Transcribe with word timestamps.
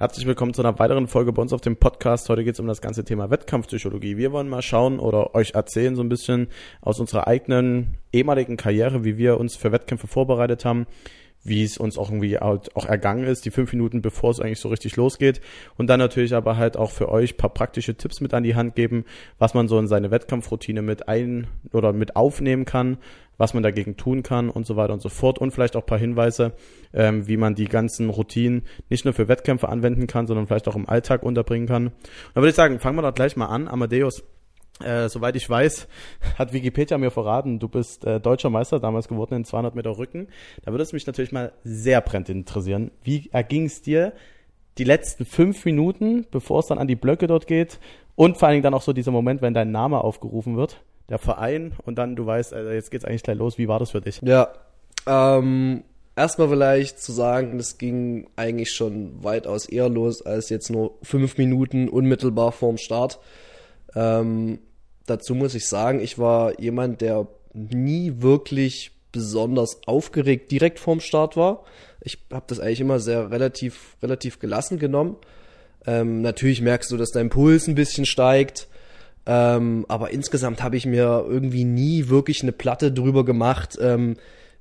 Herzlich 0.00 0.28
willkommen 0.28 0.54
zu 0.54 0.62
einer 0.62 0.78
weiteren 0.78 1.08
Folge 1.08 1.32
bei 1.32 1.42
uns 1.42 1.52
auf 1.52 1.60
dem 1.60 1.74
Podcast. 1.74 2.28
Heute 2.28 2.44
geht 2.44 2.54
es 2.54 2.60
um 2.60 2.68
das 2.68 2.80
ganze 2.80 3.02
Thema 3.02 3.30
Wettkampfpsychologie. 3.30 4.16
Wir 4.16 4.30
wollen 4.30 4.48
mal 4.48 4.62
schauen 4.62 5.00
oder 5.00 5.34
euch 5.34 5.54
erzählen 5.54 5.96
so 5.96 6.04
ein 6.04 6.08
bisschen 6.08 6.46
aus 6.80 7.00
unserer 7.00 7.26
eigenen 7.26 7.96
ehemaligen 8.12 8.56
Karriere, 8.56 9.02
wie 9.02 9.18
wir 9.18 9.40
uns 9.40 9.56
für 9.56 9.72
Wettkämpfe 9.72 10.06
vorbereitet 10.06 10.64
haben, 10.64 10.86
wie 11.42 11.64
es 11.64 11.78
uns 11.78 11.98
auch 11.98 12.10
irgendwie 12.10 12.38
auch 12.38 12.86
ergangen 12.86 13.24
ist, 13.24 13.44
die 13.44 13.50
fünf 13.50 13.72
Minuten 13.72 14.00
bevor 14.00 14.30
es 14.30 14.38
eigentlich 14.38 14.60
so 14.60 14.68
richtig 14.68 14.94
losgeht. 14.94 15.40
Und 15.76 15.88
dann 15.88 15.98
natürlich 15.98 16.32
aber 16.32 16.56
halt 16.56 16.76
auch 16.76 16.92
für 16.92 17.08
euch 17.08 17.36
paar 17.36 17.50
praktische 17.52 17.96
Tipps 17.96 18.20
mit 18.20 18.32
an 18.34 18.44
die 18.44 18.54
Hand 18.54 18.76
geben, 18.76 19.04
was 19.38 19.54
man 19.54 19.66
so 19.66 19.80
in 19.80 19.88
seine 19.88 20.12
Wettkampfroutine 20.12 20.80
mit 20.80 21.08
ein 21.08 21.48
oder 21.72 21.92
mit 21.92 22.14
aufnehmen 22.14 22.66
kann, 22.66 22.98
was 23.38 23.54
man 23.54 23.62
dagegen 23.62 23.96
tun 23.96 24.22
kann 24.22 24.50
und 24.50 24.66
so 24.66 24.76
weiter 24.76 24.92
und 24.92 25.00
so 25.00 25.08
fort 25.08 25.38
und 25.38 25.52
vielleicht 25.52 25.76
auch 25.76 25.86
paar 25.86 25.98
Hinweise, 25.98 26.52
ähm, 26.92 27.26
wie 27.28 27.36
man 27.36 27.54
die 27.54 27.66
ganzen 27.66 28.10
Routinen 28.10 28.62
nicht 28.90 29.04
nur 29.04 29.14
für 29.14 29.28
Wettkämpfe 29.28 29.68
anwenden 29.68 30.06
kann, 30.06 30.26
sondern 30.26 30.46
vielleicht 30.46 30.68
auch 30.68 30.76
im 30.76 30.88
Alltag 30.88 31.22
unterbringen 31.22 31.66
kann. 31.66 31.86
Und 31.86 31.94
dann 32.34 32.42
würde 32.42 32.50
ich 32.50 32.56
sagen, 32.56 32.80
fangen 32.80 32.98
wir 32.98 33.02
doch 33.02 33.14
gleich 33.14 33.36
mal 33.36 33.46
an. 33.46 33.68
Amadeus, 33.68 34.24
äh, 34.84 35.08
soweit 35.08 35.36
ich 35.36 35.48
weiß, 35.48 35.88
hat 36.38 36.52
Wikipedia 36.52 36.98
mir 36.98 37.10
verraten, 37.10 37.58
du 37.58 37.68
bist 37.68 38.04
äh, 38.04 38.20
deutscher 38.20 38.50
Meister 38.50 38.80
damals 38.80 39.08
geworden 39.08 39.34
in 39.34 39.44
200 39.44 39.74
Meter 39.74 39.96
Rücken. 39.96 40.28
Da 40.62 40.72
würde 40.72 40.82
es 40.82 40.92
mich 40.92 41.06
natürlich 41.06 41.32
mal 41.32 41.52
sehr 41.62 42.00
brennend 42.00 42.28
interessieren. 42.28 42.90
Wie 43.02 43.30
erging 43.32 43.66
es 43.66 43.82
dir 43.82 44.12
die 44.78 44.84
letzten 44.84 45.24
fünf 45.24 45.64
Minuten, 45.64 46.26
bevor 46.30 46.60
es 46.60 46.66
dann 46.66 46.78
an 46.78 46.86
die 46.86 46.96
Blöcke 46.96 47.26
dort 47.26 47.46
geht? 47.46 47.78
Und 48.14 48.36
vor 48.36 48.48
allen 48.48 48.54
Dingen 48.54 48.64
dann 48.64 48.74
auch 48.74 48.82
so 48.82 48.92
dieser 48.92 49.12
Moment, 49.12 49.42
wenn 49.42 49.54
dein 49.54 49.70
Name 49.70 50.02
aufgerufen 50.02 50.56
wird? 50.56 50.82
Der 51.08 51.18
Verein 51.18 51.72
und 51.84 51.96
dann 51.96 52.16
du 52.16 52.26
weißt, 52.26 52.52
also 52.52 52.70
jetzt 52.70 52.90
geht's 52.90 53.04
eigentlich 53.04 53.22
gleich 53.22 53.38
los. 53.38 53.58
Wie 53.58 53.68
war 53.68 53.78
das 53.78 53.90
für 53.90 54.00
dich? 54.00 54.20
Ja, 54.22 54.52
ähm, 55.06 55.84
erstmal 56.16 56.48
vielleicht 56.48 57.00
zu 57.00 57.12
sagen, 57.12 57.56
das 57.58 57.78
ging 57.78 58.28
eigentlich 58.36 58.72
schon 58.72 59.22
weitaus 59.22 59.66
eher 59.66 59.88
los 59.88 60.24
als 60.24 60.50
jetzt 60.50 60.70
nur 60.70 60.98
fünf 61.02 61.38
Minuten 61.38 61.88
unmittelbar 61.88 62.52
vorm 62.52 62.76
Start. 62.76 63.18
Ähm, 63.94 64.58
dazu 65.06 65.34
muss 65.34 65.54
ich 65.54 65.66
sagen, 65.66 66.00
ich 66.00 66.18
war 66.18 66.60
jemand, 66.60 67.00
der 67.00 67.26
nie 67.54 68.14
wirklich 68.18 68.92
besonders 69.12 69.80
aufgeregt 69.86 70.50
direkt 70.50 70.78
vorm 70.78 71.00
Start 71.00 71.36
war. 71.36 71.64
Ich 72.02 72.18
habe 72.30 72.44
das 72.48 72.60
eigentlich 72.60 72.80
immer 72.80 73.00
sehr 73.00 73.30
relativ 73.30 73.96
relativ 74.02 74.38
gelassen 74.38 74.78
genommen. 74.78 75.16
Ähm, 75.86 76.20
natürlich 76.20 76.60
merkst 76.60 76.90
du, 76.90 76.96
dass 76.96 77.10
dein 77.10 77.30
Puls 77.30 77.66
ein 77.66 77.74
bisschen 77.74 78.04
steigt. 78.04 78.68
Ähm, 79.30 79.84
aber 79.88 80.10
insgesamt 80.10 80.62
habe 80.62 80.78
ich 80.78 80.86
mir 80.86 81.22
irgendwie 81.28 81.64
nie 81.64 82.08
wirklich 82.08 82.42
eine 82.42 82.52
Platte 82.52 82.90
drüber 82.90 83.26
gemacht, 83.26 83.78
ähm, 83.78 84.16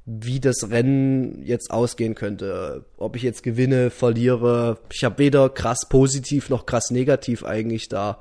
wie 0.06 0.42
das 0.42 0.70
Rennen 0.70 1.42
jetzt 1.46 1.72
ausgehen 1.72 2.16
könnte. 2.16 2.84
Ob 2.98 3.16
ich 3.16 3.24
jetzt 3.24 3.44
gewinne, 3.44 3.92
verliere. 3.92 4.80
Ich 4.92 5.06
habe 5.06 5.20
weder 5.20 5.50
krass 5.50 5.88
positiv 5.88 6.50
noch 6.50 6.66
krass 6.66 6.92
negativ 6.92 7.46
eigentlich 7.46 7.88
da 7.88 8.20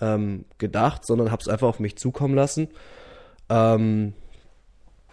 ähm, 0.00 0.46
gedacht, 0.56 1.06
sondern 1.06 1.30
habe 1.30 1.42
es 1.42 1.48
einfach 1.48 1.68
auf 1.68 1.78
mich 1.78 1.96
zukommen 1.96 2.34
lassen. 2.34 2.68
Ähm, 3.50 4.14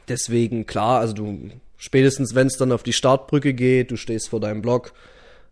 deswegen 0.08 0.66
klar, 0.66 1.02
also 1.02 1.14
du 1.14 1.50
spätestens 1.76 2.36
wenn 2.36 2.48
es 2.48 2.56
dann 2.56 2.72
auf 2.72 2.84
die 2.84 2.94
Startbrücke 2.94 3.54
geht, 3.54 3.92
du 3.92 3.98
stehst 3.98 4.30
vor 4.30 4.40
deinem 4.40 4.62
Block, 4.62 4.94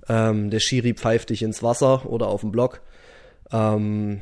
ähm, 0.07 0.51
der 0.51 0.61
Schiri 0.61 0.93
pfeift 0.93 1.31
dich 1.31 1.43
ins 1.43 1.63
Wasser 1.63 2.09
oder 2.09 2.27
auf 2.27 2.41
dem 2.41 2.51
Block. 2.51 2.79
Ähm, 3.51 4.21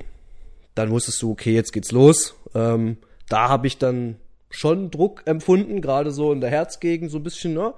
dann 0.75 0.91
wusstest 0.91 1.21
du, 1.21 1.31
okay, 1.31 1.53
jetzt 1.53 1.71
geht's 1.71 1.91
los. 1.91 2.35
Ähm, 2.53 2.97
da 3.29 3.49
habe 3.49 3.67
ich 3.67 3.77
dann 3.77 4.17
schon 4.49 4.91
Druck 4.91 5.23
empfunden, 5.25 5.81
gerade 5.81 6.11
so 6.11 6.31
in 6.31 6.41
der 6.41 6.49
Herzgegend, 6.49 7.11
so 7.11 7.17
ein 7.17 7.23
bisschen, 7.23 7.53
ne? 7.53 7.73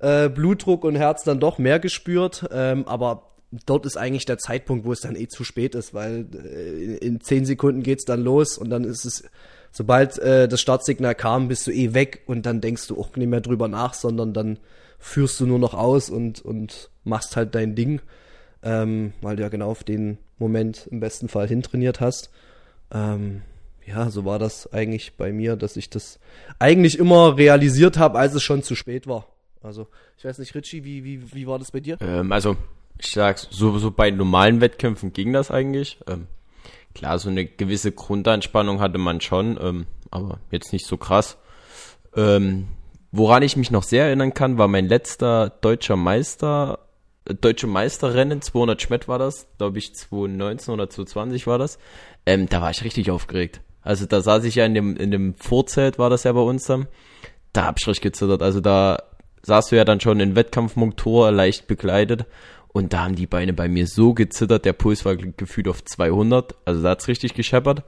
Äh, 0.00 0.28
Blutdruck 0.28 0.84
und 0.84 0.96
Herz 0.96 1.24
dann 1.24 1.40
doch 1.40 1.58
mehr 1.58 1.78
gespürt. 1.78 2.46
Ähm, 2.52 2.86
aber 2.86 3.30
dort 3.66 3.86
ist 3.86 3.96
eigentlich 3.96 4.26
der 4.26 4.38
Zeitpunkt, 4.38 4.84
wo 4.84 4.92
es 4.92 5.00
dann 5.00 5.16
eh 5.16 5.28
zu 5.28 5.44
spät 5.44 5.74
ist, 5.74 5.94
weil 5.94 6.26
äh, 6.34 6.96
in 6.96 7.20
zehn 7.20 7.44
Sekunden 7.46 7.82
geht's 7.82 8.04
dann 8.04 8.22
los 8.22 8.58
und 8.58 8.70
dann 8.70 8.84
ist 8.84 9.04
es, 9.04 9.24
sobald 9.70 10.18
äh, 10.18 10.48
das 10.48 10.60
Startsignal 10.60 11.14
kam, 11.14 11.48
bist 11.48 11.66
du 11.66 11.70
eh 11.70 11.94
weg 11.94 12.22
und 12.26 12.46
dann 12.46 12.60
denkst 12.60 12.88
du 12.88 12.98
auch 12.98 13.16
nicht 13.16 13.28
mehr 13.28 13.40
drüber 13.40 13.68
nach, 13.68 13.94
sondern 13.94 14.32
dann 14.32 14.58
führst 14.98 15.38
du 15.40 15.46
nur 15.46 15.58
noch 15.58 15.74
aus 15.74 16.10
und, 16.10 16.44
und 16.44 16.90
machst 17.04 17.36
halt 17.36 17.54
dein 17.54 17.74
Ding 17.74 18.00
ähm, 18.64 19.12
weil 19.20 19.36
du 19.36 19.42
ja 19.42 19.48
genau 19.48 19.70
auf 19.70 19.84
den 19.84 20.18
Moment 20.38 20.88
im 20.90 20.98
besten 20.98 21.28
Fall 21.28 21.46
hintrainiert 21.46 22.00
hast. 22.00 22.30
Ähm, 22.90 23.42
ja, 23.86 24.10
so 24.10 24.24
war 24.24 24.38
das 24.38 24.72
eigentlich 24.72 25.16
bei 25.16 25.32
mir, 25.32 25.56
dass 25.56 25.76
ich 25.76 25.90
das 25.90 26.18
eigentlich 26.58 26.98
immer 26.98 27.36
realisiert 27.36 27.98
habe, 27.98 28.18
als 28.18 28.34
es 28.34 28.42
schon 28.42 28.62
zu 28.62 28.74
spät 28.74 29.06
war. 29.06 29.26
Also, 29.62 29.86
ich 30.18 30.24
weiß 30.24 30.38
nicht, 30.38 30.54
Richie, 30.54 30.84
wie, 30.84 31.04
wie, 31.04 31.32
wie 31.32 31.46
war 31.46 31.58
das 31.58 31.70
bei 31.70 31.80
dir? 31.80 31.98
Ähm, 32.00 32.32
also, 32.32 32.56
ich 32.98 33.10
sag's, 33.10 33.48
so, 33.50 33.78
so 33.78 33.90
bei 33.90 34.10
normalen 34.10 34.60
Wettkämpfen 34.60 35.12
ging 35.12 35.32
das 35.32 35.50
eigentlich. 35.50 35.98
Ähm, 36.06 36.26
klar, 36.94 37.18
so 37.18 37.28
eine 37.28 37.44
gewisse 37.44 37.92
Grundanspannung 37.92 38.80
hatte 38.80 38.98
man 38.98 39.20
schon, 39.20 39.58
ähm, 39.60 39.86
aber 40.10 40.38
jetzt 40.50 40.72
nicht 40.72 40.86
so 40.86 40.96
krass. 40.96 41.36
Ähm, 42.16 42.68
woran 43.12 43.42
ich 43.42 43.56
mich 43.56 43.70
noch 43.70 43.82
sehr 43.82 44.04
erinnern 44.04 44.32
kann, 44.32 44.58
war 44.58 44.68
mein 44.68 44.86
letzter 44.86 45.50
deutscher 45.60 45.96
Meister 45.96 46.78
Deutsche 47.26 47.66
Meisterrennen, 47.66 48.42
200 48.42 48.82
Schmett 48.82 49.08
war 49.08 49.18
das, 49.18 49.46
glaube 49.56 49.78
ich 49.78 49.94
2019 49.94 50.74
oder 50.74 50.90
2020 50.90 51.46
war 51.46 51.58
das. 51.58 51.78
Ähm, 52.26 52.48
da 52.48 52.60
war 52.60 52.70
ich 52.70 52.84
richtig 52.84 53.10
aufgeregt. 53.10 53.60
Also 53.80 54.06
da 54.06 54.20
saß 54.20 54.44
ich 54.44 54.56
ja 54.56 54.66
in 54.66 54.74
dem, 54.74 54.96
in 54.96 55.10
dem 55.10 55.34
Vorzelt, 55.34 55.98
war 55.98 56.10
das 56.10 56.24
ja 56.24 56.32
bei 56.32 56.40
uns 56.40 56.64
dann. 56.64 56.86
Da 57.52 57.64
hab 57.64 57.78
ich 57.78 57.86
richtig 57.86 58.02
gezittert. 58.02 58.42
Also 58.42 58.60
da 58.60 59.02
saß 59.42 59.68
du 59.68 59.76
ja 59.76 59.84
dann 59.84 60.00
schon 60.00 60.20
in 60.20 60.36
Wettkampfmotor 60.36 61.30
leicht 61.32 61.66
begleitet. 61.66 62.26
Und 62.68 62.92
da 62.92 63.04
haben 63.04 63.14
die 63.14 63.26
Beine 63.26 63.52
bei 63.52 63.68
mir 63.68 63.86
so 63.86 64.14
gezittert, 64.14 64.64
der 64.64 64.72
Puls 64.72 65.04
war 65.04 65.16
gefühlt 65.16 65.68
auf 65.68 65.84
200. 65.84 66.56
Also 66.64 66.82
da 66.82 66.90
hat's 66.90 67.08
richtig 67.08 67.34
gescheppert. 67.34 67.84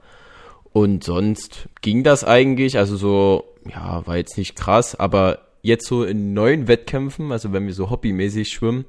Und 0.71 1.03
sonst 1.03 1.67
ging 1.81 2.03
das 2.03 2.23
eigentlich, 2.23 2.77
also 2.77 2.95
so, 2.95 3.43
ja, 3.69 4.05
war 4.07 4.17
jetzt 4.17 4.37
nicht 4.37 4.55
krass, 4.55 4.95
aber 4.95 5.39
jetzt 5.61 5.87
so 5.87 6.03
in 6.03 6.33
neuen 6.33 6.67
Wettkämpfen, 6.67 7.31
also 7.31 7.51
wenn 7.51 7.65
wir 7.65 7.73
so 7.73 7.89
hobbymäßig 7.89 8.49
schwimmen, 8.49 8.85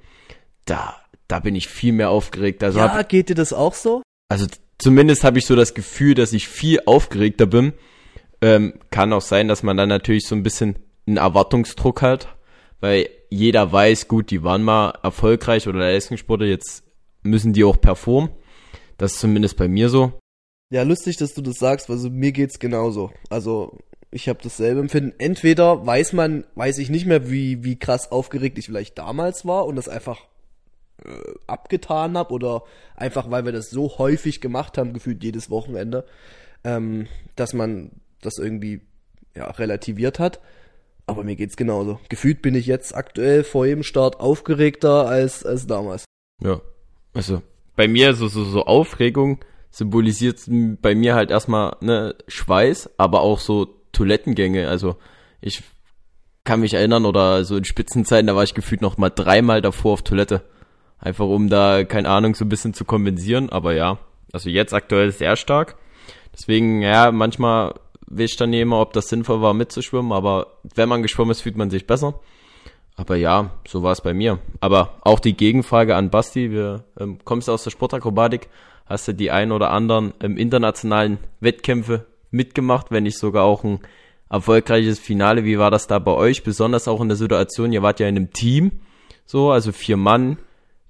da, 0.68 0.96
da 1.28 1.40
bin 1.40 1.54
ich 1.54 1.68
viel 1.68 1.92
mehr 1.92 2.10
aufgeregt. 2.10 2.62
Also 2.62 2.78
ja, 2.78 2.92
hab, 2.92 3.08
geht 3.08 3.28
dir 3.28 3.34
das 3.34 3.52
auch 3.52 3.74
so? 3.74 4.02
Also 4.28 4.46
zumindest 4.78 5.24
habe 5.24 5.38
ich 5.38 5.46
so 5.46 5.56
das 5.56 5.74
Gefühl, 5.74 6.14
dass 6.14 6.32
ich 6.32 6.48
viel 6.48 6.80
aufgeregter 6.86 7.46
bin. 7.46 7.72
Ähm, 8.40 8.74
kann 8.90 9.12
auch 9.12 9.22
sein, 9.22 9.48
dass 9.48 9.62
man 9.62 9.76
dann 9.76 9.88
natürlich 9.88 10.26
so 10.26 10.34
ein 10.34 10.42
bisschen 10.42 10.78
einen 11.06 11.16
Erwartungsdruck 11.16 12.02
hat, 12.02 12.36
weil 12.80 13.08
jeder 13.30 13.72
weiß, 13.72 14.08
gut, 14.08 14.30
die 14.30 14.42
waren 14.42 14.62
mal 14.62 14.90
erfolgreich 15.02 15.66
oder 15.66 15.80
Leistungssportler, 15.80 16.46
jetzt 16.46 16.84
müssen 17.22 17.52
die 17.52 17.64
auch 17.64 17.80
performen. 17.80 18.30
Das 18.96 19.14
ist 19.14 19.20
zumindest 19.20 19.56
bei 19.56 19.68
mir 19.68 19.88
so. 19.88 20.12
Ja, 20.70 20.82
lustig, 20.82 21.16
dass 21.16 21.34
du 21.34 21.42
das 21.42 21.56
sagst, 21.56 21.88
weil 21.88 21.98
so 21.98 22.10
mir 22.10 22.32
geht's 22.32 22.58
genauso. 22.58 23.10
Also 23.30 23.78
ich 24.10 24.28
habe 24.28 24.40
dasselbe 24.42 24.80
Empfinden. 24.80 25.14
Entweder 25.18 25.86
weiß 25.86 26.12
man, 26.12 26.44
weiß 26.54 26.78
ich 26.78 26.90
nicht 26.90 27.06
mehr, 27.06 27.30
wie 27.30 27.64
wie 27.64 27.78
krass 27.78 28.10
aufgeregt 28.10 28.58
ich 28.58 28.66
vielleicht 28.66 28.98
damals 28.98 29.46
war 29.46 29.66
und 29.66 29.76
das 29.76 29.88
einfach 29.88 30.18
äh, 31.04 31.10
abgetan 31.46 32.16
habe 32.16 32.32
oder 32.32 32.62
einfach 32.96 33.30
weil 33.30 33.44
wir 33.44 33.52
das 33.52 33.70
so 33.70 33.98
häufig 33.98 34.40
gemacht 34.40 34.78
haben, 34.78 34.92
gefühlt 34.92 35.22
jedes 35.22 35.50
Wochenende, 35.50 36.04
ähm, 36.64 37.06
dass 37.36 37.52
man 37.52 37.92
das 38.20 38.38
irgendwie 38.38 38.80
ja, 39.34 39.50
relativiert 39.50 40.18
hat. 40.18 40.40
Aber 41.06 41.24
mir 41.24 41.36
geht's 41.36 41.56
genauso. 41.56 42.00
Gefühlt 42.10 42.42
bin 42.42 42.54
ich 42.54 42.66
jetzt 42.66 42.94
aktuell 42.94 43.42
vor 43.42 43.64
jedem 43.64 43.82
Start 43.82 44.20
aufgeregter 44.20 45.06
als, 45.06 45.44
als 45.44 45.66
damals. 45.66 46.04
Ja. 46.42 46.60
Also 47.14 47.42
bei 47.76 47.88
mir 47.88 48.14
so, 48.14 48.28
so, 48.28 48.44
so 48.44 48.64
Aufregung 48.66 49.38
symbolisiert 49.70 50.40
bei 50.82 50.94
mir 50.94 51.14
halt 51.14 51.30
erstmal 51.30 51.76
ne, 51.80 52.14
Schweiß, 52.26 52.90
aber 52.98 53.22
auch 53.22 53.38
so 53.38 53.66
Toilettengänge. 53.92 54.68
Also 54.68 54.96
ich 55.40 55.62
kann 56.44 56.60
mich 56.60 56.74
erinnern 56.74 57.06
oder 57.06 57.44
so 57.44 57.56
in 57.56 57.64
Spitzenzeiten, 57.64 58.26
da 58.26 58.36
war 58.36 58.42
ich 58.42 58.54
gefühlt 58.54 58.82
noch 58.82 58.96
mal 58.98 59.10
dreimal 59.10 59.62
davor 59.62 59.94
auf 59.94 60.02
Toilette. 60.02 60.42
Einfach 60.98 61.26
um 61.26 61.48
da, 61.48 61.84
keine 61.84 62.08
Ahnung, 62.08 62.34
so 62.34 62.44
ein 62.44 62.48
bisschen 62.48 62.74
zu 62.74 62.84
kompensieren. 62.84 63.50
Aber 63.50 63.74
ja, 63.74 63.98
also 64.32 64.50
jetzt 64.50 64.74
aktuell 64.74 65.12
sehr 65.12 65.36
stark. 65.36 65.76
Deswegen, 66.32 66.82
ja, 66.82 67.10
manchmal 67.12 67.74
will 68.06 68.26
ich 68.26 68.36
dann 68.36 68.52
immer, 68.52 68.80
ob 68.80 68.92
das 68.92 69.08
sinnvoll 69.08 69.40
war, 69.40 69.54
mitzuschwimmen. 69.54 70.12
Aber 70.12 70.58
wenn 70.74 70.88
man 70.88 71.02
geschwommen 71.02 71.30
ist, 71.30 71.42
fühlt 71.42 71.56
man 71.56 71.70
sich 71.70 71.86
besser. 71.86 72.20
Aber 72.96 73.14
ja, 73.14 73.52
so 73.66 73.82
war 73.82 73.92
es 73.92 74.00
bei 74.00 74.12
mir. 74.12 74.40
Aber 74.60 74.98
auch 75.02 75.20
die 75.20 75.36
Gegenfrage 75.36 75.94
an 75.94 76.10
Basti, 76.10 76.50
wir 76.50 76.84
ähm, 76.98 77.18
kommst 77.24 77.48
aus 77.48 77.62
der 77.62 77.70
Sportakrobatik, 77.70 78.48
hast 78.86 79.06
du 79.06 79.14
die 79.14 79.30
ein 79.30 79.52
oder 79.52 79.70
anderen 79.70 80.14
ähm, 80.20 80.36
internationalen 80.36 81.18
Wettkämpfe 81.38 82.06
mitgemacht, 82.32 82.90
wenn 82.90 83.04
nicht 83.04 83.18
sogar 83.18 83.44
auch 83.44 83.62
ein 83.62 83.80
erfolgreiches 84.28 84.98
Finale. 84.98 85.44
Wie 85.44 85.58
war 85.58 85.70
das 85.70 85.86
da 85.86 86.00
bei 86.00 86.12
euch? 86.12 86.42
Besonders 86.42 86.88
auch 86.88 87.00
in 87.00 87.08
der 87.08 87.16
Situation, 87.16 87.72
ihr 87.72 87.82
wart 87.82 88.00
ja 88.00 88.08
in 88.08 88.16
einem 88.16 88.32
Team, 88.32 88.72
so, 89.24 89.52
also 89.52 89.70
vier 89.72 89.96
Mann, 89.96 90.38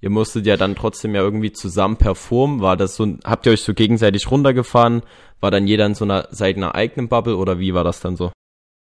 ihr 0.00 0.10
musstet 0.10 0.46
ja 0.46 0.56
dann 0.56 0.74
trotzdem 0.74 1.14
ja 1.14 1.22
irgendwie 1.22 1.52
zusammen 1.52 1.96
performen. 1.96 2.60
War 2.60 2.76
das 2.76 2.96
so, 2.96 3.06
habt 3.24 3.46
ihr 3.46 3.52
euch 3.52 3.62
so 3.62 3.74
gegenseitig 3.74 4.30
runtergefahren? 4.30 5.02
War 5.40 5.50
dann 5.50 5.66
jeder 5.66 5.86
in 5.86 5.94
so 5.94 6.04
einer, 6.04 6.28
seiner 6.30 6.74
eigenen 6.74 7.08
Bubble 7.08 7.36
oder 7.36 7.58
wie 7.58 7.74
war 7.74 7.84
das 7.84 8.00
dann 8.00 8.16
so? 8.16 8.32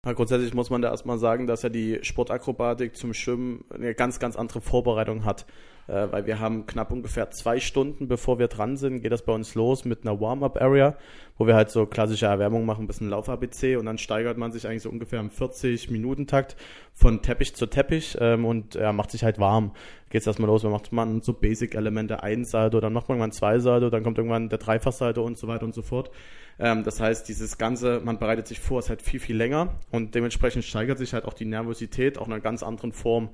Ja, 0.06 0.12
grundsätzlich 0.12 0.54
muss 0.54 0.70
man 0.70 0.80
da 0.80 0.90
erstmal 0.90 1.18
sagen, 1.18 1.46
dass 1.46 1.62
ja 1.62 1.68
die 1.68 1.98
Sportakrobatik 2.02 2.96
zum 2.96 3.14
Schwimmen 3.14 3.64
eine 3.70 3.94
ganz, 3.94 4.18
ganz 4.18 4.36
andere 4.36 4.60
Vorbereitung 4.60 5.24
hat 5.24 5.44
äh, 5.88 6.12
weil 6.12 6.26
wir 6.26 6.38
haben 6.38 6.66
knapp 6.66 6.92
ungefähr 6.92 7.30
zwei 7.30 7.58
Stunden, 7.58 8.08
bevor 8.08 8.38
wir 8.38 8.48
dran 8.48 8.76
sind, 8.76 9.02
geht 9.02 9.10
das 9.10 9.22
bei 9.22 9.32
uns 9.32 9.54
los 9.54 9.84
mit 9.84 10.02
einer 10.02 10.20
Warm-Up-Area, 10.20 10.96
wo 11.38 11.46
wir 11.46 11.54
halt 11.54 11.70
so 11.70 11.86
klassische 11.86 12.26
Erwärmung 12.26 12.66
machen, 12.66 12.84
ein 12.84 12.86
bisschen 12.86 13.08
Lauf-ABC 13.08 13.76
und 13.76 13.86
dann 13.86 13.98
steigert 13.98 14.36
man 14.36 14.52
sich 14.52 14.66
eigentlich 14.66 14.82
so 14.82 14.90
ungefähr 14.90 15.20
im 15.20 15.30
40-Minuten-Takt 15.30 16.56
von 16.92 17.22
Teppich 17.22 17.54
zu 17.54 17.66
Teppich 17.66 18.16
ähm, 18.20 18.44
und 18.44 18.74
ja, 18.74 18.92
macht 18.92 19.10
sich 19.10 19.24
halt 19.24 19.38
warm. 19.38 19.72
Geht's 20.10 20.26
erstmal 20.26 20.48
los, 20.48 20.62
dann 20.62 20.72
macht 20.72 20.92
man 20.92 21.22
so 21.22 21.32
Basic-Elemente, 21.32 22.22
ein 22.22 22.44
Salto, 22.44 22.80
dann 22.80 22.92
macht 22.92 23.08
man 23.08 23.16
irgendwann 23.16 23.32
zwei 23.32 23.58
Salto, 23.58 23.90
dann 23.90 24.02
kommt 24.02 24.18
irgendwann 24.18 24.48
der 24.48 24.58
Dreifachsalto 24.58 25.22
und 25.22 25.38
so 25.38 25.48
weiter 25.48 25.64
und 25.64 25.74
so 25.74 25.82
fort. 25.82 26.10
Ähm, 26.58 26.84
das 26.84 27.00
heißt, 27.00 27.28
dieses 27.28 27.58
Ganze, 27.58 28.00
man 28.04 28.18
bereitet 28.18 28.48
sich 28.48 28.60
vor, 28.60 28.80
ist 28.80 28.88
halt 28.88 29.02
viel, 29.02 29.20
viel 29.20 29.36
länger 29.36 29.74
und 29.90 30.14
dementsprechend 30.14 30.64
steigert 30.64 30.98
sich 30.98 31.12
halt 31.14 31.24
auch 31.24 31.34
die 31.34 31.44
Nervosität 31.44 32.18
auch 32.18 32.26
in 32.26 32.32
einer 32.32 32.42
ganz 32.42 32.62
anderen 32.62 32.92
Form. 32.92 33.30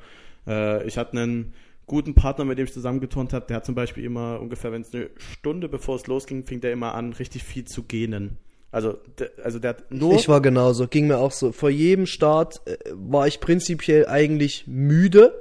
Äh, 0.47 0.87
ich 0.87 0.99
hatte 0.99 1.13
einen 1.13 1.55
guten 1.87 2.15
Partner, 2.15 2.45
mit 2.45 2.59
dem 2.59 2.67
ich 2.67 2.73
zusammengeturnt 2.73 3.33
habe, 3.33 3.47
der 3.47 3.57
hat 3.57 3.67
zum 3.67 3.75
Beispiel 3.75 4.05
immer 4.05 4.41
ungefähr, 4.41 4.73
wenn 4.73 4.83
es 4.83 4.95
eine 4.95 5.11
Stunde 5.17 5.69
bevor 5.69 5.97
es 5.97 6.07
losging, 6.07 6.45
fing 6.45 6.61
der 6.61 6.73
immer 6.73 6.95
an, 6.95 7.13
richtig 7.13 7.45
viel 7.45 7.65
zu 7.65 7.83
gähnen. 7.83 8.39
Also, 8.71 8.99
der, 9.19 9.31
also 9.43 9.61
der 9.61 9.71
hat 9.71 9.93
nur. 9.93 10.15
Ich 10.15 10.29
war 10.29 10.43
genauso, 10.43 10.89
ging 10.89 11.07
mir 11.07 11.19
auch 11.19 11.31
so. 11.31 11.53
Vor 11.53 11.71
jedem 11.71 12.07
Start 12.07 12.61
äh, 12.67 12.77
war 12.93 13.27
ich 13.29 13.39
prinzipiell 13.39 14.09
eigentlich 14.09 14.65
müde, 14.67 15.33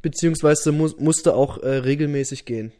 beziehungsweise 0.00 0.70
mu 0.70 0.88
musste 0.98 1.34
auch 1.34 1.58
äh, 1.58 1.68
regelmäßig 1.68 2.44
gehen. 2.44 2.72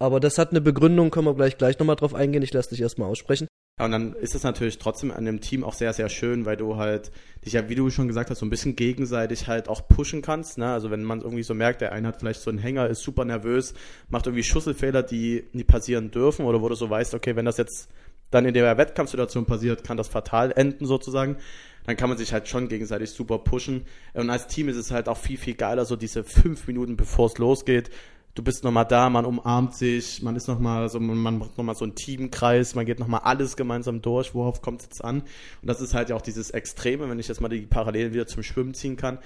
Aber 0.00 0.18
das 0.18 0.38
hat 0.38 0.50
eine 0.50 0.62
Begründung, 0.62 1.10
können 1.10 1.26
wir 1.26 1.34
gleich 1.34 1.58
gleich 1.58 1.78
nochmal 1.78 1.96
drauf 1.96 2.14
eingehen. 2.14 2.42
Ich 2.42 2.52
lasse 2.52 2.70
dich 2.70 2.80
erstmal 2.80 3.10
aussprechen. 3.10 3.46
Ja, 3.78 3.84
und 3.84 3.92
dann 3.92 4.14
ist 4.14 4.34
es 4.34 4.42
natürlich 4.42 4.78
trotzdem 4.78 5.10
an 5.10 5.24
dem 5.24 5.40
Team 5.40 5.62
auch 5.62 5.74
sehr, 5.74 5.92
sehr 5.92 6.08
schön, 6.08 6.46
weil 6.46 6.56
du 6.56 6.76
halt 6.76 7.10
dich 7.44 7.52
ja, 7.52 7.68
wie 7.68 7.74
du 7.74 7.90
schon 7.90 8.08
gesagt 8.08 8.30
hast, 8.30 8.38
so 8.38 8.46
ein 8.46 8.50
bisschen 8.50 8.76
gegenseitig 8.76 9.46
halt 9.46 9.68
auch 9.68 9.88
pushen 9.88 10.22
kannst. 10.22 10.58
Ne? 10.58 10.70
Also 10.70 10.90
wenn 10.90 11.04
man 11.04 11.20
irgendwie 11.20 11.42
so 11.42 11.54
merkt, 11.54 11.82
der 11.82 11.92
eine 11.92 12.08
hat 12.08 12.20
vielleicht 12.20 12.40
so 12.40 12.50
einen 12.50 12.58
Hänger, 12.58 12.88
ist 12.88 13.02
super 13.02 13.24
nervös, 13.24 13.74
macht 14.08 14.26
irgendwie 14.26 14.42
Schusselfehler, 14.42 15.02
die 15.02 15.44
nie 15.52 15.64
passieren 15.64 16.10
dürfen, 16.10 16.46
oder 16.46 16.62
wo 16.62 16.68
du 16.68 16.74
so 16.74 16.88
weißt, 16.88 17.14
okay, 17.14 17.36
wenn 17.36 17.44
das 17.44 17.58
jetzt 17.58 17.88
dann 18.30 18.46
in 18.46 18.54
der 18.54 18.76
Wettkampfsituation 18.76 19.44
passiert, 19.44 19.84
kann 19.84 19.96
das 19.96 20.08
fatal 20.08 20.52
enden 20.52 20.86
sozusagen. 20.86 21.36
Dann 21.84 21.96
kann 21.96 22.08
man 22.08 22.18
sich 22.18 22.32
halt 22.32 22.48
schon 22.48 22.68
gegenseitig 22.68 23.10
super 23.10 23.38
pushen. 23.38 23.86
Und 24.14 24.30
als 24.30 24.46
Team 24.46 24.68
ist 24.68 24.76
es 24.76 24.90
halt 24.90 25.08
auch 25.08 25.16
viel, 25.16 25.38
viel 25.38 25.54
geiler, 25.54 25.84
so 25.84 25.96
diese 25.96 26.22
fünf 26.22 26.66
Minuten 26.66 26.96
bevor 26.96 27.26
es 27.26 27.38
losgeht, 27.38 27.90
du 28.34 28.42
bist 28.42 28.64
nochmal 28.64 28.86
da, 28.86 29.10
man 29.10 29.24
umarmt 29.24 29.74
sich, 29.74 30.22
man 30.22 30.36
ist 30.36 30.48
nochmal 30.48 30.88
so, 30.88 31.00
man 31.00 31.38
macht 31.38 31.58
nochmal 31.58 31.74
so 31.74 31.84
einen 31.84 31.94
Teamkreis, 31.94 32.74
man 32.74 32.86
geht 32.86 33.00
nochmal 33.00 33.20
alles 33.24 33.56
gemeinsam 33.56 34.02
durch, 34.02 34.34
worauf 34.34 34.62
kommt 34.62 34.80
es 34.80 34.86
jetzt 34.86 35.04
an? 35.04 35.20
Und 35.20 35.68
das 35.68 35.80
ist 35.80 35.94
halt 35.94 36.10
ja 36.10 36.16
auch 36.16 36.22
dieses 36.22 36.50
Extreme, 36.50 37.08
wenn 37.08 37.18
ich 37.18 37.28
jetzt 37.28 37.40
mal 37.40 37.48
die 37.48 37.62
Parallelen 37.62 38.12
wieder 38.12 38.26
zum 38.26 38.42
Schwimmen 38.42 38.74
ziehen 38.74 38.96
kann 38.96 39.18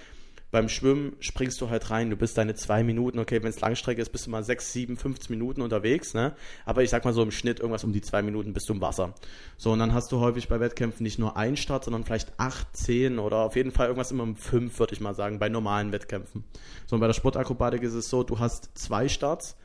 beim 0.54 0.68
Schwimmen 0.68 1.16
springst 1.18 1.60
du 1.60 1.68
halt 1.68 1.90
rein, 1.90 2.10
du 2.10 2.16
bist 2.16 2.38
deine 2.38 2.54
zwei 2.54 2.84
Minuten, 2.84 3.18
okay, 3.18 3.42
wenn 3.42 3.50
es 3.50 3.60
Langstrecke 3.60 4.00
ist, 4.00 4.10
bist 4.10 4.26
du 4.26 4.30
mal 4.30 4.44
sechs, 4.44 4.72
sieben, 4.72 4.96
15 4.96 5.36
Minuten 5.36 5.60
unterwegs, 5.62 6.14
ne? 6.14 6.36
Aber 6.64 6.84
ich 6.84 6.90
sag 6.90 7.04
mal 7.04 7.12
so 7.12 7.24
im 7.24 7.32
Schnitt 7.32 7.58
irgendwas 7.58 7.82
um 7.82 7.92
die 7.92 8.00
zwei 8.00 8.22
Minuten 8.22 8.52
bist 8.52 8.68
du 8.68 8.74
im 8.74 8.80
Wasser. 8.80 9.14
So, 9.56 9.72
und 9.72 9.80
dann 9.80 9.92
hast 9.92 10.12
du 10.12 10.20
häufig 10.20 10.46
bei 10.46 10.60
Wettkämpfen 10.60 11.02
nicht 11.02 11.18
nur 11.18 11.36
einen 11.36 11.56
Start, 11.56 11.82
sondern 11.82 12.04
vielleicht 12.04 12.38
acht, 12.38 12.68
zehn 12.76 13.18
oder 13.18 13.38
auf 13.38 13.56
jeden 13.56 13.72
Fall 13.72 13.88
irgendwas 13.88 14.12
immer 14.12 14.22
um 14.22 14.36
fünf, 14.36 14.78
würde 14.78 14.94
ich 14.94 15.00
mal 15.00 15.12
sagen, 15.12 15.40
bei 15.40 15.48
normalen 15.48 15.90
Wettkämpfen. 15.90 16.44
So, 16.86 16.94
und 16.94 17.00
bei 17.00 17.08
der 17.08 17.14
Sportakrobatik 17.14 17.82
ist 17.82 17.94
es 17.94 18.08
so, 18.08 18.22
du 18.22 18.38
hast 18.38 18.78
zwei 18.78 19.08
Starts, 19.08 19.56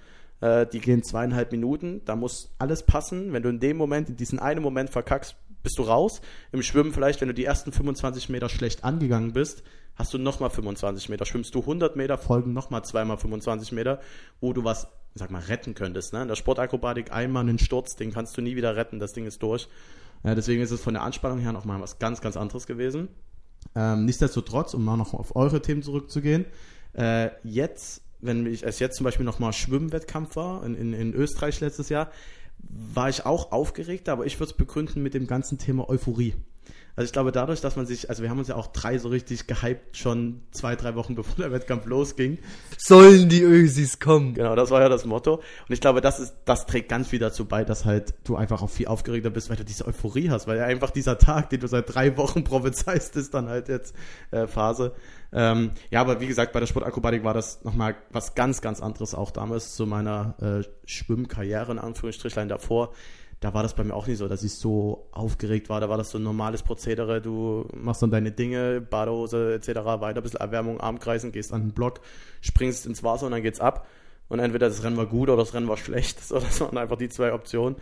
äh, 0.41 0.65
die 0.65 0.79
gehen 0.79 1.03
zweieinhalb 1.03 1.51
Minuten, 1.51 2.01
da 2.05 2.15
muss 2.15 2.49
alles 2.57 2.81
passen. 2.81 3.31
Wenn 3.31 3.43
du 3.43 3.49
in 3.49 3.59
dem 3.59 3.77
Moment, 3.77 4.09
in 4.09 4.15
diesen 4.15 4.39
einen 4.39 4.63
Moment 4.63 4.89
verkackst, 4.89 5.35
bist 5.61 5.77
du 5.77 5.83
raus. 5.83 6.21
Im 6.51 6.63
Schwimmen 6.63 6.93
vielleicht, 6.93 7.21
wenn 7.21 7.27
du 7.27 7.33
die 7.35 7.45
ersten 7.45 7.71
25 7.71 8.29
Meter 8.29 8.49
schlecht 8.49 8.83
angegangen 8.83 9.33
bist, 9.33 9.61
hast 9.99 10.13
du 10.13 10.17
nochmal 10.17 10.49
25 10.49 11.09
Meter. 11.09 11.25
Schwimmst 11.25 11.53
du 11.53 11.59
100 11.59 11.95
Meter, 11.97 12.17
folgen 12.17 12.53
nochmal 12.53 12.83
zweimal 12.85 13.17
25 13.17 13.73
Meter, 13.73 13.99
wo 14.39 14.53
du 14.53 14.63
was, 14.63 14.87
sag 15.13 15.29
mal, 15.29 15.41
retten 15.41 15.75
könntest. 15.75 16.13
Ne? 16.13 16.21
In 16.21 16.29
der 16.29 16.35
Sportakrobatik 16.35 17.11
einmal 17.11 17.43
einen 17.43 17.59
Sturz, 17.59 17.97
den 17.97 18.13
kannst 18.13 18.37
du 18.37 18.41
nie 18.41 18.55
wieder 18.55 18.77
retten, 18.77 18.99
das 18.99 19.13
Ding 19.13 19.25
ist 19.25 19.43
durch. 19.43 19.67
Ja, 20.23 20.35
deswegen 20.35 20.61
ist 20.61 20.71
es 20.71 20.81
von 20.81 20.93
der 20.93 21.03
Anspannung 21.03 21.39
her 21.39 21.51
nochmal 21.51 21.81
was 21.81 21.99
ganz, 21.99 22.21
ganz 22.21 22.37
anderes 22.37 22.65
gewesen. 22.65 23.09
Ähm, 23.75 24.05
nichtsdestotrotz, 24.05 24.73
um 24.73 24.85
mal 24.85 24.97
noch 24.97 25.13
auf 25.13 25.35
eure 25.35 25.61
Themen 25.61 25.83
zurückzugehen, 25.83 26.45
äh, 26.93 27.29
jetzt, 27.43 28.01
wenn 28.21 28.45
ich 28.45 28.63
es 28.63 28.79
jetzt 28.79 28.95
zum 28.95 29.03
Beispiel 29.03 29.25
nochmal 29.25 29.51
Schwimmwettkampf 29.51 30.37
war, 30.37 30.65
in, 30.65 30.75
in, 30.75 30.93
in 30.93 31.13
Österreich 31.13 31.59
letztes 31.59 31.89
Jahr, 31.89 32.09
war 32.57 33.09
ich 33.09 33.25
auch 33.25 33.51
aufgeregt, 33.51 34.07
aber 34.09 34.25
ich 34.25 34.39
würde 34.39 34.51
es 34.51 34.57
begründen 34.57 35.03
mit 35.03 35.13
dem 35.13 35.27
ganzen 35.27 35.57
Thema 35.57 35.89
Euphorie. 35.89 36.35
Also 36.99 37.07
ich 37.07 37.13
glaube, 37.13 37.31
dadurch, 37.31 37.61
dass 37.61 37.77
man 37.77 37.85
sich, 37.85 38.09
also 38.09 38.23
wir 38.23 38.29
haben 38.29 38.39
uns 38.39 38.49
ja 38.49 38.55
auch 38.55 38.67
drei 38.67 38.97
so 38.97 39.07
richtig 39.07 39.47
gehypt, 39.47 39.95
schon 39.95 40.41
zwei, 40.51 40.75
drei 40.75 40.95
Wochen 40.95 41.15
bevor 41.15 41.35
der 41.37 41.51
Wettkampf 41.53 41.85
losging. 41.85 42.39
Sollen 42.77 43.29
die 43.29 43.41
Ösis 43.41 44.01
kommen? 44.01 44.33
Genau, 44.33 44.53
das 44.53 44.69
war 44.69 44.81
ja 44.81 44.89
das 44.89 45.05
Motto. 45.05 45.35
Und 45.35 45.43
ich 45.69 45.79
glaube, 45.79 46.01
das 46.01 46.19
ist, 46.19 46.35
das 46.43 46.65
trägt 46.65 46.89
ganz 46.89 47.07
viel 47.07 47.19
dazu 47.19 47.45
bei, 47.45 47.63
dass 47.63 47.85
halt 47.85 48.15
du 48.25 48.35
einfach 48.35 48.61
auch 48.61 48.69
viel 48.69 48.87
aufgeregter 48.87 49.29
bist, 49.29 49.49
weil 49.49 49.55
du 49.55 49.63
diese 49.63 49.87
Euphorie 49.87 50.29
hast, 50.29 50.47
weil 50.47 50.57
ja 50.57 50.65
einfach 50.65 50.91
dieser 50.91 51.17
Tag, 51.17 51.49
den 51.51 51.61
du 51.61 51.67
seit 51.67 51.93
drei 51.93 52.17
Wochen 52.17 52.43
prophezeist, 52.43 53.15
ist 53.15 53.33
dann 53.33 53.47
halt 53.47 53.69
jetzt 53.69 53.95
äh, 54.31 54.45
Phase. 54.45 54.93
Ähm, 55.31 55.71
ja, 55.91 56.01
aber 56.01 56.19
wie 56.19 56.27
gesagt, 56.27 56.51
bei 56.51 56.59
der 56.59 56.67
Sportakrobatik 56.67 57.23
war 57.23 57.33
das 57.33 57.63
nochmal 57.63 57.95
was 58.09 58.35
ganz, 58.35 58.59
ganz 58.61 58.81
anderes 58.81 59.13
auch 59.15 59.31
damals 59.31 59.75
zu 59.75 59.85
meiner 59.85 60.35
äh, 60.41 60.67
Schwimmkarriere 60.85 61.71
in 61.71 61.79
Anführungsstrichlein 61.79 62.49
davor 62.49 62.91
da 63.39 63.53
war 63.53 63.63
das 63.63 63.73
bei 63.73 63.83
mir 63.83 63.93
auch 63.93 64.07
nicht 64.07 64.17
so, 64.17 64.27
dass 64.27 64.43
ich 64.43 64.55
so 64.55 65.07
aufgeregt 65.11 65.69
war. 65.69 65.79
Da 65.79 65.89
war 65.89 65.97
das 65.97 66.11
so 66.11 66.17
ein 66.17 66.23
normales 66.23 66.61
Prozedere. 66.61 67.21
Du 67.21 67.65
machst 67.73 68.01
dann 68.01 68.11
deine 68.11 68.31
Dinge, 68.31 68.81
Badehose 68.81 69.53
etc. 69.53 69.79
weiter, 70.01 70.21
bisschen 70.21 70.41
Erwärmung, 70.41 70.81
Armkreisen, 70.81 71.31
gehst 71.31 71.53
an 71.53 71.61
den 71.61 71.71
Block, 71.71 72.01
springst 72.41 72.85
ins 72.85 73.01
Wasser 73.01 73.27
und 73.27 73.31
dann 73.31 73.43
geht's 73.43 73.61
ab. 73.61 73.87
Und 74.27 74.39
entweder 74.39 74.67
das 74.67 74.83
Rennen 74.83 74.97
war 74.97 75.05
gut 75.05 75.29
oder 75.29 75.37
das 75.37 75.53
Rennen 75.53 75.69
war 75.69 75.77
schlecht. 75.77 76.19
So, 76.29 76.35
das 76.39 76.59
waren 76.59 76.77
einfach 76.77 76.97
die 76.97 77.09
zwei 77.09 77.33
Optionen. 77.33 77.77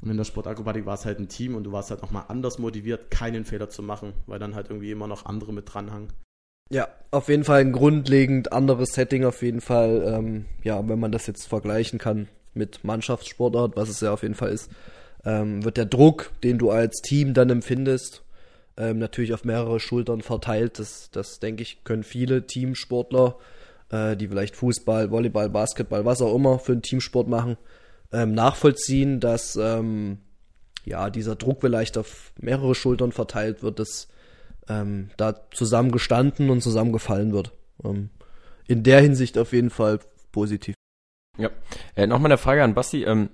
Und 0.00 0.10
in 0.10 0.16
der 0.16 0.24
Sportakrobatik 0.24 0.86
war 0.86 0.94
es 0.94 1.06
halt 1.06 1.18
ein 1.18 1.28
Team 1.28 1.56
und 1.56 1.64
du 1.64 1.72
warst 1.72 1.90
halt 1.90 2.02
nochmal 2.02 2.24
anders 2.28 2.58
motiviert, 2.58 3.10
keinen 3.10 3.44
Fehler 3.44 3.68
zu 3.68 3.82
machen, 3.82 4.12
weil 4.26 4.38
dann 4.38 4.54
halt 4.54 4.68
irgendwie 4.68 4.92
immer 4.92 5.08
noch 5.08 5.24
andere 5.24 5.52
mit 5.52 5.72
dranhangen. 5.72 6.12
Ja, 6.70 6.86
auf 7.10 7.28
jeden 7.28 7.44
Fall 7.44 7.62
ein 7.62 7.72
grundlegend 7.72 8.52
anderes 8.52 8.90
Setting, 8.92 9.24
auf 9.24 9.42
jeden 9.42 9.62
Fall, 9.62 10.04
ähm, 10.06 10.44
ja, 10.62 10.86
wenn 10.86 11.00
man 11.00 11.10
das 11.10 11.26
jetzt 11.26 11.48
vergleichen 11.48 11.98
kann 11.98 12.28
mit 12.52 12.84
Mannschaftssportart, 12.84 13.74
was 13.74 13.88
es 13.88 14.00
ja 14.02 14.12
auf 14.12 14.22
jeden 14.22 14.34
Fall 14.34 14.50
ist 14.50 14.70
ähm, 15.28 15.62
wird 15.62 15.76
der 15.76 15.84
Druck, 15.84 16.30
den 16.42 16.56
du 16.56 16.70
als 16.70 17.02
Team 17.02 17.34
dann 17.34 17.50
empfindest, 17.50 18.22
ähm, 18.78 18.98
natürlich 18.98 19.34
auf 19.34 19.44
mehrere 19.44 19.78
Schultern 19.78 20.22
verteilt. 20.22 20.78
Das, 20.78 21.10
das 21.10 21.38
denke 21.38 21.62
ich, 21.62 21.84
können 21.84 22.02
viele 22.02 22.46
Teamsportler, 22.46 23.36
äh, 23.90 24.16
die 24.16 24.28
vielleicht 24.28 24.56
Fußball, 24.56 25.10
Volleyball, 25.10 25.50
Basketball, 25.50 26.06
was 26.06 26.22
auch 26.22 26.34
immer 26.34 26.58
für 26.58 26.72
einen 26.72 26.82
Teamsport 26.82 27.28
machen, 27.28 27.58
ähm, 28.10 28.32
nachvollziehen, 28.32 29.20
dass 29.20 29.56
ähm, 29.56 30.18
ja 30.86 31.10
dieser 31.10 31.36
Druck 31.36 31.60
vielleicht 31.60 31.98
auf 31.98 32.32
mehrere 32.40 32.74
Schultern 32.74 33.12
verteilt 33.12 33.62
wird, 33.62 33.80
dass 33.80 34.08
ähm, 34.70 35.10
da 35.18 35.34
zusammengestanden 35.50 36.48
und 36.48 36.62
zusammengefallen 36.62 37.34
wird. 37.34 37.52
Ähm, 37.84 38.08
in 38.66 38.82
der 38.82 39.02
Hinsicht 39.02 39.36
auf 39.36 39.52
jeden 39.52 39.70
Fall 39.70 39.98
positiv. 40.32 40.74
Ja, 41.36 41.50
äh, 41.96 42.06
nochmal 42.06 42.30
eine 42.30 42.38
Frage 42.38 42.62
an 42.62 42.74
Basti. 42.74 43.04
Ähm, 43.04 43.28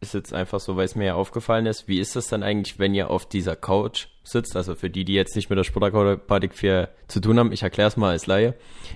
ist 0.00 0.14
jetzt 0.14 0.32
einfach 0.32 0.60
so, 0.60 0.76
weil 0.76 0.84
es 0.84 0.94
mir 0.94 1.06
ja 1.06 1.14
aufgefallen 1.14 1.66
ist. 1.66 1.88
Wie 1.88 1.98
ist 1.98 2.16
das 2.16 2.28
dann 2.28 2.42
eigentlich, 2.42 2.78
wenn 2.78 2.94
ihr 2.94 3.10
auf 3.10 3.26
dieser 3.26 3.56
Couch 3.56 4.08
sitzt? 4.22 4.56
Also 4.56 4.74
für 4.74 4.90
die, 4.90 5.04
die 5.04 5.14
jetzt 5.14 5.36
nicht 5.36 5.48
mit 5.48 5.58
der 5.58 5.64
Sportakrobatik 5.64 6.54
viel 6.54 6.88
zu 7.08 7.20
tun 7.20 7.38
haben, 7.38 7.52
ich 7.52 7.62
erkläre 7.62 7.88
es 7.88 7.96
mal 7.96 8.10
als 8.10 8.26
Laie. 8.26 8.54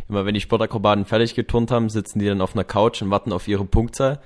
Immer 0.08 0.26
wenn 0.26 0.34
die 0.34 0.40
Sportakrobaten 0.40 1.06
fertig 1.06 1.34
geturnt 1.34 1.70
haben, 1.70 1.88
sitzen 1.88 2.18
die 2.18 2.26
dann 2.26 2.42
auf 2.42 2.54
einer 2.54 2.64
Couch 2.64 3.00
und 3.02 3.10
warten 3.10 3.32
auf 3.32 3.48
ihre 3.48 3.64
Punktzahl. 3.64 4.20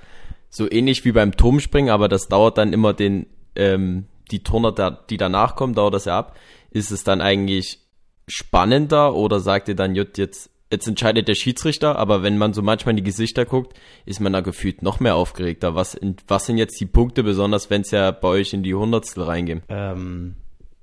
So 0.49 0.69
ähnlich 0.69 1.05
wie 1.05 1.11
beim 1.11 1.35
Turmspringen, 1.35 1.89
aber 1.89 2.07
das 2.07 2.27
dauert 2.27 2.57
dann 2.57 2.73
immer 2.73 2.93
den, 2.93 3.27
ähm, 3.55 4.07
die 4.31 4.43
Turner, 4.43 4.91
die 5.09 5.17
danach 5.17 5.55
kommen, 5.55 5.75
dauert 5.75 5.93
das 5.93 6.05
ja 6.05 6.17
ab. 6.17 6.37
Ist 6.71 6.91
es 6.91 7.03
dann 7.03 7.21
eigentlich 7.21 7.79
spannender 8.27 9.15
oder 9.15 9.39
sagt 9.39 9.69
ihr 9.69 9.75
dann, 9.75 9.95
Jut, 9.95 10.17
jetzt 10.17 10.49
jetzt 10.71 10.87
entscheidet 10.87 11.27
der 11.27 11.35
Schiedsrichter, 11.35 11.97
aber 11.97 12.23
wenn 12.23 12.37
man 12.37 12.53
so 12.53 12.61
manchmal 12.61 12.91
in 12.91 12.97
die 12.97 13.03
Gesichter 13.03 13.45
guckt, 13.45 13.77
ist 14.05 14.19
man 14.19 14.33
da 14.33 14.41
gefühlt 14.41 14.81
noch 14.81 14.99
mehr 14.99 15.15
aufgeregter. 15.15 15.75
Was, 15.75 15.97
was 16.27 16.45
sind 16.45 16.57
jetzt 16.57 16.79
die 16.79 16.85
Punkte, 16.85 17.23
besonders 17.23 17.69
wenn 17.69 17.81
es 17.81 17.91
ja 17.91 18.11
bei 18.11 18.27
euch 18.27 18.53
in 18.53 18.63
die 18.63 18.73
Hundertstel 18.73 19.23
reingehen? 19.23 19.61
Ähm, 19.69 20.35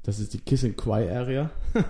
das 0.03 0.19
ist 0.19 0.35
die 0.35 0.39
Kiss 0.39 0.65
and 0.65 0.77
Cry 0.77 1.09
Area. 1.09 1.51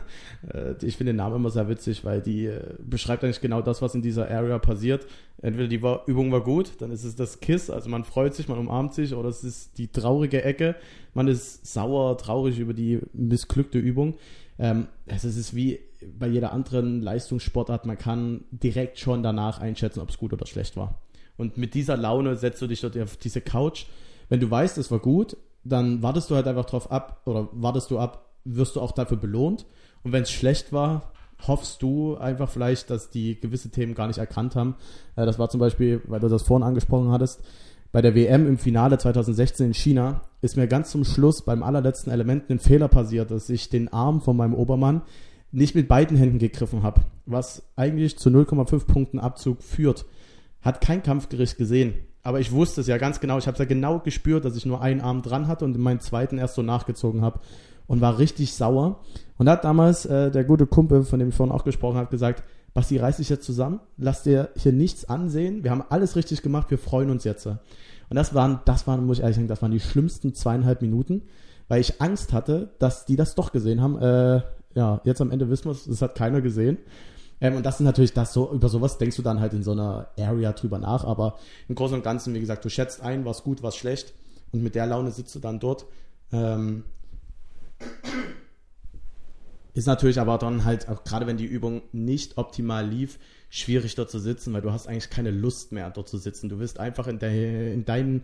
Äh, 0.52 0.74
ich 0.84 0.96
finde 0.96 1.12
den 1.12 1.18
Namen 1.18 1.36
immer 1.36 1.50
sehr 1.50 1.68
witzig, 1.68 2.04
weil 2.04 2.20
die 2.20 2.46
äh, 2.46 2.74
beschreibt 2.80 3.22
eigentlich 3.22 3.40
genau 3.40 3.62
das, 3.62 3.80
was 3.80 3.94
in 3.94 4.02
dieser 4.02 4.28
Area 4.28 4.58
passiert. 4.58 5.06
Entweder 5.40 5.68
die 5.68 5.76
Übung 6.10 6.32
war 6.32 6.42
gut, 6.42 6.72
dann 6.80 6.90
ist 6.90 7.04
es 7.04 7.14
das 7.14 7.38
Kiss, 7.38 7.70
also 7.70 7.88
man 7.88 8.02
freut 8.02 8.34
sich, 8.34 8.48
man 8.48 8.58
umarmt 8.58 8.92
sich, 8.92 9.14
oder 9.14 9.28
es 9.28 9.44
ist 9.44 9.78
die 9.78 9.86
traurige 9.86 10.42
Ecke, 10.42 10.74
man 11.14 11.28
ist 11.28 11.64
sauer, 11.64 12.18
traurig 12.18 12.58
über 12.58 12.74
die 12.74 12.98
missglückte 13.12 13.78
Übung. 13.78 14.14
Ähm, 14.58 14.88
also 15.08 15.28
es 15.28 15.36
ist 15.36 15.54
wie 15.54 15.78
bei 16.18 16.26
jeder 16.26 16.52
anderen 16.52 17.02
Leistungssportart, 17.02 17.86
man 17.86 17.98
kann 17.98 18.44
direkt 18.50 18.98
schon 18.98 19.22
danach 19.22 19.60
einschätzen, 19.60 20.00
ob 20.00 20.10
es 20.10 20.18
gut 20.18 20.32
oder 20.32 20.46
schlecht 20.46 20.76
war. 20.76 21.00
Und 21.36 21.56
mit 21.56 21.74
dieser 21.74 21.96
Laune 21.96 22.36
setzt 22.36 22.62
du 22.62 22.66
dich 22.66 22.80
dort 22.80 22.98
auf 22.98 23.16
diese 23.16 23.40
Couch. 23.40 23.86
Wenn 24.28 24.40
du 24.40 24.50
weißt, 24.50 24.78
es 24.78 24.90
war 24.90 24.98
gut, 24.98 25.36
dann 25.64 26.02
wartest 26.02 26.30
du 26.30 26.34
halt 26.34 26.46
einfach 26.46 26.64
drauf 26.64 26.90
ab 26.90 27.22
oder 27.24 27.48
wartest 27.52 27.90
du 27.90 27.98
ab, 27.98 28.32
wirst 28.44 28.76
du 28.76 28.80
auch 28.80 28.92
dafür 28.92 29.16
belohnt. 29.16 29.66
Und 30.02 30.12
wenn 30.12 30.22
es 30.22 30.30
schlecht 30.30 30.72
war, 30.72 31.12
hoffst 31.46 31.82
du 31.82 32.16
einfach 32.16 32.48
vielleicht, 32.48 32.90
dass 32.90 33.10
die 33.10 33.40
gewisse 33.40 33.70
Themen 33.70 33.94
gar 33.94 34.06
nicht 34.06 34.18
erkannt 34.18 34.56
haben? 34.56 34.76
Äh, 35.16 35.26
das 35.26 35.38
war 35.38 35.48
zum 35.48 35.60
Beispiel, 35.60 36.02
weil 36.06 36.20
du 36.20 36.28
das 36.28 36.42
vorhin 36.42 36.66
angesprochen 36.66 37.10
hattest, 37.10 37.42
bei 37.92 38.00
der 38.00 38.14
WM 38.14 38.46
im 38.46 38.56
Finale 38.56 38.96
2016 38.96 39.66
in 39.66 39.74
China 39.74 40.22
ist 40.40 40.56
mir 40.56 40.66
ganz 40.66 40.90
zum 40.90 41.04
Schluss 41.04 41.42
beim 41.42 41.62
allerletzten 41.62 42.10
Element 42.10 42.48
ein 42.48 42.58
Fehler 42.58 42.88
passiert, 42.88 43.30
dass 43.30 43.50
ich 43.50 43.68
den 43.68 43.92
Arm 43.92 44.22
von 44.22 44.34
meinem 44.34 44.54
Obermann 44.54 45.02
nicht 45.52 45.74
mit 45.74 45.86
beiden 45.86 46.16
Händen 46.16 46.38
gegriffen 46.38 46.82
habe, 46.82 47.02
was 47.26 47.62
eigentlich 47.76 48.18
zu 48.18 48.30
0,5 48.30 48.86
Punkten 48.86 49.18
Abzug 49.20 49.62
führt. 49.62 50.06
Hat 50.62 50.80
kein 50.80 51.02
Kampfgericht 51.02 51.58
gesehen. 51.58 51.94
Aber 52.22 52.40
ich 52.40 52.52
wusste 52.52 52.80
es 52.80 52.86
ja 52.86 52.98
ganz 52.98 53.20
genau. 53.20 53.38
Ich 53.38 53.46
habe 53.46 53.54
es 53.54 53.58
ja 53.58 53.64
genau 53.64 53.98
gespürt, 53.98 54.44
dass 54.44 54.56
ich 54.56 54.64
nur 54.64 54.80
einen 54.80 55.00
Arm 55.00 55.22
dran 55.22 55.48
hatte 55.48 55.64
und 55.64 55.76
meinen 55.78 56.00
zweiten 56.00 56.38
erst 56.38 56.54
so 56.54 56.62
nachgezogen 56.62 57.22
habe 57.22 57.40
und 57.86 58.00
war 58.00 58.18
richtig 58.18 58.54
sauer. 58.54 59.00
Und 59.36 59.46
da 59.46 59.52
hat 59.52 59.64
damals 59.64 60.06
äh, 60.06 60.30
der 60.30 60.44
gute 60.44 60.66
Kumpel, 60.66 61.02
von 61.04 61.18
dem 61.18 61.28
ich 61.28 61.34
vorhin 61.34 61.54
auch 61.54 61.64
gesprochen 61.64 61.96
habe, 61.96 62.10
gesagt, 62.10 62.44
Basti, 62.74 62.96
reiß 62.96 63.18
dich 63.18 63.28
jetzt 63.28 63.44
zusammen, 63.44 63.80
lass 63.98 64.22
dir 64.22 64.48
hier 64.56 64.72
nichts 64.72 65.04
ansehen. 65.04 65.62
Wir 65.62 65.70
haben 65.70 65.84
alles 65.90 66.16
richtig 66.16 66.42
gemacht, 66.42 66.70
wir 66.70 66.78
freuen 66.78 67.10
uns 67.10 67.24
jetzt. 67.24 67.44
Und 67.44 67.58
das 68.08 68.34
waren, 68.34 68.60
das 68.64 68.86
waren, 68.86 69.04
muss 69.04 69.18
ich 69.18 69.22
ehrlich 69.22 69.36
sagen, 69.36 69.48
das 69.48 69.60
waren 69.60 69.72
die 69.72 69.80
schlimmsten 69.80 70.32
zweieinhalb 70.32 70.80
Minuten, 70.80 71.22
weil 71.68 71.80
ich 71.80 72.00
Angst 72.00 72.32
hatte, 72.32 72.74
dass 72.78 73.04
die 73.04 73.16
das 73.16 73.34
doch 73.34 73.52
gesehen 73.52 73.82
haben. 73.82 73.98
Äh, 73.98 74.40
ja, 74.74 75.00
jetzt 75.04 75.20
am 75.20 75.30
Ende 75.30 75.48
wissen 75.50 75.66
wir 75.66 75.72
es, 75.72 75.84
das 75.84 76.02
hat 76.02 76.14
keiner 76.14 76.40
gesehen. 76.40 76.78
Ähm, 77.40 77.56
und 77.56 77.66
das 77.66 77.76
ist 77.76 77.84
natürlich 77.84 78.12
das 78.12 78.32
so, 78.32 78.52
über 78.52 78.68
sowas 78.68 78.98
denkst 78.98 79.16
du 79.16 79.22
dann 79.22 79.40
halt 79.40 79.52
in 79.52 79.62
so 79.62 79.72
einer 79.72 80.08
Area 80.18 80.52
drüber 80.52 80.78
nach, 80.78 81.04
aber 81.04 81.38
im 81.68 81.74
Großen 81.74 81.96
und 81.96 82.04
Ganzen, 82.04 82.34
wie 82.34 82.40
gesagt, 82.40 82.64
du 82.64 82.70
schätzt 82.70 83.02
ein, 83.02 83.24
was 83.24 83.42
gut, 83.42 83.62
was 83.62 83.76
schlecht 83.76 84.14
und 84.52 84.62
mit 84.62 84.74
der 84.74 84.86
Laune 84.86 85.10
sitzt 85.10 85.34
du 85.34 85.40
dann 85.40 85.58
dort. 85.58 85.86
Ähm, 86.32 86.84
ist 89.74 89.86
natürlich 89.86 90.20
aber 90.20 90.38
dann 90.38 90.64
halt, 90.64 90.88
auch 90.88 91.02
gerade 91.02 91.26
wenn 91.26 91.36
die 91.36 91.46
Übung 91.46 91.82
nicht 91.92 92.38
optimal 92.38 92.86
lief, 92.86 93.18
schwierig 93.48 93.94
dort 93.94 94.10
zu 94.10 94.18
sitzen, 94.18 94.52
weil 94.52 94.62
du 94.62 94.70
hast 94.70 94.86
eigentlich 94.86 95.10
keine 95.10 95.30
Lust 95.30 95.72
mehr 95.72 95.90
dort 95.90 96.08
zu 96.08 96.18
sitzen. 96.18 96.48
Du 96.48 96.58
wirst 96.58 96.78
einfach 96.78 97.06
in, 97.06 97.18
de, 97.18 97.72
in 97.72 97.84
deinem 97.84 98.22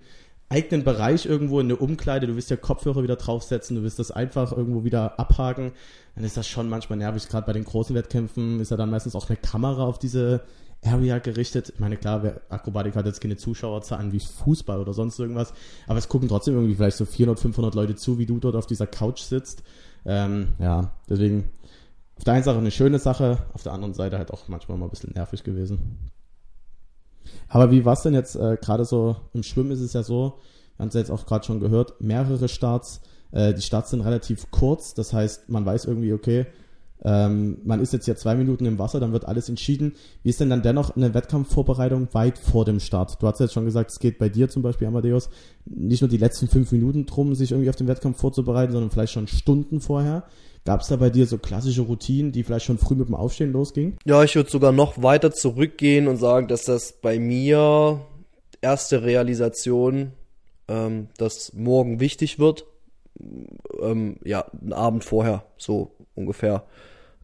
eigenen 0.49 0.85
Bereich 0.85 1.27
irgendwo 1.27 1.61
in 1.61 1.69
der 1.69 1.81
Umkleide, 1.81 2.27
du 2.27 2.37
wirst 2.37 2.51
ja 2.51 2.57
Kopfhörer 2.57 3.03
wieder 3.03 3.17
draufsetzen, 3.17 3.77
du 3.77 3.83
wirst 3.83 3.99
das 3.99 4.11
einfach 4.11 4.53
irgendwo 4.53 4.85
wieder 4.85 5.19
abhaken, 5.19 5.73
dann 6.15 6.25
ist 6.25 6.37
das 6.37 6.49
schon 6.49 6.69
manchmal 6.69 6.99
nervig. 6.99 7.29
Gerade 7.29 7.47
bei 7.47 7.53
den 7.53 7.65
großen 7.65 7.95
Wettkämpfen 7.95 8.61
ist 8.61 8.71
ja 8.71 8.77
dann 8.77 8.91
meistens 8.91 9.15
auch 9.15 9.29
eine 9.29 9.37
Kamera 9.37 9.85
auf 9.85 9.99
diese 9.99 10.43
Area 10.85 11.19
gerichtet. 11.19 11.71
Ich 11.75 11.81
meine, 11.81 11.97
klar, 11.97 12.41
Akrobatik 12.49 12.95
hat 12.95 13.07
jetzt 13.07 13.21
keine 13.21 13.37
Zuschauerzahlen 13.37 14.13
wie 14.13 14.21
Fußball 14.21 14.81
oder 14.81 14.95
sonst 14.95 15.19
irgendwas, 15.19 15.53
aber 15.87 15.99
es 15.99 16.09
gucken 16.09 16.29
trotzdem 16.29 16.55
irgendwie 16.55 16.75
vielleicht 16.75 16.97
so 16.97 17.05
400, 17.05 17.41
500 17.41 17.75
Leute 17.75 17.97
zu, 17.97 18.19
wie 18.19 18.27
du 18.27 18.39
dort 18.39 18.57
auf 18.57 18.67
dieser 18.67 18.87
Couch 18.87 19.21
sitzt. 19.21 19.63
Ähm, 20.07 20.49
ja, 20.59 20.93
deswegen 21.09 21.51
auf 22.17 22.25
der 22.25 22.35
einen 22.35 22.45
Seite 22.45 22.59
eine 22.59 22.71
schöne 22.71 22.99
Sache, 22.99 23.39
auf 23.53 23.63
der 23.63 23.73
anderen 23.73 23.95
Seite 23.95 24.19
halt 24.19 24.33
auch 24.33 24.49
manchmal 24.49 24.79
mal 24.79 24.87
ein 24.87 24.91
bisschen 24.91 25.13
nervig 25.15 25.45
gewesen. 25.45 25.99
Aber 27.49 27.71
wie 27.71 27.85
war 27.85 27.95
es 27.95 28.03
denn 28.03 28.15
jetzt 28.15 28.37
äh, 28.37 28.57
gerade 28.61 28.85
so 28.85 29.17
im 29.33 29.43
Schwimmen 29.43 29.71
ist 29.71 29.81
es 29.81 29.93
ja 29.93 30.03
so, 30.03 30.35
wir 30.77 30.85
haben 30.85 30.89
es 30.89 30.95
ja 30.95 31.01
jetzt 31.01 31.11
auch 31.11 31.27
gerade 31.27 31.45
schon 31.45 31.61
gehört, 31.61 32.01
mehrere 32.01 32.49
Starts. 32.49 33.01
Äh, 33.33 33.55
die 33.55 33.63
Starts 33.63 33.91
sind 33.91 34.01
relativ 34.01 34.51
kurz, 34.51 34.95
das 34.95 35.13
heißt, 35.13 35.49
man 35.49 35.67
weiß 35.67 35.87
irgendwie, 35.87 36.13
okay, 36.13 36.47
ähm, 37.05 37.59
man 37.65 37.81
ist 37.81 37.93
jetzt 37.93 38.09
ja 38.09 38.17
zwei 38.17 38.35
Minuten 38.35 38.67
im 38.67 38.79
Wasser, 38.79 38.99
dann 38.99 39.13
wird 39.13 39.27
alles 39.27 39.49
entschieden. 39.49 39.93
Wie 40.23 40.31
ist 40.31 40.41
denn 40.41 40.51
dann 40.51 40.63
dennoch 40.63 40.97
eine 40.97 41.15
Wettkampfvorbereitung 41.15 42.09
weit 42.13 42.39
vor 42.39 42.65
dem 42.65 42.81
Start? 42.81 43.23
Du 43.23 43.27
hast 43.27 43.39
jetzt 43.39 43.53
schon 43.53 43.65
gesagt, 43.65 43.91
es 43.93 44.01
geht 44.01 44.19
bei 44.19 44.29
dir 44.29 44.49
zum 44.49 44.63
Beispiel, 44.63 44.89
Amadeus, 44.89 45.31
nicht 45.65 46.01
nur 46.01 46.09
die 46.09 46.17
letzten 46.17 46.49
fünf 46.49 46.73
Minuten 46.73 47.07
drum, 47.07 47.35
sich 47.35 47.53
irgendwie 47.53 47.71
auf 47.71 47.77
den 47.77 47.87
Wettkampf 47.87 48.19
vorzubereiten, 48.19 48.73
sondern 48.73 48.91
vielleicht 48.91 49.13
schon 49.13 49.29
Stunden 49.29 49.81
vorher. 49.81 50.25
Gab 50.69 50.83
es 50.83 50.89
da 50.89 50.97
bei 50.97 51.09
dir 51.09 51.27
so 51.27 51.39
klassische 51.39 51.81
Routinen, 51.81 52.31
die 52.31 52.43
vielleicht 52.43 52.67
schon 52.67 52.77
früh 52.77 52.95
mit 52.95 53.09
dem 53.09 53.15
Aufstehen 53.15 53.53
losgingen? 53.53 53.97
Ja, 54.05 54.23
ich 54.23 54.37
würde 54.37 54.51
sogar 54.51 54.71
noch 54.71 55.03
weiter 55.03 55.33
zurückgehen 55.33 56.09
und 56.09 56.19
sagen, 56.19 56.47
dass 56.47 56.65
das 56.65 56.93
bei 56.93 57.19
mir 57.19 58.05
erste 58.61 59.03
Realisation, 59.03 60.13
ähm, 60.69 61.09
dass 61.17 61.55
morgen 61.55 62.01
wichtig 62.01 62.39
wird, 62.39 62.67
ähm, 63.81 64.19
ja, 64.23 64.45
einen 64.61 64.75
Abend 64.75 65.05
vorher, 65.05 65.47
so 65.57 65.93
ungefähr. 66.15 66.65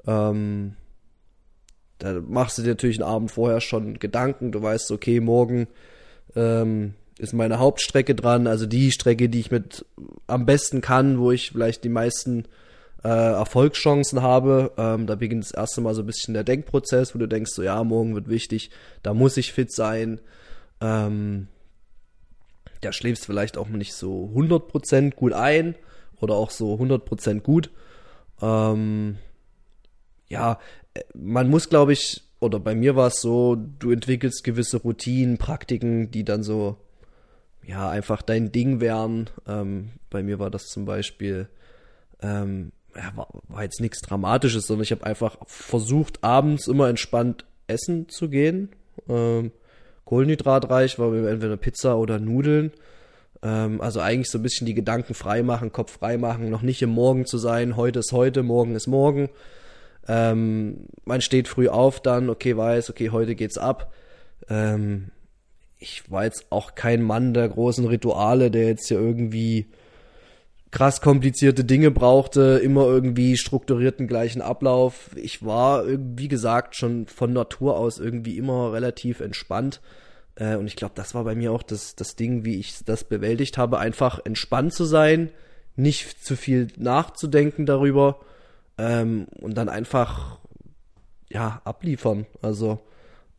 Ähm, 0.07 0.77
da 1.99 2.23
machst 2.27 2.57
du 2.57 2.63
dir 2.63 2.71
natürlich 2.71 2.97
einen 2.97 3.13
Abend 3.13 3.31
vorher 3.31 3.61
schon 3.61 3.99
Gedanken. 3.99 4.53
Du 4.53 4.63
weißt, 4.63 4.91
okay, 4.91 5.21
morgen 5.21 5.67
ähm, 6.35 6.95
ist 7.19 7.35
meine 7.35 7.59
Hauptstrecke 7.59 8.15
dran, 8.15 8.47
also 8.47 8.65
die 8.65 8.91
Strecke, 8.91 9.29
die 9.29 9.41
ich 9.41 9.51
mit 9.51 9.85
am 10.29 10.47
besten 10.47 10.81
kann, 10.81 11.19
wo 11.19 11.31
ich 11.31 11.51
vielleicht 11.51 11.85
die 11.85 11.91
meisten 11.91 12.47
äh, 13.05 13.09
Erfolgschancen 13.09 14.23
habe. 14.23 14.73
Ähm, 14.77 15.07
da 15.07 15.15
beginnt 15.15 15.45
das 15.45 15.51
erste 15.53 15.81
Mal 15.81 15.95
so 15.95 16.03
ein 16.03 16.07
bisschen 16.07 16.35
der 16.35 16.45
Denkprozess, 16.45 17.15
wo 17.15 17.19
du 17.19 17.29
denkst, 17.29 17.53
so 17.53 17.63
ja, 17.63 17.83
morgen 17.85 18.15
wird 18.15 18.29
wichtig, 18.29 18.71
da 19.03 19.15
muss 19.15 19.37
ich 19.37 19.53
fit 19.53 19.73
sein. 19.73 20.21
Ähm, 20.81 21.49
da 22.81 22.93
schläfst 22.93 23.27
vielleicht 23.27 23.57
auch 23.57 23.69
nicht 23.69 23.95
so 23.95 24.33
100% 24.35 25.15
gut 25.15 25.33
ein 25.33 25.75
oder 26.21 26.35
auch 26.35 26.51
so 26.51 26.75
100% 26.75 27.41
gut. 27.41 27.71
Ähm, 28.41 29.19
ja, 30.29 30.59
man 31.15 31.49
muss, 31.49 31.69
glaube 31.69 31.93
ich, 31.93 32.23
oder 32.41 32.61
bei 32.61 32.75
mir 32.75 32.97
war 32.97 33.09
es 33.09 33.21
so, 33.21 33.57
du 33.57 33.91
entwickelst 33.91 34.45
gewisse 34.45 34.79
Routinen, 34.79 35.39
Praktiken, 35.39 36.11
die 36.11 36.25
dann 36.25 36.43
so, 36.43 36.77
ja, 37.67 37.89
einfach 37.89 38.23
dein 38.23 38.53
Ding 38.53 38.81
wären. 38.81 39.31
Ähm, 39.47 39.91
bei 40.11 40.23
mir 40.23 40.39
war 40.39 40.51
das 40.51 40.67
zum 40.67 40.85
Beispiel, 40.85 41.49
ähm, 42.23 42.73
ja, 42.97 43.13
war, 43.17 43.29
war 43.49 43.63
jetzt 43.63 43.81
nichts 43.81 44.01
Dramatisches, 44.01 44.67
sondern 44.67 44.85
ich 44.85 44.93
habe 44.93 45.05
einfach 45.05 45.37
versucht, 45.47 46.23
abends 46.23 46.69
immer 46.69 46.89
entspannt 46.89 47.45
essen 47.67 48.09
zu 48.09 48.29
gehen. 48.29 48.71
Ähm, 49.09 49.53
kohlenhydratreich 50.05 50.99
war 50.99 51.13
entweder 51.13 51.57
Pizza 51.57 51.97
oder 51.99 52.19
Nudeln. 52.19 52.73
Ähm, 53.43 53.81
also 53.81 54.01
eigentlich 54.01 54.31
so 54.31 54.39
ein 54.39 54.43
bisschen 54.43 54.67
die 54.67 54.75
Gedanken 54.75 55.15
frei 55.15 55.43
machen, 55.43 55.73
Kopf 55.73 55.99
frei 55.99 56.17
machen, 56.17 56.51
noch 56.51 56.63
nicht 56.63 56.83
im 56.83 56.91
Morgen 56.91 57.27
zu 57.27 57.39
sein, 57.39 57.77
heute 57.77 58.01
ist 58.01 58.13
heute, 58.13 58.43
morgen 58.43 58.75
ist 58.75 58.87
morgen. 58.87 59.29
Ähm, 60.09 60.87
man 61.05 61.21
steht 61.21 61.49
früh 61.49 61.69
auf 61.69 62.01
dann, 62.01 62.29
okay, 62.29 62.57
weiß, 62.57 62.91
okay, 62.91 63.11
heute 63.11 63.35
geht's 63.35 63.59
ab. 63.59 63.93
Ähm, 64.49 65.11
ich 65.79 66.11
war 66.11 66.25
jetzt 66.25 66.47
auch 66.51 66.75
kein 66.75 67.03
Mann 67.03 67.35
der 67.35 67.49
großen 67.49 67.87
Rituale, 67.87 68.51
der 68.51 68.67
jetzt 68.67 68.89
hier 68.89 68.99
irgendwie 68.99 69.67
krass 70.75 71.01
komplizierte 71.01 71.65
Dinge 71.65 71.93
brauchte, 71.93 72.61
immer 72.61 72.87
irgendwie 72.87 73.37
strukturierten 73.37 74.09
gleichen 74.09 74.43
Ablauf. 74.43 75.11
Ich 75.15 75.45
war, 75.45 75.85
wie 75.87 76.27
gesagt, 76.27 76.75
schon 76.75 77.07
von 77.07 77.33
Natur 77.33 77.79
aus 77.79 78.01
irgendwie 78.01 78.37
immer 78.37 78.73
relativ 78.73 79.21
entspannt. 79.21 79.81
Äh, 80.35 80.57
und 80.57 80.67
ich 80.67 80.75
glaube, 80.75 80.95
das 80.97 81.15
war 81.15 81.23
bei 81.23 81.37
mir 81.37 81.53
auch 81.53 81.63
das, 81.63 81.95
das 81.95 82.17
Ding, 82.17 82.45
wie 82.45 82.59
ich 82.59 82.85
das 82.85 83.05
bewältigt 83.05 83.57
habe, 83.57 83.79
einfach 83.79 84.19
entspannt 84.25 84.75
zu 84.75 84.85
sein, 84.85 85.31
nicht 85.77 86.25
zu 86.25 86.35
viel 86.35 86.67
nachzudenken 86.77 87.67
darüber 87.67 88.19
ähm, 88.77 89.29
und 89.41 89.55
dann 89.57 89.69
einfach 89.69 90.41
ja 91.31 91.63
abliefern. 91.65 92.27
Also 92.43 92.81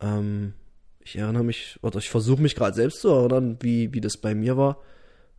ähm, 0.00 0.54
ich 1.00 1.18
erinnere 1.18 1.44
mich, 1.44 1.78
oder 1.82 1.98
ich 1.98 2.08
versuche 2.08 2.40
mich 2.40 2.54
gerade 2.54 2.74
selbst 2.74 3.02
zu 3.02 3.10
erinnern, 3.10 3.58
wie, 3.60 3.92
wie 3.92 4.00
das 4.00 4.16
bei 4.16 4.34
mir 4.34 4.56
war. 4.56 4.78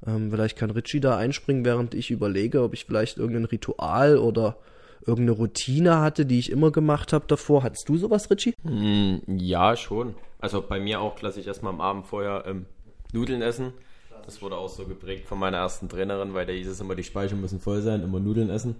Ähm, 0.06 0.30
vielleicht 0.32 0.58
kann 0.58 0.70
Richie 0.70 1.00
da 1.00 1.18
einspringen, 1.18 1.66
während 1.66 1.94
ich 1.94 2.12
überlege, 2.12 2.62
ob 2.62 2.74
ich 2.74 2.86
vielleicht 2.86 3.18
irgendein 3.18 3.46
Ritual 3.46 4.18
oder 4.18 4.58
irgendeine 5.06 5.38
Routine 5.38 6.00
hatte, 6.00 6.26
die 6.26 6.40
ich 6.40 6.52
immer 6.52 6.72
gemacht 6.72 7.14
habe 7.14 7.26
davor. 7.28 7.64
Hattest 7.64 7.88
du 7.90 7.98
sowas, 7.98 8.30
Richie? 8.30 8.54
Mm, 8.64 9.20
ja, 9.38 9.76
schon. 9.76 10.16
Also 10.40 10.62
bei 10.62 10.80
mir 10.80 11.02
auch 11.02 11.16
klassisch 11.16 11.48
erstmal 11.48 11.74
am 11.74 11.82
Abend 11.82 12.06
vorher 12.06 12.44
ähm, 12.46 12.66
Nudeln 13.14 13.42
essen. 13.42 13.74
Das 14.26 14.42
wurde 14.42 14.58
auch 14.58 14.68
so 14.68 14.86
geprägt 14.86 15.26
von 15.26 15.40
meiner 15.40 15.58
ersten 15.58 15.88
Trainerin, 15.88 16.34
weil 16.34 16.46
da 16.46 16.52
hieß 16.52 16.68
es 16.68 16.82
immer, 16.82 16.96
die 16.96 17.04
Speicher 17.04 17.38
müssen 17.38 17.62
voll 17.62 17.82
sein, 17.82 18.04
immer 18.04 18.20
Nudeln 18.20 18.50
essen. 18.50 18.76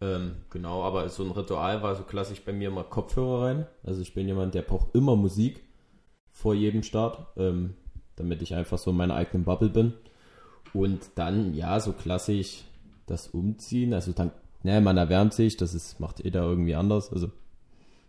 Ähm, 0.00 0.36
genau, 0.50 0.82
aber 0.82 1.08
so 1.10 1.22
ein 1.22 1.30
Ritual 1.30 1.82
war 1.82 1.94
so 1.94 2.02
klassisch 2.02 2.42
bei 2.42 2.52
mir 2.52 2.68
immer 2.68 2.82
Kopfhörer 2.82 3.44
rein. 3.44 3.66
Also 3.84 4.00
ich 4.00 4.14
bin 4.14 4.26
jemand, 4.26 4.54
der 4.54 4.62
braucht 4.62 4.94
immer 4.94 5.14
Musik 5.14 5.62
vor 6.30 6.54
jedem 6.54 6.82
Start, 6.82 7.26
ähm, 7.36 7.74
damit 8.16 8.42
ich 8.42 8.54
einfach 8.54 8.78
so 8.78 8.90
in 8.90 8.96
meiner 8.96 9.14
eigenen 9.14 9.44
Bubble 9.44 9.68
bin. 9.68 9.92
Und 10.74 11.00
dann, 11.14 11.54
ja, 11.54 11.78
so 11.80 11.92
klassisch 11.92 12.64
das 13.06 13.28
Umziehen. 13.28 13.92
Also 13.92 14.12
dann 14.12 14.30
Ne, 14.62 14.80
man 14.80 14.96
erwärmt 14.96 15.34
sich, 15.34 15.56
das 15.56 15.74
ist, 15.74 15.98
macht 15.98 16.22
jeder 16.22 16.42
irgendwie 16.42 16.74
anders. 16.74 17.12
Also 17.12 17.30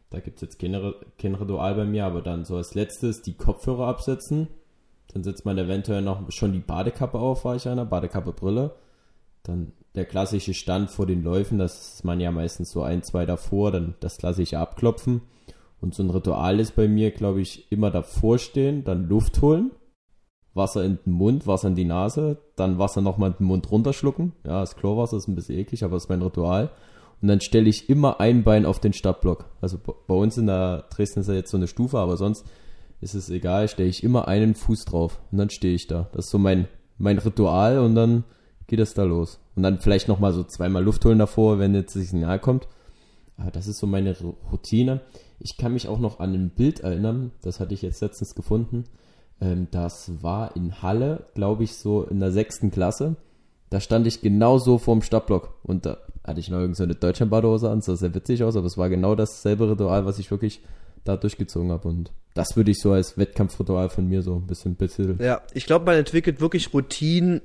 da 0.10 0.20
gibt 0.20 0.38
es 0.38 0.42
jetzt 0.42 0.60
keine, 0.60 0.94
kein 1.18 1.36
Ritual 1.36 1.76
bei 1.76 1.86
mir, 1.86 2.06
aber 2.06 2.22
dann 2.22 2.46
so 2.46 2.58
als 2.58 2.76
letztes 2.76 3.24
die 3.24 3.34
Kopfhörer 3.34 3.88
absetzen. 3.88 4.48
Dann 5.14 5.24
setzt 5.24 5.46
man 5.46 5.58
eventuell 5.58 6.02
noch 6.02 6.32
schon 6.32 6.54
die 6.54 6.60
Badekappe 6.60 7.18
auf, 7.18 7.46
war 7.46 7.56
ich 7.56 7.68
einer, 7.68 7.86
Badekappe, 7.86 8.34
Brille. 8.34 8.76
Dann 9.42 9.74
der 9.96 10.06
klassische 10.06 10.54
Stand 10.54 10.92
vor 10.92 11.06
den 11.06 11.24
Läufen, 11.24 11.58
das 11.58 11.96
ist 11.96 12.06
man 12.06 12.20
ja 12.20 12.32
meistens 12.32 12.72
so 12.72 12.84
ein, 12.84 13.04
zwei 13.04 13.26
davor, 13.26 13.72
dann 13.72 13.96
das 14.00 14.18
klassische 14.18 14.60
Abklopfen. 14.60 15.22
Und 15.82 15.94
so 15.94 16.04
ein 16.04 16.10
Ritual 16.10 16.60
ist 16.60 16.76
bei 16.76 16.88
mir, 16.88 17.12
glaube 17.12 17.42
ich, 17.42 17.72
immer 17.72 17.92
davor 17.92 18.38
stehen, 18.38 18.84
dann 18.84 19.10
Luft 19.10 19.42
holen 19.42 19.72
Wasser 20.54 20.84
in 20.84 21.00
den 21.06 21.14
Mund, 21.14 21.48
Wasser 21.48 21.68
in 21.68 21.76
die 21.76 21.86
Nase, 21.86 22.38
dann 22.56 22.78
Wasser 22.78 23.02
nochmal 23.02 23.32
in 23.32 23.38
den 23.38 23.48
Mund 23.48 23.72
runterschlucken. 23.72 24.34
Ja, 24.46 24.60
das 24.60 24.76
Chlorwasser 24.76 25.18
ist 25.18 25.28
ein 25.28 25.36
bisschen 25.36 25.58
eklig, 25.58 25.84
aber 25.84 25.96
das 25.96 26.04
ist 26.04 26.10
mein 26.10 26.22
Ritual. 26.22 26.70
Und 27.22 27.28
dann 27.30 27.42
stelle 27.42 27.70
ich 27.70 27.90
immer 27.90 28.20
ein 28.20 28.44
Bein 28.44 28.66
auf 28.66 28.80
den 28.80 28.94
Startblock. 28.94 29.46
Also 29.62 29.78
bei 29.80 30.14
uns 30.14 30.38
in 30.38 30.48
der 30.48 30.86
Dresden 30.90 31.22
ist 31.22 31.28
ja 31.28 31.34
jetzt 31.34 31.52
so 31.52 31.58
eine 31.58 31.68
Stufe, 31.68 31.98
aber 31.98 32.18
sonst 32.18 32.46
ist 33.00 33.16
es 33.16 33.30
egal, 33.30 33.68
stelle 33.68 33.90
ich 33.90 34.04
immer 34.04 34.28
einen 34.28 34.56
Fuß 34.56 34.86
drauf 34.86 35.22
und 35.32 35.38
dann 35.38 35.50
stehe 35.50 35.74
ich 35.74 35.88
da. 35.88 36.10
Das 36.12 36.26
ist 36.26 36.32
so 36.32 36.38
mein, 36.38 36.68
mein 36.98 37.18
Ritual 37.18 37.80
und 37.80 37.96
dann 37.96 38.24
geht 38.68 38.80
es 38.80 38.94
da 38.94 39.04
los. 39.04 39.40
Und 39.56 39.64
dann 39.64 39.80
vielleicht 39.80 40.08
nochmal 40.08 40.34
so 40.34 40.44
zweimal 40.44 40.84
Luft 40.84 41.04
holen 41.06 41.20
davor, 41.20 41.60
wenn 41.60 41.76
jetzt 41.76 41.96
das 41.96 42.10
Signal 42.10 42.40
kommt. 42.40 42.68
Aber 43.38 43.52
das 43.52 43.68
ist 43.68 43.80
so 43.80 43.88
meine 43.88 44.16
Routine. 44.52 45.02
Ich 45.40 45.58
kann 45.58 45.74
mich 45.74 45.88
auch 45.88 46.00
noch 46.00 46.20
an 46.20 46.34
ein 46.34 46.50
Bild 46.50 46.82
erinnern, 46.82 47.32
das 47.42 47.60
hatte 47.60 47.74
ich 47.74 47.82
jetzt 47.82 48.02
letztens 48.02 48.36
gefunden. 48.36 48.86
Ähm, 49.44 49.68
das 49.72 50.12
war 50.22 50.56
in 50.56 50.82
Halle, 50.82 51.26
glaube 51.36 51.64
ich, 51.64 51.76
so 51.76 52.04
in 52.04 52.20
der 52.20 52.32
sechsten 52.32 52.72
Klasse. 52.72 53.16
Da 53.70 53.80
stand 53.80 54.08
ich 54.08 54.22
genau 54.22 54.60
so 54.60 54.78
vorm 54.78 55.02
Stadtblock 55.02 55.56
und 55.64 55.86
da 55.86 55.98
hatte 56.24 56.40
ich 56.40 56.50
noch 56.50 56.60
irgendeine 56.60 56.94
so 56.94 57.00
Deutschlandbadehose 57.00 57.70
an, 57.70 57.82
sah 57.82 57.96
sehr 57.96 58.14
witzig 58.14 58.44
aus, 58.44 58.56
aber 58.56 58.68
es 58.68 58.78
war 58.78 58.88
genau 58.90 59.16
dasselbe 59.16 59.70
Ritual, 59.70 60.06
was 60.06 60.20
ich 60.20 60.30
wirklich 60.32 60.62
da 61.04 61.18
durchgezogen 61.18 61.72
habe 61.72 61.88
und 61.88 62.12
das 62.34 62.56
würde 62.56 62.72
ich 62.72 62.80
so 62.80 62.92
als 62.92 63.18
Wettkampfritual 63.18 63.90
von 63.90 64.08
mir 64.08 64.22
so 64.22 64.36
ein 64.36 64.48
bisschen 64.48 64.76
betiteln. 64.76 65.20
Ja, 65.22 65.42
ich 65.54 65.66
glaube, 65.66 65.86
man 65.86 65.96
entwickelt 65.96 66.40
wirklich 66.40 66.74
Routinen 66.74 67.42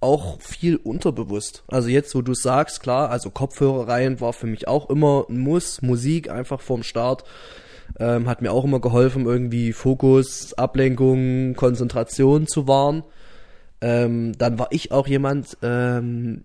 auch 0.00 0.40
viel 0.40 0.76
unterbewusst. 0.76 1.64
Also 1.66 1.88
jetzt, 1.88 2.14
wo 2.14 2.22
du 2.22 2.34
sagst, 2.34 2.82
klar, 2.82 3.10
also 3.10 3.30
Kopfhörer 3.30 3.88
rein 3.88 4.20
war 4.20 4.32
für 4.32 4.46
mich 4.46 4.66
auch 4.66 4.88
immer 4.88 5.26
ein 5.28 5.38
Muss. 5.38 5.82
Musik 5.82 6.30
einfach 6.30 6.60
vorm 6.60 6.82
Start 6.82 7.24
ähm, 7.98 8.28
hat 8.28 8.42
mir 8.42 8.52
auch 8.52 8.64
immer 8.64 8.80
geholfen, 8.80 9.26
irgendwie 9.26 9.72
Fokus, 9.72 10.54
Ablenkung, 10.54 11.54
Konzentration 11.54 12.46
zu 12.46 12.68
wahren. 12.68 13.02
Ähm, 13.80 14.36
dann 14.38 14.58
war 14.58 14.68
ich 14.70 14.92
auch 14.92 15.06
jemand, 15.06 15.56
ähm, 15.62 16.44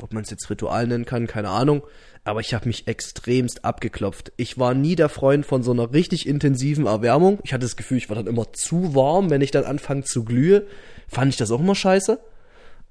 ob 0.00 0.12
man 0.12 0.22
es 0.22 0.30
jetzt 0.30 0.48
Ritual 0.48 0.86
nennen 0.86 1.04
kann, 1.04 1.26
keine 1.26 1.50
Ahnung, 1.50 1.82
aber 2.24 2.40
ich 2.40 2.54
habe 2.54 2.66
mich 2.66 2.86
extremst 2.86 3.64
abgeklopft. 3.64 4.32
Ich 4.36 4.58
war 4.58 4.74
nie 4.74 4.96
der 4.96 5.08
Freund 5.08 5.46
von 5.46 5.62
so 5.62 5.72
einer 5.72 5.92
richtig 5.92 6.26
intensiven 6.26 6.86
Erwärmung. 6.86 7.38
Ich 7.42 7.52
hatte 7.52 7.64
das 7.64 7.76
Gefühl, 7.76 7.98
ich 7.98 8.08
war 8.08 8.16
dann 8.16 8.26
immer 8.26 8.52
zu 8.52 8.94
warm, 8.94 9.30
wenn 9.30 9.40
ich 9.40 9.50
dann 9.50 9.64
anfange 9.64 10.04
zu 10.04 10.24
glühe. 10.24 10.66
Fand 11.08 11.30
ich 11.30 11.36
das 11.36 11.50
auch 11.50 11.60
immer 11.60 11.74
scheiße. 11.74 12.20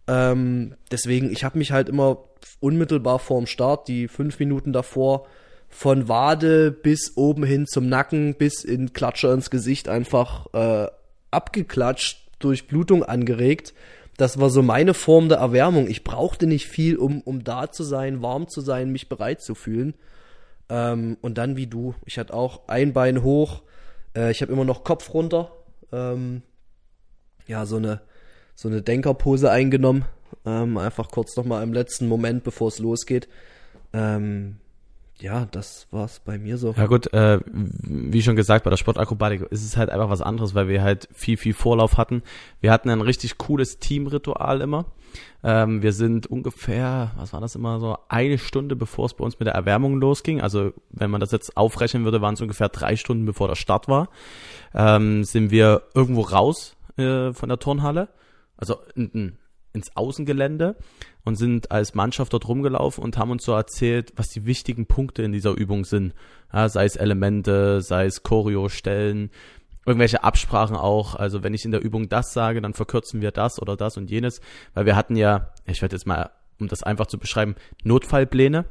Ähm, 0.07 0.75
deswegen, 0.91 1.31
ich 1.31 1.43
habe 1.43 1.57
mich 1.57 1.71
halt 1.71 1.89
immer 1.89 2.23
unmittelbar 2.59 3.19
vorm 3.19 3.45
Start, 3.45 3.87
die 3.87 4.07
fünf 4.07 4.39
Minuten 4.39 4.73
davor, 4.73 5.27
von 5.69 6.07
Wade 6.07 6.71
bis 6.71 7.15
oben 7.15 7.43
hin 7.43 7.65
zum 7.67 7.87
Nacken, 7.87 8.35
bis 8.35 8.63
in 8.63 8.93
Klatscher 8.93 9.33
ins 9.33 9.49
Gesicht 9.49 9.89
einfach 9.89 10.47
äh, 10.53 10.87
abgeklatscht, 11.31 12.25
durch 12.39 12.67
Blutung 12.67 13.03
angeregt. 13.03 13.73
Das 14.17 14.39
war 14.39 14.49
so 14.49 14.61
meine 14.61 14.93
Form 14.93 15.29
der 15.29 15.39
Erwärmung. 15.39 15.87
Ich 15.87 16.03
brauchte 16.03 16.47
nicht 16.47 16.67
viel, 16.67 16.97
um, 16.97 17.21
um 17.21 17.43
da 17.43 17.71
zu 17.71 17.83
sein, 17.83 18.21
warm 18.21 18.47
zu 18.47 18.61
sein, 18.61 18.91
mich 18.91 19.09
bereit 19.09 19.41
zu 19.41 19.55
fühlen. 19.55 19.93
Ähm, 20.69 21.17
und 21.21 21.37
dann 21.37 21.55
wie 21.55 21.67
du. 21.67 21.95
Ich 22.05 22.17
hatte 22.17 22.33
auch 22.33 22.67
ein 22.67 22.93
Bein 22.93 23.23
hoch. 23.23 23.61
Äh, 24.15 24.31
ich 24.31 24.41
habe 24.41 24.51
immer 24.51 24.65
noch 24.65 24.83
Kopf 24.83 25.13
runter. 25.13 25.51
Ähm, 25.91 26.41
ja, 27.47 27.65
so 27.65 27.77
eine 27.77 28.01
so 28.57 28.67
eine 28.67 28.81
Denkerpose 28.81 29.51
eingenommen. 29.51 30.05
Ähm, 30.45 30.77
einfach 30.77 31.09
kurz 31.09 31.37
nochmal 31.37 31.63
im 31.63 31.73
letzten 31.73 32.07
Moment, 32.07 32.43
bevor 32.43 32.69
es 32.69 32.79
losgeht. 32.79 33.29
Ähm, 33.93 34.57
ja, 35.19 35.45
das 35.45 35.87
war's 35.91 36.19
bei 36.19 36.37
mir 36.37 36.57
so. 36.57 36.73
Ja 36.77 36.85
gut, 36.85 37.11
äh, 37.13 37.39
wie 37.45 38.21
schon 38.21 38.35
gesagt, 38.35 38.63
bei 38.63 38.69
der 38.69 38.77
Sportakrobatik 38.77 39.41
ist 39.49 39.65
es 39.65 39.77
halt 39.77 39.89
einfach 39.89 40.09
was 40.09 40.21
anderes, 40.21 40.53
weil 40.55 40.67
wir 40.67 40.81
halt 40.81 41.07
viel, 41.13 41.37
viel 41.37 41.53
Vorlauf 41.53 41.97
hatten. 41.97 42.21
Wir 42.61 42.71
hatten 42.71 42.89
ein 42.89 43.01
richtig 43.01 43.37
cooles 43.37 43.79
Teamritual 43.79 44.61
immer. 44.61 44.85
Ähm, 45.43 45.81
wir 45.81 45.93
sind 45.93 46.27
ungefähr, 46.27 47.11
was 47.15 47.33
war 47.33 47.41
das 47.41 47.55
immer 47.55 47.79
so, 47.79 47.97
eine 48.09 48.37
Stunde 48.37 48.75
bevor 48.75 49.05
es 49.05 49.13
bei 49.13 49.23
uns 49.23 49.39
mit 49.39 49.47
der 49.47 49.55
Erwärmung 49.55 49.99
losging. 49.99 50.41
Also 50.41 50.73
wenn 50.91 51.09
man 51.09 51.21
das 51.21 51.31
jetzt 51.31 51.57
aufrechnen 51.57 52.03
würde, 52.03 52.21
waren 52.21 52.35
es 52.35 52.41
ungefähr 52.41 52.69
drei 52.69 52.95
Stunden 52.95 53.25
bevor 53.25 53.47
der 53.47 53.55
Start 53.55 53.87
war. 53.87 54.09
Ähm, 54.73 55.23
sind 55.23 55.51
wir 55.51 55.83
irgendwo 55.93 56.21
raus 56.21 56.75
äh, 56.97 57.33
von 57.33 57.49
der 57.49 57.59
Turnhalle 57.59 58.09
also 58.57 58.79
in, 58.95 59.09
in, 59.11 59.37
ins 59.77 59.95
Außengelände 59.95 60.75
und 61.23 61.35
sind 61.35 61.71
als 61.71 61.95
Mannschaft 61.95 62.33
dort 62.33 62.47
rumgelaufen 62.47 63.03
und 63.03 63.17
haben 63.17 63.31
uns 63.31 63.45
so 63.45 63.53
erzählt, 63.53 64.13
was 64.15 64.29
die 64.29 64.45
wichtigen 64.45 64.85
Punkte 64.85 65.23
in 65.23 65.31
dieser 65.31 65.51
Übung 65.51 65.85
sind. 65.85 66.13
Ja, 66.53 66.69
sei 66.69 66.85
es 66.85 66.95
Elemente, 66.95 67.81
sei 67.81 68.05
es 68.05 68.23
Choreo-Stellen, 68.23 69.31
irgendwelche 69.85 70.23
Absprachen 70.23 70.75
auch. 70.75 71.15
Also 71.15 71.43
wenn 71.43 71.53
ich 71.53 71.65
in 71.65 71.71
der 71.71 71.83
Übung 71.83 72.09
das 72.09 72.33
sage, 72.33 72.61
dann 72.61 72.73
verkürzen 72.73 73.21
wir 73.21 73.31
das 73.31 73.61
oder 73.61 73.77
das 73.77 73.97
und 73.97 74.11
jenes. 74.11 74.41
Weil 74.73 74.85
wir 74.85 74.95
hatten 74.95 75.15
ja, 75.15 75.53
ich 75.65 75.81
werde 75.81 75.95
jetzt 75.95 76.05
mal, 76.05 76.31
um 76.59 76.67
das 76.67 76.83
einfach 76.83 77.07
zu 77.07 77.17
beschreiben, 77.17 77.55
Notfallpläne. 77.83 78.65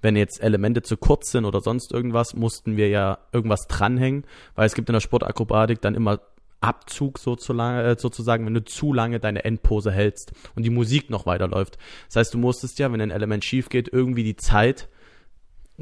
Wenn 0.00 0.16
jetzt 0.16 0.42
Elemente 0.42 0.82
zu 0.82 0.96
kurz 0.96 1.30
sind 1.30 1.44
oder 1.44 1.60
sonst 1.60 1.92
irgendwas, 1.92 2.34
mussten 2.34 2.76
wir 2.76 2.88
ja 2.88 3.18
irgendwas 3.32 3.66
dranhängen, 3.68 4.24
weil 4.54 4.66
es 4.66 4.74
gibt 4.74 4.88
in 4.88 4.94
der 4.94 5.00
Sportakrobatik 5.00 5.80
dann 5.80 5.94
immer 5.94 6.20
Abzug 6.62 7.18
äh, 7.18 7.96
sozusagen, 7.98 8.46
wenn 8.46 8.54
du 8.54 8.64
zu 8.64 8.92
lange 8.92 9.20
deine 9.20 9.44
Endpose 9.44 9.90
hältst 9.90 10.32
und 10.54 10.62
die 10.62 10.70
Musik 10.70 11.10
noch 11.10 11.26
weiterläuft. 11.26 11.78
Das 12.08 12.16
heißt, 12.16 12.34
du 12.34 12.38
musstest 12.38 12.78
ja, 12.78 12.92
wenn 12.92 13.00
ein 13.00 13.10
Element 13.10 13.44
schief 13.44 13.68
geht, 13.68 13.92
irgendwie 13.92 14.24
die 14.24 14.36
Zeit 14.36 14.88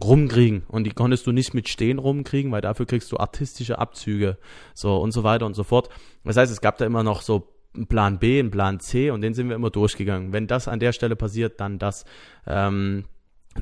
rumkriegen 0.03 0.63
und 0.69 0.85
die 0.85 0.91
konntest 0.91 1.27
du 1.27 1.33
nicht 1.33 1.53
mit 1.53 1.69
Stehen 1.69 1.99
rumkriegen, 1.99 2.53
weil 2.53 2.61
dafür 2.61 2.87
kriegst 2.87 3.11
du 3.13 3.19
artistische 3.19 3.79
Abzüge, 3.79 4.39
so 4.75 4.97
und 4.99 5.13
so 5.13 5.25
weiter 5.25 5.47
und 5.47 5.55
so 5.55 5.65
fort. 5.65 5.91
Das 6.25 6.37
heißt, 6.37 6.53
es 6.53 6.61
gab 6.61 6.79
da 6.79 6.87
immer 6.87 7.03
noch 7.03 7.23
so 7.23 7.53
einen 7.75 7.87
Plan 7.87 8.19
B, 8.19 8.39
einen 8.39 8.51
Plan 8.51 8.81
C 8.81 9.11
und 9.11 9.21
den 9.21 9.35
sind 9.35 9.49
wir 9.49 9.57
immer 9.57 9.71
durchgegangen. 9.71 10.33
Wenn 10.33 10.47
das 10.47 10.69
an 10.69 10.81
der 10.81 10.93
Stelle 10.93 11.17
passiert, 11.17 11.61
dann 11.61 11.79
das. 11.79 12.05
Ähm, 12.47 13.05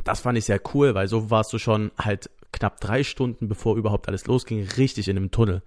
das 0.04 0.20
fand 0.20 0.36
ich 0.36 0.44
sehr 0.44 0.60
cool, 0.74 0.94
weil 0.94 1.08
so 1.08 1.30
warst 1.30 1.52
du 1.52 1.58
schon 1.58 1.90
halt 1.98 2.30
knapp 2.52 2.80
drei 2.80 3.02
Stunden, 3.02 3.48
bevor 3.48 3.76
überhaupt 3.76 4.08
alles 4.08 4.26
losging, 4.26 4.66
richtig 4.76 5.08
in 5.08 5.16
einem 5.16 5.30
Tunnel. 5.30 5.62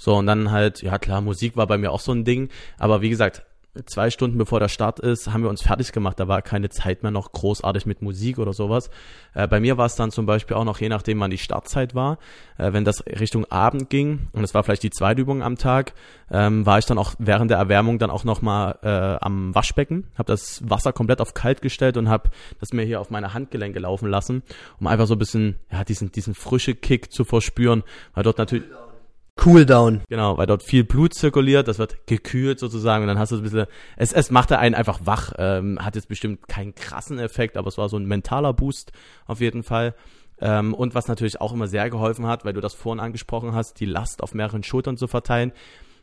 So, 0.00 0.16
und 0.16 0.26
dann 0.26 0.50
halt, 0.50 0.80
ja 0.80 0.98
klar, 0.98 1.20
Musik 1.20 1.58
war 1.58 1.66
bei 1.66 1.76
mir 1.76 1.92
auch 1.92 2.00
so 2.00 2.12
ein 2.12 2.24
Ding. 2.24 2.48
Aber 2.78 3.02
wie 3.02 3.10
gesagt, 3.10 3.42
zwei 3.84 4.08
Stunden 4.08 4.38
bevor 4.38 4.58
der 4.58 4.68
Start 4.68 4.98
ist, 4.98 5.30
haben 5.30 5.42
wir 5.42 5.50
uns 5.50 5.60
fertig 5.60 5.92
gemacht. 5.92 6.18
Da 6.18 6.26
war 6.26 6.40
keine 6.40 6.70
Zeit 6.70 7.02
mehr 7.02 7.12
noch 7.12 7.32
großartig 7.32 7.84
mit 7.84 8.00
Musik 8.00 8.38
oder 8.38 8.54
sowas. 8.54 8.88
Äh, 9.34 9.46
bei 9.46 9.60
mir 9.60 9.76
war 9.76 9.84
es 9.84 9.96
dann 9.96 10.10
zum 10.10 10.24
Beispiel 10.24 10.56
auch 10.56 10.64
noch, 10.64 10.80
je 10.80 10.88
nachdem 10.88 11.20
wann 11.20 11.30
die 11.30 11.36
Startzeit 11.36 11.94
war, 11.94 12.16
äh, 12.56 12.72
wenn 12.72 12.86
das 12.86 13.04
Richtung 13.06 13.44
Abend 13.50 13.90
ging, 13.90 14.28
und 14.32 14.42
es 14.42 14.54
war 14.54 14.64
vielleicht 14.64 14.84
die 14.84 14.90
zweite 14.90 15.20
Übung 15.20 15.42
am 15.42 15.58
Tag, 15.58 15.92
ähm, 16.30 16.64
war 16.64 16.78
ich 16.78 16.86
dann 16.86 16.96
auch 16.96 17.12
während 17.18 17.50
der 17.50 17.58
Erwärmung 17.58 17.98
dann 17.98 18.08
auch 18.08 18.24
nochmal 18.24 18.78
äh, 18.82 18.88
am 19.22 19.54
Waschbecken, 19.54 20.06
habe 20.16 20.32
das 20.32 20.62
Wasser 20.66 20.94
komplett 20.94 21.20
auf 21.20 21.34
kalt 21.34 21.60
gestellt 21.60 21.98
und 21.98 22.08
habe 22.08 22.30
das 22.58 22.72
mir 22.72 22.86
hier 22.86 23.02
auf 23.02 23.10
meine 23.10 23.34
Handgelenke 23.34 23.80
laufen 23.80 24.08
lassen, 24.08 24.42
um 24.80 24.86
einfach 24.86 25.06
so 25.06 25.14
ein 25.14 25.18
bisschen, 25.18 25.56
ja, 25.70 25.84
diesen, 25.84 26.10
diesen 26.10 26.34
frische 26.34 26.74
Kick 26.74 27.12
zu 27.12 27.26
verspüren, 27.26 27.82
weil 28.14 28.24
dort 28.24 28.38
natürlich 28.38 28.64
Cooldown. 29.40 30.02
Genau, 30.10 30.36
weil 30.36 30.46
dort 30.46 30.62
viel 30.62 30.84
Blut 30.84 31.14
zirkuliert, 31.14 31.66
das 31.66 31.78
wird 31.78 32.06
gekühlt 32.06 32.58
sozusagen 32.58 33.04
und 33.04 33.08
dann 33.08 33.18
hast 33.18 33.32
du 33.32 33.36
ein 33.36 33.42
bisschen, 33.42 33.66
es, 33.96 34.12
es 34.12 34.30
machte 34.30 34.58
einen 34.58 34.74
einfach 34.74 35.00
wach, 35.04 35.32
ähm, 35.38 35.78
hat 35.82 35.96
jetzt 35.96 36.08
bestimmt 36.08 36.46
keinen 36.46 36.74
krassen 36.74 37.18
Effekt, 37.18 37.56
aber 37.56 37.68
es 37.68 37.78
war 37.78 37.88
so 37.88 37.96
ein 37.96 38.04
mentaler 38.04 38.52
Boost 38.52 38.92
auf 39.26 39.40
jeden 39.40 39.62
Fall. 39.62 39.94
Ähm, 40.42 40.74
und 40.74 40.94
was 40.94 41.08
natürlich 41.08 41.40
auch 41.40 41.54
immer 41.54 41.68
sehr 41.68 41.88
geholfen 41.88 42.26
hat, 42.26 42.44
weil 42.44 42.52
du 42.52 42.60
das 42.60 42.74
vorhin 42.74 43.00
angesprochen 43.00 43.54
hast, 43.54 43.80
die 43.80 43.86
Last 43.86 44.22
auf 44.22 44.34
mehreren 44.34 44.62
Schultern 44.62 44.98
zu 44.98 45.06
verteilen, 45.06 45.52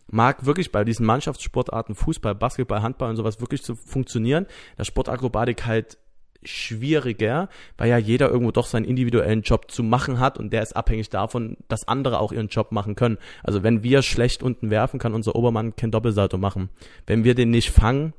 mag 0.09 0.45
wirklich 0.45 0.71
bei 0.71 0.83
diesen 0.83 1.05
Mannschaftssportarten 1.05 1.93
Fußball, 1.93 2.33
Basketball, 2.33 2.81
Handball 2.81 3.11
und 3.11 3.17
sowas 3.17 3.39
wirklich 3.39 3.61
zu 3.61 3.75
funktionieren. 3.75 4.47
Der 4.79 4.83
Sportakrobatik 4.83 5.65
halt 5.67 5.99
schwieriger, 6.43 7.49
weil 7.77 7.89
ja 7.89 7.97
jeder 7.97 8.29
irgendwo 8.29 8.51
doch 8.51 8.67
seinen 8.67 8.85
individuellen 8.85 9.41
Job 9.41 9.71
zu 9.71 9.83
machen 9.83 10.19
hat 10.19 10.37
und 10.37 10.51
der 10.53 10.61
ist 10.61 10.75
abhängig 10.75 11.09
davon, 11.09 11.57
dass 11.67 11.87
andere 11.87 12.19
auch 12.19 12.31
ihren 12.31 12.47
Job 12.47 12.71
machen 12.71 12.95
können. 12.95 13.17
Also 13.43 13.63
wenn 13.63 13.83
wir 13.83 14.01
schlecht 14.01 14.43
unten 14.43 14.69
werfen, 14.69 14.99
kann 14.99 15.13
unser 15.13 15.35
Obermann 15.35 15.75
kein 15.75 15.91
Doppelsalto 15.91 16.37
machen. 16.37 16.69
Wenn 17.05 17.23
wir 17.23 17.35
den 17.35 17.49
nicht 17.49 17.71
fangen, 17.71 18.13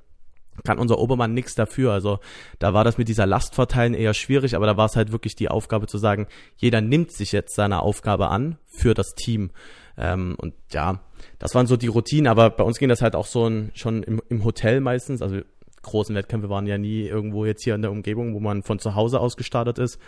kann 0.64 0.78
unser 0.78 0.98
Obermann 0.98 1.35
nichts 1.35 1.54
dafür. 1.54 1.92
Also 1.92 2.18
da 2.59 2.74
war 2.74 2.85
das 2.85 2.98
mit 2.98 3.09
dieser 3.09 3.26
Lastverteilen 3.26 3.94
eher 3.94 4.14
schwierig, 4.14 4.57
aber 4.57 4.66
da 4.66 4.76
war 4.76 4.87
es 4.87 4.96
halt 4.96 5.12
wirklich 5.12 5.37
die 5.37 5.48
Aufgabe 5.48 5.87
zu 5.87 5.98
sagen, 5.98 6.26
jeder 6.57 6.81
nimmt 6.81 7.12
sich 7.12 7.33
jetzt 7.33 7.54
seine 7.54 7.81
Aufgabe 7.83 8.28
an 8.28 8.59
für 8.66 8.94
das 8.94 9.14
Team. 9.14 9.50
Ähm, 9.96 10.37
und 10.38 10.54
ja, 10.72 11.00
das 11.38 11.54
waren 11.54 11.66
so 11.66 11.76
die 11.76 11.88
Routinen, 11.88 12.28
aber 12.28 12.50
bei 12.50 12.64
uns 12.64 12.78
ging 12.78 12.88
das 12.88 13.02
halt 13.02 13.16
auch 13.16 13.26
so 13.26 13.48
ein, 13.48 13.70
schon 13.74 14.02
im, 14.02 14.22
im 14.28 14.44
Hotel 14.44 14.81
meistens. 14.81 15.22
Also 15.22 15.40
großen 15.88 16.14
Wettkämpfe 16.14 16.48
waren 16.48 16.66
ja 16.66 16.79
nie 16.79 17.03
irgendwo 17.03 17.44
jetzt 17.44 17.64
hier 17.64 17.74
in 17.74 17.83
der 17.83 17.90
Umgebung, 17.90 18.35
wo 18.35 18.40
man 18.40 18.62
von 18.62 18.79
zu 18.79 18.94
Hause 18.94 19.20
aus 19.20 19.37
gestartet 19.37 19.79
ist. 19.79 19.98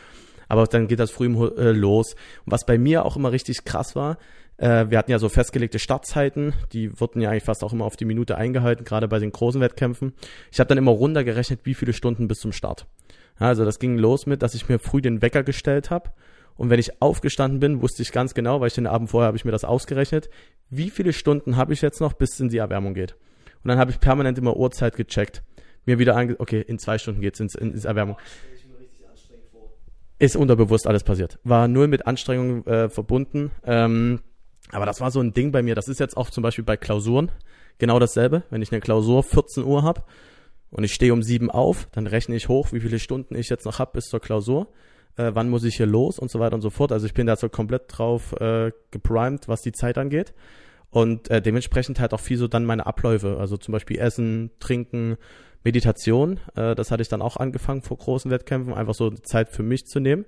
Aber 0.49 0.67
dann 0.67 0.89
geht 0.89 0.99
das 0.99 1.11
früh 1.11 1.27
äh, 1.27 1.71
los. 1.73 2.15
Und 2.45 2.53
was 2.53 2.67
bei 2.67 2.77
mir 2.77 3.05
auch 3.05 3.17
immer 3.17 3.33
richtig 3.33 3.65
krass 3.65 3.95
war, 3.95 4.19
äh, 4.57 4.87
wir 4.91 4.99
hatten 4.99 5.11
ja 5.11 5.19
so 5.19 5.29
festgelegte 5.29 5.79
Startzeiten, 5.79 6.53
die 6.73 7.01
wurden 7.01 7.21
ja 7.21 7.31
eigentlich 7.31 7.45
fast 7.45 7.65
auch 7.65 7.73
immer 7.73 7.85
auf 7.85 7.97
die 7.97 8.05
Minute 8.05 8.37
eingehalten, 8.37 8.85
gerade 8.85 9.09
bei 9.09 9.19
den 9.19 9.33
großen 9.33 9.61
Wettkämpfen. 9.61 10.13
Ich 10.53 10.61
habe 10.61 10.69
dann 10.69 10.79
immer 10.79 10.91
runtergerechnet, 10.91 11.61
wie 11.65 11.75
viele 11.75 11.93
Stunden 11.93 12.29
bis 12.29 12.41
zum 12.41 12.53
Start. 12.53 12.87
Also 13.39 13.65
das 13.65 13.79
ging 13.79 13.97
los 13.97 14.27
mit, 14.27 14.43
dass 14.43 14.55
ich 14.55 14.69
mir 14.69 14.79
früh 14.79 15.01
den 15.01 15.23
Wecker 15.23 15.43
gestellt 15.43 15.91
habe. 15.91 16.11
Und 16.57 16.69
wenn 16.69 16.79
ich 16.79 17.01
aufgestanden 17.01 17.59
bin, 17.59 17.81
wusste 17.81 18.03
ich 18.03 18.13
ganz 18.13 18.35
genau, 18.35 18.61
weil 18.61 18.69
ich 18.69 18.75
den 18.75 18.87
Abend 18.87 19.09
vorher 19.09 19.29
habe 19.29 19.37
ich 19.39 19.47
mir 19.47 19.51
das 19.51 19.65
ausgerechnet, 19.65 20.29
wie 20.69 20.91
viele 20.91 21.15
Stunden 21.15 21.57
habe 21.57 21.73
ich 21.73 21.81
jetzt 21.81 22.01
noch, 22.01 22.13
bis 22.13 22.35
es 22.35 22.41
in 22.41 22.51
die 22.51 22.59
Erwärmung 22.59 22.93
geht. 22.93 23.13
Und 23.63 23.69
dann 23.69 23.79
habe 23.79 23.91
ich 23.91 24.01
permanent 24.01 24.37
immer 24.37 24.57
Uhrzeit 24.57 24.95
gecheckt 24.97 25.43
mir 25.87 25.99
wieder 25.99 26.17
ange... 26.17 26.37
Okay, 26.39 26.61
in 26.61 26.79
zwei 26.79 26.99
Stunden 26.99 27.21
geht's 27.21 27.41
ins, 27.41 27.55
ins 27.55 27.85
Erwärmung. 27.85 28.17
ist 30.19 30.37
unterbewusst 30.37 30.87
alles 30.87 31.05
passiert. 31.05 31.39
War 31.45 31.69
null 31.69 31.89
mit 31.89 32.07
Anstrengung 32.07 32.67
äh, 32.67 32.89
verbunden. 32.89 33.51
Ähm, 33.65 34.21
aber 34.71 34.87
das 34.87 35.01
war 35.01 35.11
so 35.11 35.21
ein 35.21 35.33
Ding 35.33 35.53
bei 35.53 35.63
mir. 35.63 35.75
Das 35.75 35.89
ist 35.89 36.01
jetzt 36.01 36.17
auch 36.17 36.31
zum 36.31 36.43
Beispiel 36.43 36.65
bei 36.65 36.77
Klausuren 36.77 37.31
genau 37.79 37.99
dasselbe. 37.99 38.45
Wenn 38.51 38.63
ich 38.63 38.71
eine 38.71 38.81
Klausur 38.81 39.23
14 39.23 39.65
Uhr 39.65 39.83
habe 39.83 40.03
und 40.71 40.85
ich 40.85 40.95
stehe 40.95 41.13
um 41.13 41.23
7 41.23 41.51
auf, 41.51 41.89
dann 41.93 42.07
rechne 42.07 42.37
ich 42.37 42.49
hoch, 42.49 42.73
wie 42.73 42.81
viele 42.81 42.99
Stunden 42.99 43.35
ich 43.35 43.49
jetzt 43.49 43.65
noch 43.65 43.79
habe 43.79 43.93
bis 43.95 44.07
zur 44.07 44.21
Klausur. 44.21 44.69
Äh, 45.17 45.33
wann 45.35 45.51
muss 45.51 45.65
ich 45.65 45.77
hier 45.77 45.87
los 45.87 46.19
und 46.19 46.31
so 46.31 46.39
weiter 46.39 46.55
und 46.55 46.61
so 46.61 46.71
fort. 46.71 46.93
Also 46.93 47.07
ich 47.07 47.15
bin 47.15 47.27
da 47.27 47.35
so 47.35 47.49
komplett 47.49 47.85
drauf 47.89 48.33
äh, 48.41 48.71
geprimed, 48.93 49.49
was 49.49 49.63
die 49.63 49.73
Zeit 49.73 49.99
angeht. 49.99 50.35
Und 50.91 51.31
äh, 51.31 51.41
dementsprechend 51.41 52.01
halt 52.01 52.13
auch 52.13 52.21
viel 52.21 52.37
so 52.37 52.49
dann 52.49 52.65
meine 52.65 52.87
Abläufe. 52.87 53.39
Also 53.39 53.57
zum 53.57 53.73
Beispiel 53.73 53.99
Essen, 53.99 54.51
Trinken, 54.61 55.17
Meditation. 55.65 56.41
Äh, 56.55 56.75
das 56.75 56.91
hatte 56.91 57.03
ich 57.03 57.09
dann 57.09 57.23
auch 57.23 57.37
angefangen 57.37 57.83
vor 57.83 57.99
großen 57.99 58.31
Wettkämpfen, 58.31 58.75
einfach 58.75 58.95
so 58.95 59.11
Zeit 59.11 59.51
für 59.51 59.63
mich 59.63 59.87
zu 59.87 60.01
nehmen. 60.01 60.25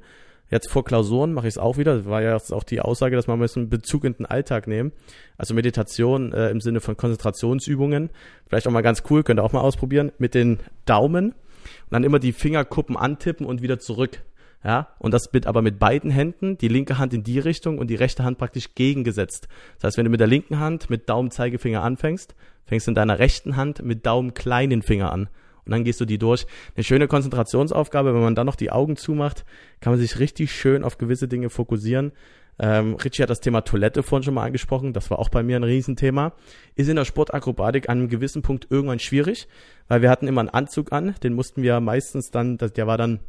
Jetzt 0.51 0.69
vor 0.69 0.85
Klausuren 0.85 1.33
mache 1.33 1.49
ich 1.49 1.55
es 1.55 1.59
auch 1.59 1.79
wieder. 1.79 1.97
Das 1.97 2.05
war 2.05 2.21
ja 2.21 2.37
auch 2.37 2.63
die 2.63 2.83
Aussage, 2.83 3.17
dass 3.17 3.27
man 3.27 3.47
so 3.49 3.59
einen 3.59 3.71
Bezug 3.71 4.05
in 4.05 4.13
den 4.13 4.27
Alltag 4.27 4.67
nehmen. 4.67 4.93
Also 5.39 5.55
Meditation 5.55 6.33
äh, 6.33 6.51
im 6.51 6.61
Sinne 6.61 6.81
von 6.81 6.97
Konzentrationsübungen. 6.97 8.11
Vielleicht 8.49 8.67
auch 8.67 8.73
mal 8.73 8.83
ganz 8.83 9.03
cool, 9.09 9.23
könnt 9.23 9.41
ihr 9.41 9.45
auch 9.45 9.53
mal 9.53 9.61
ausprobieren. 9.61 10.13
Mit 10.19 10.35
den 10.35 10.61
Daumen 10.85 11.31
und 11.31 11.93
dann 11.93 12.05
immer 12.05 12.19
die 12.19 12.33
Fingerkuppen 12.33 12.97
antippen 12.97 13.47
und 13.47 13.63
wieder 13.63 13.79
zurück. 13.79 14.23
Ja, 14.65 14.89
und 14.99 15.13
das 15.13 15.33
mit, 15.33 15.47
aber 15.47 15.61
mit 15.61 15.81
beiden 15.81 16.11
Händen, 16.11 16.57
die 16.57 16.69
linke 16.69 16.99
Hand 16.99 17.13
in 17.13 17.25
die 17.25 17.41
Richtung 17.41 17.79
und 17.79 17.89
die 17.89 17.97
rechte 17.97 18.23
Hand 18.23 18.39
praktisch 18.39 18.75
gegengesetzt. 18.75 19.49
Das 19.77 19.85
heißt, 19.85 19.99
wenn 19.99 20.05
du 20.05 20.11
mit 20.11 20.21
der 20.21 20.29
linken 20.29 20.61
Hand 20.61 20.89
mit 20.89 21.09
Daumen, 21.09 21.33
Zeigefinger 21.33 21.83
anfängst, 21.83 22.37
fängst 22.65 22.87
du 22.87 22.93
in 22.93 22.95
deiner 22.95 23.19
rechten 23.19 23.57
Hand 23.57 23.83
mit 23.83 24.07
Daumen, 24.07 24.35
kleinen 24.35 24.83
Finger 24.83 25.11
an 25.11 25.29
und 25.65 25.73
dann 25.73 25.85
gehst 25.85 26.01
du 26.01 26.05
die 26.05 26.19
durch. 26.19 26.47
Eine 26.75 26.85
schöne 26.85 27.09
Konzentrationsaufgabe, 27.09 28.15
wenn 28.15 28.23
man 28.23 28.35
dann 28.35 28.47
noch 28.47 28.57
die 28.57 28.73
Augen 28.73 28.97
zumacht, 28.97 29.45
kann 29.81 29.93
man 29.93 30.01
sich 30.01 30.19
richtig 30.19 30.53
schön 30.53 30.85
auf 30.85 30.99
gewisse 30.99 31.29
Dinge 31.29 31.51
fokussieren. 31.51 32.13
Ähm, 32.59 32.95
Richie 32.95 33.23
hat 33.23 33.31
das 33.31 33.41
Thema 33.41 33.63
Toilette 33.63 34.03
vorhin 34.03 34.25
schon 34.25 34.35
mal 34.35 34.45
angesprochen, 34.45 34.93
das 34.93 35.11
war 35.11 35.19
auch 35.19 35.31
bei 35.31 35.43
mir 35.43 35.57
ein 35.57 35.65
Riesenthema. 35.65 36.33
Ist 36.75 36.89
in 36.89 36.97
der 36.97 37.05
Sportakrobatik 37.05 37.89
an 37.89 37.99
einem 37.99 38.09
gewissen 38.09 38.43
Punkt 38.43 38.67
irgendwann 38.71 38.99
schwierig, 38.99 39.49
weil 39.89 40.03
wir 40.03 40.11
hatten 40.11 40.29
immer 40.29 40.41
einen 40.41 40.51
Anzug 40.51 40.93
an, 40.93 41.15
den 41.23 41.33
mussten 41.33 41.63
wir 41.63 41.81
meistens 41.81 42.31
dann, 42.31 42.59
der 42.59 42.87
war 42.87 42.99
dann 42.99 43.21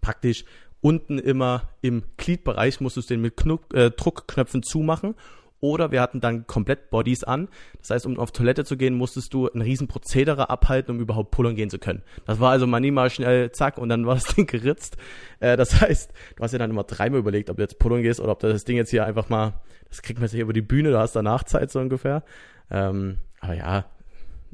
praktisch 0.00 0.44
unten 0.80 1.18
immer 1.18 1.68
im 1.82 2.02
Gliedbereich, 2.16 2.80
musstest 2.80 3.10
du 3.10 3.14
den 3.14 3.20
mit 3.20 3.36
Knuck, 3.36 3.74
äh, 3.74 3.90
Druckknöpfen 3.90 4.62
zumachen 4.62 5.14
oder 5.60 5.92
wir 5.92 6.00
hatten 6.00 6.20
dann 6.20 6.46
komplett 6.46 6.90
Bodies 6.90 7.22
an. 7.22 7.48
Das 7.78 7.90
heißt, 7.90 8.06
um 8.06 8.18
auf 8.18 8.32
Toilette 8.32 8.64
zu 8.64 8.76
gehen, 8.76 8.94
musstest 8.94 9.32
du 9.34 9.48
ein 9.48 9.60
riesen 9.60 9.88
Prozedere 9.88 10.48
abhalten, 10.48 10.94
um 10.94 11.00
überhaupt 11.00 11.30
pullern 11.30 11.54
gehen 11.54 11.70
zu 11.70 11.78
können. 11.78 12.02
Das 12.24 12.40
war 12.40 12.50
also 12.50 12.66
mal 12.66 12.80
nie 12.80 12.90
mal 12.90 13.10
schnell 13.10 13.52
zack 13.52 13.78
und 13.78 13.90
dann 13.90 14.06
war 14.06 14.14
das 14.14 14.24
Ding 14.34 14.46
geritzt. 14.46 14.96
Äh, 15.38 15.56
das 15.56 15.80
heißt, 15.80 16.12
du 16.36 16.42
hast 16.42 16.52
ja 16.52 16.58
dann 16.58 16.70
immer 16.70 16.84
dreimal 16.84 17.20
überlegt, 17.20 17.50
ob 17.50 17.56
du 17.56 17.62
jetzt 17.62 17.78
pullern 17.78 18.02
gehst 18.02 18.20
oder 18.20 18.32
ob 18.32 18.40
das 18.40 18.64
Ding 18.64 18.76
jetzt 18.76 18.90
hier 18.90 19.04
einfach 19.04 19.28
mal, 19.28 19.60
das 19.88 20.02
kriegt 20.02 20.18
man 20.18 20.28
hier 20.28 20.42
über 20.42 20.52
die 20.52 20.62
Bühne, 20.62 20.90
du 20.90 20.98
hast 20.98 21.14
danach 21.14 21.44
Zeit 21.44 21.70
so 21.70 21.78
ungefähr. 21.78 22.22
Ähm, 22.70 23.18
aber 23.40 23.54
ja, 23.54 23.84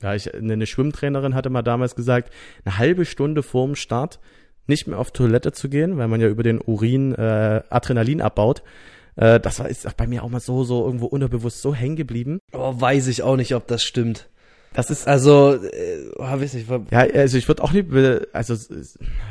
ja, 0.02 0.14
ich, 0.14 0.34
eine 0.34 0.66
Schwimmtrainerin 0.66 1.34
hatte 1.34 1.50
mal 1.50 1.62
damals 1.62 1.94
gesagt, 1.94 2.32
eine 2.64 2.78
halbe 2.78 3.04
Stunde 3.04 3.42
vorm 3.42 3.76
Start 3.76 4.18
nicht 4.66 4.87
mehr 4.87 4.98
auf 4.98 5.11
Toilette 5.11 5.52
zu 5.52 5.68
gehen, 5.68 5.96
weil 5.98 6.09
man 6.09 6.20
ja 6.20 6.29
über 6.29 6.42
den 6.42 6.61
Urin 6.61 7.14
äh, 7.14 7.62
Adrenalin 7.70 8.20
abbaut. 8.20 8.62
Äh, 9.16 9.40
das 9.40 9.59
war, 9.59 9.68
ist 9.68 9.96
bei 9.96 10.07
mir 10.07 10.22
auch 10.22 10.29
mal 10.29 10.40
so, 10.40 10.64
so 10.64 10.85
irgendwo 10.85 11.07
unterbewusst 11.07 11.62
so 11.62 11.74
hängen 11.74 11.96
geblieben. 11.96 12.40
Oh, 12.52 12.74
weiß 12.76 13.07
ich 13.09 13.22
auch 13.22 13.37
nicht, 13.37 13.55
ob 13.55 13.66
das 13.66 13.83
stimmt. 13.83 14.29
Das 14.76 14.90
ist 14.90 15.09
also, 15.09 15.55
äh, 15.55 16.11
weiß 16.18 16.52
nicht. 16.52 16.68
Ja, 16.90 16.98
also 16.98 17.38
ich 17.38 17.48
würde 17.48 17.64
auch 17.64 17.72
nicht, 17.72 17.88
also 18.35 18.55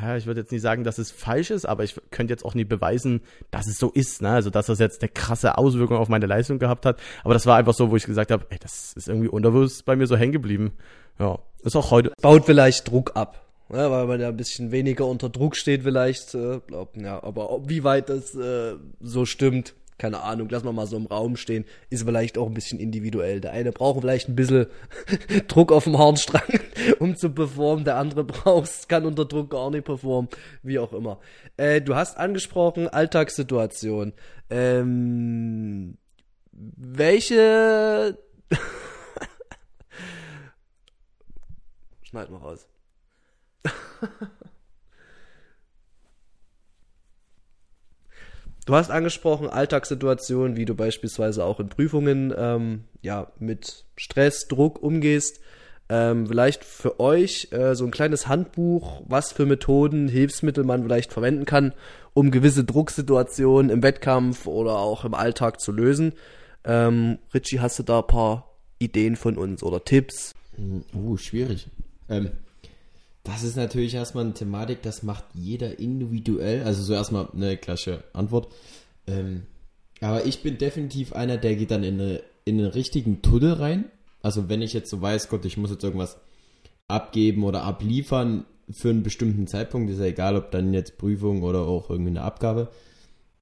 ja, 0.02 0.17
ich 0.17 0.26
würde 0.26 0.41
jetzt 0.41 0.52
nicht 0.52 0.63
sagen, 0.63 0.84
dass 0.84 0.98
es 0.98 1.12
falsch 1.12 1.52
ist, 1.52 1.65
aber 1.65 1.84
ich 1.84 1.95
könnte 2.10 2.34
jetzt 2.34 2.43
auch 2.43 2.56
nicht 2.56 2.67
beweisen, 2.67 3.21
dass 3.52 3.67
es 3.67 3.78
so 3.78 3.91
ist, 3.91 4.24
ne? 4.24 4.30
Also 4.32 4.50
dass 4.50 4.65
das 4.65 4.80
jetzt 4.80 5.04
eine 5.04 5.10
krasse 5.10 5.60
Auswirkung 5.60 5.98
auf 5.98 6.10
meine 6.10 6.26
Leistung 6.26 6.58
gehabt 6.58 6.88
hat. 6.88 7.00
Aber 7.24 7.36
das 7.36 7.45
war 7.45 7.58
einfach 7.58 7.76
so, 7.76 7.91
wo 7.91 7.95
ich 7.95 8.08
gesagt 8.08 8.32
habe, 8.32 8.48
ey, 8.50 8.58
das 8.60 8.93
ist 8.93 9.08
irgendwie 9.08 9.28
unterbewusst 9.28 9.86
bei 9.86 9.95
mir 9.95 10.08
so 10.08 10.17
hängen 10.17 10.32
geblieben. 10.32 10.71
Ja, 11.19 11.38
ist 11.62 11.76
auch 11.76 11.91
heute. 11.91 12.12
Baut 12.24 12.45
vielleicht 12.45 12.89
Druck 12.89 13.12
ab. 13.15 13.44
Ja, 13.69 13.89
weil 13.89 14.06
man 14.06 14.21
ja 14.21 14.28
ein 14.28 14.38
bisschen 14.38 14.71
weniger 14.71 15.08
unter 15.08 15.30
Druck 15.30 15.56
steht 15.56 15.84
vielleicht. 15.84 16.36
Äh, 16.36 16.60
glaub, 16.67 16.95
ja, 16.97 17.21
aber 17.23 17.62
wie 17.67 17.84
weit 17.84 18.10
das 18.10 18.36
äh, 18.36 18.75
so 18.99 19.25
stimmt, 19.25 19.73
keine 19.97 20.21
Ahnung, 20.21 20.49
lass 20.51 20.63
mal 20.63 20.73
mal 20.73 20.88
so 20.88 20.97
im 20.97 21.06
Raum 21.06 21.38
stehen, 21.38 21.65
ist 21.89 22.04
vielleicht 22.04 22.38
auch 22.38 22.47
ein 22.47 22.54
bisschen 22.54 22.80
individuell. 22.80 23.39
Der 23.39 23.54
eine 23.54 23.71
braucht 23.71 24.01
vielleicht 24.01 24.28
ein 24.28 24.36
bisschen 24.36 24.67
Druck 25.47 25.71
auf 25.71 25.86
dem 25.86 25.97
Harnstrang, 25.97 26.60
um 26.99 27.15
zu 27.15 27.30
performen, 27.30 27.86
der 27.86 27.95
andere 27.97 28.23
braucht, 28.25 28.89
kann 28.89 29.06
unter 29.06 29.25
Druck 29.25 29.49
gar 29.51 29.71
nicht 29.71 29.86
performen, 29.86 30.30
wie 30.63 30.80
auch 30.80 30.93
immer. 30.93 31.19
Äh, 31.58 31.82
du 31.82 31.95
hast 31.95 32.17
angesprochen, 32.17 32.88
Alltagssituation. 32.88 34.13
Ähm, 34.49 35.97
welche 36.51 38.17
Schneid 42.04 42.30
mal 42.30 42.38
raus. 42.38 42.67
Du 48.65 48.73
hast 48.73 48.89
angesprochen 48.89 49.47
Alltagssituationen, 49.47 50.58
wie 50.58 50.65
du 50.65 50.73
beispielsweise 50.73 51.45
auch 51.45 51.60
in 51.60 51.69
Prüfungen 51.69 52.34
ähm, 52.36 52.86
ja 53.01 53.31
mit 53.38 53.86
Stress, 53.95 54.47
Druck 54.47 54.81
umgehst. 54.81 55.39
Ähm, 55.88 56.25
vielleicht 56.25 56.63
für 56.63 56.99
euch 56.99 57.49
äh, 57.51 57.75
so 57.75 57.86
ein 57.86 57.91
kleines 57.91 58.27
Handbuch, 58.27 59.03
was 59.08 59.31
für 59.31 59.45
Methoden, 59.45 60.08
Hilfsmittel 60.08 60.63
man 60.63 60.81
vielleicht 60.81 61.13
verwenden 61.13 61.45
kann, 61.45 61.73
um 62.15 62.31
gewisse 62.31 62.63
Drucksituationen 62.63 63.69
im 63.69 63.84
Wettkampf 63.84 64.47
oder 64.47 64.79
auch 64.79 65.05
im 65.05 65.13
Alltag 65.13 65.62
zu 65.62 65.71
lösen. 65.71 66.13
Ähm, 66.63 67.19
Richie, 67.36 67.60
hast 67.60 67.77
du 67.77 67.84
da 67.84 67.99
ein 67.99 68.08
paar 68.08 68.49
Ideen 68.79 69.15
von 69.15 69.38
uns 69.38 69.62
oder 69.62 69.86
Tipps? 69.86 70.34
Uh, 70.95 71.17
schwierig. 71.17 71.67
Ähm, 72.10 72.31
das 73.26 73.42
ist 73.42 73.58
natürlich 73.58 73.96
erstmal 73.96 74.24
eine 74.24 74.36
Thematik, 74.36 74.84
das 74.84 75.02
macht 75.02 75.26
jeder 75.34 75.80
individuell. 75.80 76.64
Also 76.64 76.84
so 76.84 76.94
erstmal 76.94 77.28
eine 77.34 77.58
gleiche 77.58 78.04
Antwort. 78.14 78.54
Ähm, 79.08 79.48
aber 80.00 80.26
ich 80.26 80.44
bin 80.44 80.60
definitiv 80.60 81.12
einer, 81.14 81.38
der 81.38 81.56
geht 81.56 81.72
dann 81.72 81.84
in, 81.84 82.00
eine, 82.00 82.22
in 82.46 82.60
einen 82.60 82.70
richtigen 82.70 83.24
Tunnel 83.24 83.54
rein. 83.54 83.86
Also 84.22 84.48
wenn 84.48 84.62
ich 84.62 84.74
jetzt 84.74 84.92
so 84.92 85.02
weiß, 85.02 85.30
Gott, 85.30 85.44
ich 85.44 85.58
muss 85.58 85.72
jetzt 85.72 85.84
irgendwas 85.84 86.18
abgeben 86.88 87.44
oder 87.44 87.64
abliefern 87.64 88.46
für 88.70 88.92
einen 88.92 89.02
bestimmten 89.02 89.48
Zeitpunkt, 89.48 89.90
ist 89.90 90.00
ja 90.00 90.06
egal, 90.06 90.36
ob 90.36 90.52
dann 90.52 90.72
jetzt 90.72 91.00
Prüfung 91.00 91.42
oder 91.42 91.62
auch 91.62 91.90
irgendwie 91.90 92.12
eine 92.12 92.22
Abgabe, 92.22 92.70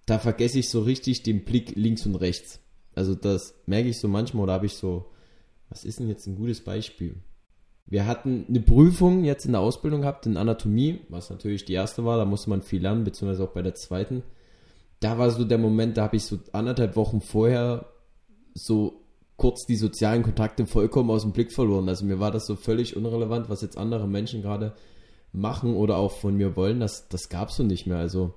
da 0.06 0.18
vergesse 0.18 0.60
ich 0.60 0.70
so 0.70 0.82
richtig 0.82 1.24
den 1.24 1.44
Blick 1.44 1.76
links 1.76 2.06
und 2.06 2.16
rechts. 2.16 2.62
Also 2.96 3.16
das 3.16 3.54
merke 3.66 3.90
ich 3.90 4.00
so 4.00 4.08
manchmal 4.08 4.44
oder 4.44 4.54
habe 4.54 4.66
ich 4.66 4.76
so, 4.76 5.08
was 5.70 5.84
ist 5.84 6.00
denn 6.00 6.08
jetzt 6.08 6.26
ein 6.26 6.36
gutes 6.36 6.62
Beispiel? 6.62 7.16
Wir 7.86 8.08
hatten 8.08 8.46
eine 8.48 8.62
Prüfung 8.62 9.24
jetzt 9.24 9.46
in 9.46 9.52
der 9.52 9.62
Ausbildung 9.62 10.02
gehabt, 10.02 10.26
in 10.26 10.38
Anatomie, 10.38 11.02
was 11.10 11.30
natürlich 11.30 11.66
die 11.66 11.74
erste 11.74 12.06
war, 12.06 12.18
da 12.18 12.26
musste 12.26 12.50
man 12.50 12.62
viel 12.62 12.82
lernen, 12.82 13.04
beziehungsweise 13.04 13.44
auch 13.44 13.54
bei 13.54 13.62
der 13.62 13.76
zweiten. 13.76 14.24
Da 15.00 15.18
war 15.18 15.30
so 15.30 15.44
der 15.44 15.58
Moment, 15.58 15.98
da 15.98 16.04
habe 16.04 16.16
ich 16.16 16.24
so 16.24 16.40
anderthalb 16.54 16.96
Wochen 16.96 17.22
vorher 17.22 17.86
so 18.54 19.04
kurz 19.36 19.66
die 19.66 19.76
sozialen 19.76 20.24
Kontakte 20.24 20.66
vollkommen 20.66 21.10
aus 21.10 21.24
dem 21.24 21.34
Blick 21.34 21.52
verloren. 21.52 21.90
Also 21.90 22.06
mir 22.06 22.20
war 22.20 22.32
das 22.32 22.46
so 22.46 22.56
völlig 22.56 22.96
unrelevant, 22.96 23.50
was 23.50 23.62
jetzt 23.62 23.78
andere 23.78 24.08
Menschen 24.08 24.42
gerade 24.42 24.74
machen 25.34 25.76
oder 25.76 25.98
auch 25.98 26.12
von 26.12 26.36
mir 26.38 26.56
wollen. 26.56 26.80
Das, 26.80 27.10
das 27.10 27.30
gab 27.30 27.50
es 27.50 27.56
so 27.56 27.64
nicht 27.64 27.88
mehr. 27.88 27.98
Also 27.98 28.34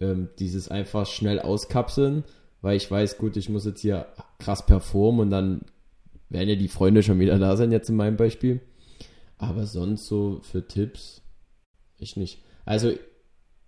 ähm, 0.00 0.28
dieses 0.38 0.68
einfach 0.68 1.06
schnell 1.06 1.40
auskapseln, 1.40 2.24
weil 2.62 2.76
ich 2.76 2.90
weiß, 2.90 3.18
gut, 3.18 3.36
ich 3.36 3.48
muss 3.48 3.64
jetzt 3.64 3.80
hier 3.80 4.06
krass 4.38 4.66
performen 4.66 5.20
und 5.20 5.30
dann 5.30 5.60
werden 6.28 6.48
ja 6.48 6.56
die 6.56 6.68
Freunde 6.68 7.02
schon 7.02 7.20
wieder 7.20 7.38
da 7.38 7.56
sein, 7.56 7.70
jetzt 7.70 7.90
in 7.90 7.96
meinem 7.96 8.16
Beispiel. 8.16 8.60
Aber 9.42 9.66
sonst 9.66 10.06
so 10.06 10.38
für 10.42 10.68
Tipps, 10.68 11.20
ich 11.98 12.16
nicht. 12.16 12.44
Also 12.64 12.92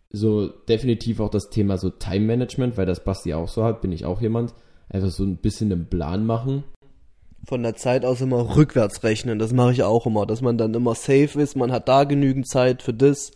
so 0.08 0.46
definitiv 0.46 1.18
auch 1.18 1.30
das 1.30 1.50
Thema 1.50 1.78
so 1.78 1.90
Time 1.90 2.26
Management, 2.26 2.76
weil 2.76 2.86
das 2.86 3.02
Basti 3.02 3.34
auch 3.34 3.48
so 3.48 3.64
hat, 3.64 3.80
bin 3.80 3.90
ich 3.90 4.04
auch 4.04 4.20
jemand. 4.20 4.54
Einfach 4.88 5.10
so 5.10 5.24
ein 5.24 5.38
bisschen 5.38 5.72
einen 5.72 5.90
Plan 5.90 6.24
machen. 6.24 6.62
Von 7.44 7.64
der 7.64 7.74
Zeit 7.74 8.04
aus 8.04 8.20
immer 8.20 8.54
rückwärts 8.54 9.02
rechnen, 9.02 9.40
das 9.40 9.52
mache 9.52 9.72
ich 9.72 9.82
auch 9.82 10.06
immer, 10.06 10.26
dass 10.26 10.42
man 10.42 10.56
dann 10.56 10.74
immer 10.74 10.94
safe 10.94 11.40
ist, 11.42 11.56
man 11.56 11.72
hat 11.72 11.88
da 11.88 12.04
genügend 12.04 12.46
Zeit 12.46 12.80
für 12.80 12.94
das 12.94 13.32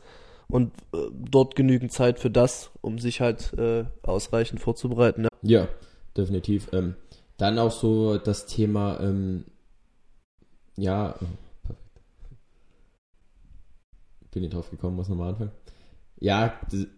und 0.46 0.70
äh, 0.94 0.98
dort 1.12 1.56
genügend 1.56 1.90
Zeit 1.90 2.20
für 2.20 2.30
das, 2.30 2.70
um 2.82 3.00
sich 3.00 3.20
halt 3.20 3.52
äh, 3.58 3.84
ausreichend 4.02 4.60
vorzubereiten. 4.60 5.26
Ja, 5.42 5.62
ja 5.62 5.68
definitiv. 6.16 6.68
Ähm, 6.72 6.94
dann 7.36 7.58
auch 7.58 7.72
so 7.72 8.16
das 8.16 8.46
Thema, 8.46 9.00
ähm, 9.00 9.44
ja, 10.76 11.16
bin 14.40 14.48
ich 14.48 14.54
drauf 14.54 14.70
gekommen, 14.70 14.96
muss 14.96 15.08
nochmal 15.08 15.30
anfangen. 15.30 15.52
Ja, 16.20 16.54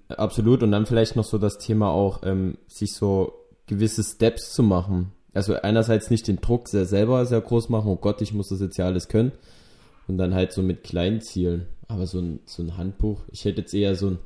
absolut. 0.08 0.62
Und 0.62 0.72
dann 0.72 0.86
vielleicht 0.86 1.16
noch 1.16 1.24
so 1.24 1.38
das 1.38 1.58
Thema 1.58 1.90
auch, 1.90 2.22
ähm, 2.24 2.56
sich 2.66 2.94
so 2.94 3.32
gewisse 3.66 4.02
Steps 4.02 4.52
zu 4.52 4.62
machen. 4.62 5.12
Also 5.32 5.54
einerseits 5.54 6.10
nicht 6.10 6.26
den 6.26 6.40
Druck 6.40 6.68
sehr 6.68 6.86
selber 6.86 7.24
sehr 7.26 7.40
groß 7.40 7.68
machen, 7.68 7.88
oh 7.88 7.96
Gott, 7.96 8.20
ich 8.20 8.32
muss 8.32 8.48
das 8.48 8.60
jetzt 8.60 8.76
ja 8.78 8.86
alles 8.86 9.08
können. 9.08 9.32
Und 10.08 10.18
dann 10.18 10.34
halt 10.34 10.52
so 10.52 10.62
mit 10.62 10.82
kleinen 10.82 11.20
Zielen. 11.20 11.66
Aber 11.86 12.06
so 12.06 12.20
ein, 12.20 12.40
so 12.46 12.62
ein 12.62 12.76
Handbuch, 12.76 13.20
ich 13.30 13.44
hätte 13.44 13.60
jetzt 13.60 13.74
eher 13.74 13.94
so 13.94 14.10
ein, 14.10 14.18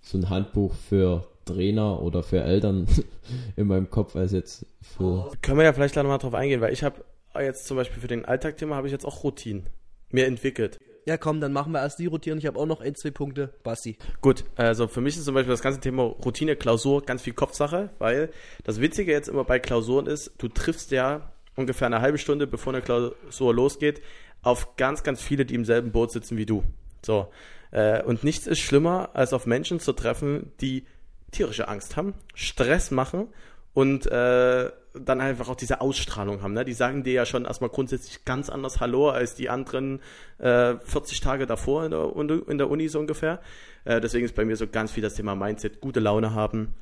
so 0.00 0.18
ein 0.18 0.30
Handbuch 0.30 0.74
für 0.74 1.26
Trainer 1.44 2.02
oder 2.02 2.22
für 2.22 2.42
Eltern 2.42 2.86
in 3.56 3.66
meinem 3.66 3.90
Kopf 3.90 4.16
als 4.16 4.32
jetzt 4.32 4.66
für. 4.80 5.30
Können 5.42 5.58
wir 5.58 5.64
ja 5.64 5.72
vielleicht 5.72 5.92
gleich 5.92 6.02
nochmal 6.02 6.18
drauf 6.18 6.34
eingehen, 6.34 6.60
weil 6.60 6.72
ich 6.72 6.82
habe 6.82 7.04
jetzt 7.38 7.66
zum 7.66 7.76
Beispiel 7.76 8.00
für 8.00 8.08
den 8.08 8.24
Alltagthema 8.24 8.76
habe 8.76 8.86
ich 8.86 8.92
jetzt 8.92 9.04
auch 9.04 9.22
Routinen 9.22 9.66
mir 10.10 10.26
entwickelt. 10.26 10.78
Ja, 11.06 11.16
komm, 11.16 11.40
dann 11.40 11.52
machen 11.52 11.72
wir 11.72 11.80
erst 11.80 11.98
die 11.98 12.06
Routinen. 12.06 12.38
Ich 12.38 12.46
habe 12.46 12.58
auch 12.58 12.66
noch 12.66 12.80
ein, 12.80 12.94
zwei 12.94 13.10
Punkte. 13.10 13.54
Basti. 13.62 13.96
Gut, 14.20 14.44
also 14.56 14.86
für 14.86 15.00
mich 15.00 15.16
ist 15.16 15.24
zum 15.24 15.34
Beispiel 15.34 15.52
das 15.52 15.62
ganze 15.62 15.80
Thema 15.80 16.02
Routine, 16.04 16.56
Klausur 16.56 17.02
ganz 17.02 17.22
viel 17.22 17.32
Kopfsache, 17.32 17.90
weil 17.98 18.30
das 18.64 18.80
Witzige 18.80 19.12
jetzt 19.12 19.28
immer 19.28 19.44
bei 19.44 19.58
Klausuren 19.58 20.06
ist, 20.06 20.32
du 20.38 20.48
triffst 20.48 20.90
ja 20.90 21.32
ungefähr 21.56 21.86
eine 21.86 22.00
halbe 22.00 22.18
Stunde, 22.18 22.46
bevor 22.46 22.72
eine 22.72 22.82
Klausur 22.82 23.54
losgeht, 23.54 24.02
auf 24.42 24.76
ganz, 24.76 25.02
ganz 25.02 25.22
viele, 25.22 25.44
die 25.44 25.54
im 25.54 25.64
selben 25.64 25.92
Boot 25.92 26.12
sitzen 26.12 26.36
wie 26.36 26.46
du. 26.46 26.62
So. 27.04 27.30
Äh, 27.70 28.02
und 28.02 28.24
nichts 28.24 28.46
ist 28.46 28.60
schlimmer, 28.60 29.10
als 29.14 29.32
auf 29.32 29.46
Menschen 29.46 29.80
zu 29.80 29.92
treffen, 29.92 30.52
die 30.60 30.86
tierische 31.30 31.68
Angst 31.68 31.96
haben, 31.96 32.14
Stress 32.34 32.90
machen 32.90 33.28
und 33.72 34.06
äh, 34.06 34.70
dann 34.94 35.20
einfach 35.20 35.48
auch 35.48 35.56
diese 35.56 35.80
Ausstrahlung 35.80 36.42
haben. 36.42 36.54
Ne? 36.54 36.64
Die 36.64 36.72
sagen 36.72 37.04
dir 37.04 37.12
ja 37.12 37.26
schon 37.26 37.44
erstmal 37.44 37.70
grundsätzlich 37.70 38.24
ganz 38.24 38.50
anders 38.50 38.80
Hallo 38.80 39.10
als 39.10 39.34
die 39.34 39.48
anderen 39.48 40.00
äh, 40.38 40.76
40 40.76 41.20
Tage 41.20 41.46
davor 41.46 41.84
in 41.84 41.90
der, 41.90 42.48
in 42.48 42.58
der 42.58 42.70
Uni 42.70 42.88
so 42.88 42.98
ungefähr. 42.98 43.40
Äh, 43.84 44.00
deswegen 44.00 44.24
ist 44.24 44.34
bei 44.34 44.44
mir 44.44 44.56
so 44.56 44.66
ganz 44.66 44.92
viel 44.92 45.02
das 45.02 45.14
Thema 45.14 45.34
Mindset, 45.34 45.80
gute 45.80 46.00
Laune 46.00 46.34
haben. 46.34 46.74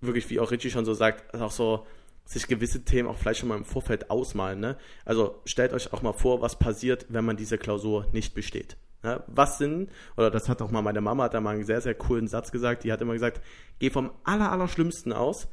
Wirklich, 0.00 0.28
wie 0.30 0.40
auch 0.40 0.50
Richie 0.50 0.70
schon 0.70 0.84
so 0.84 0.94
sagt, 0.94 1.34
auch 1.40 1.52
so 1.52 1.86
sich 2.24 2.46
gewisse 2.46 2.84
Themen 2.84 3.08
auch 3.08 3.16
vielleicht 3.16 3.40
schon 3.40 3.48
mal 3.48 3.58
im 3.58 3.64
Vorfeld 3.64 4.10
ausmalen. 4.10 4.60
Ne? 4.60 4.76
Also 5.04 5.40
stellt 5.44 5.72
euch 5.72 5.92
auch 5.92 6.02
mal 6.02 6.12
vor, 6.12 6.40
was 6.40 6.58
passiert, 6.58 7.06
wenn 7.08 7.24
man 7.24 7.36
diese 7.36 7.58
Klausur 7.58 8.06
nicht 8.12 8.34
besteht. 8.34 8.76
Ja, 9.04 9.24
was 9.26 9.58
sind, 9.58 9.90
oder 10.16 10.30
das 10.30 10.48
hat 10.48 10.62
auch 10.62 10.70
mal 10.70 10.80
meine 10.80 11.00
Mama, 11.00 11.24
hat 11.24 11.34
da 11.34 11.40
mal 11.40 11.56
einen 11.56 11.64
sehr, 11.64 11.80
sehr 11.80 11.94
coolen 11.94 12.28
Satz 12.28 12.52
gesagt, 12.52 12.84
die 12.84 12.92
hat 12.92 13.00
immer 13.00 13.14
gesagt, 13.14 13.40
geh 13.80 13.90
vom 13.90 14.12
aller, 14.22 14.52
aller 14.52 14.68
Schlimmsten 14.68 15.12
aus 15.12 15.48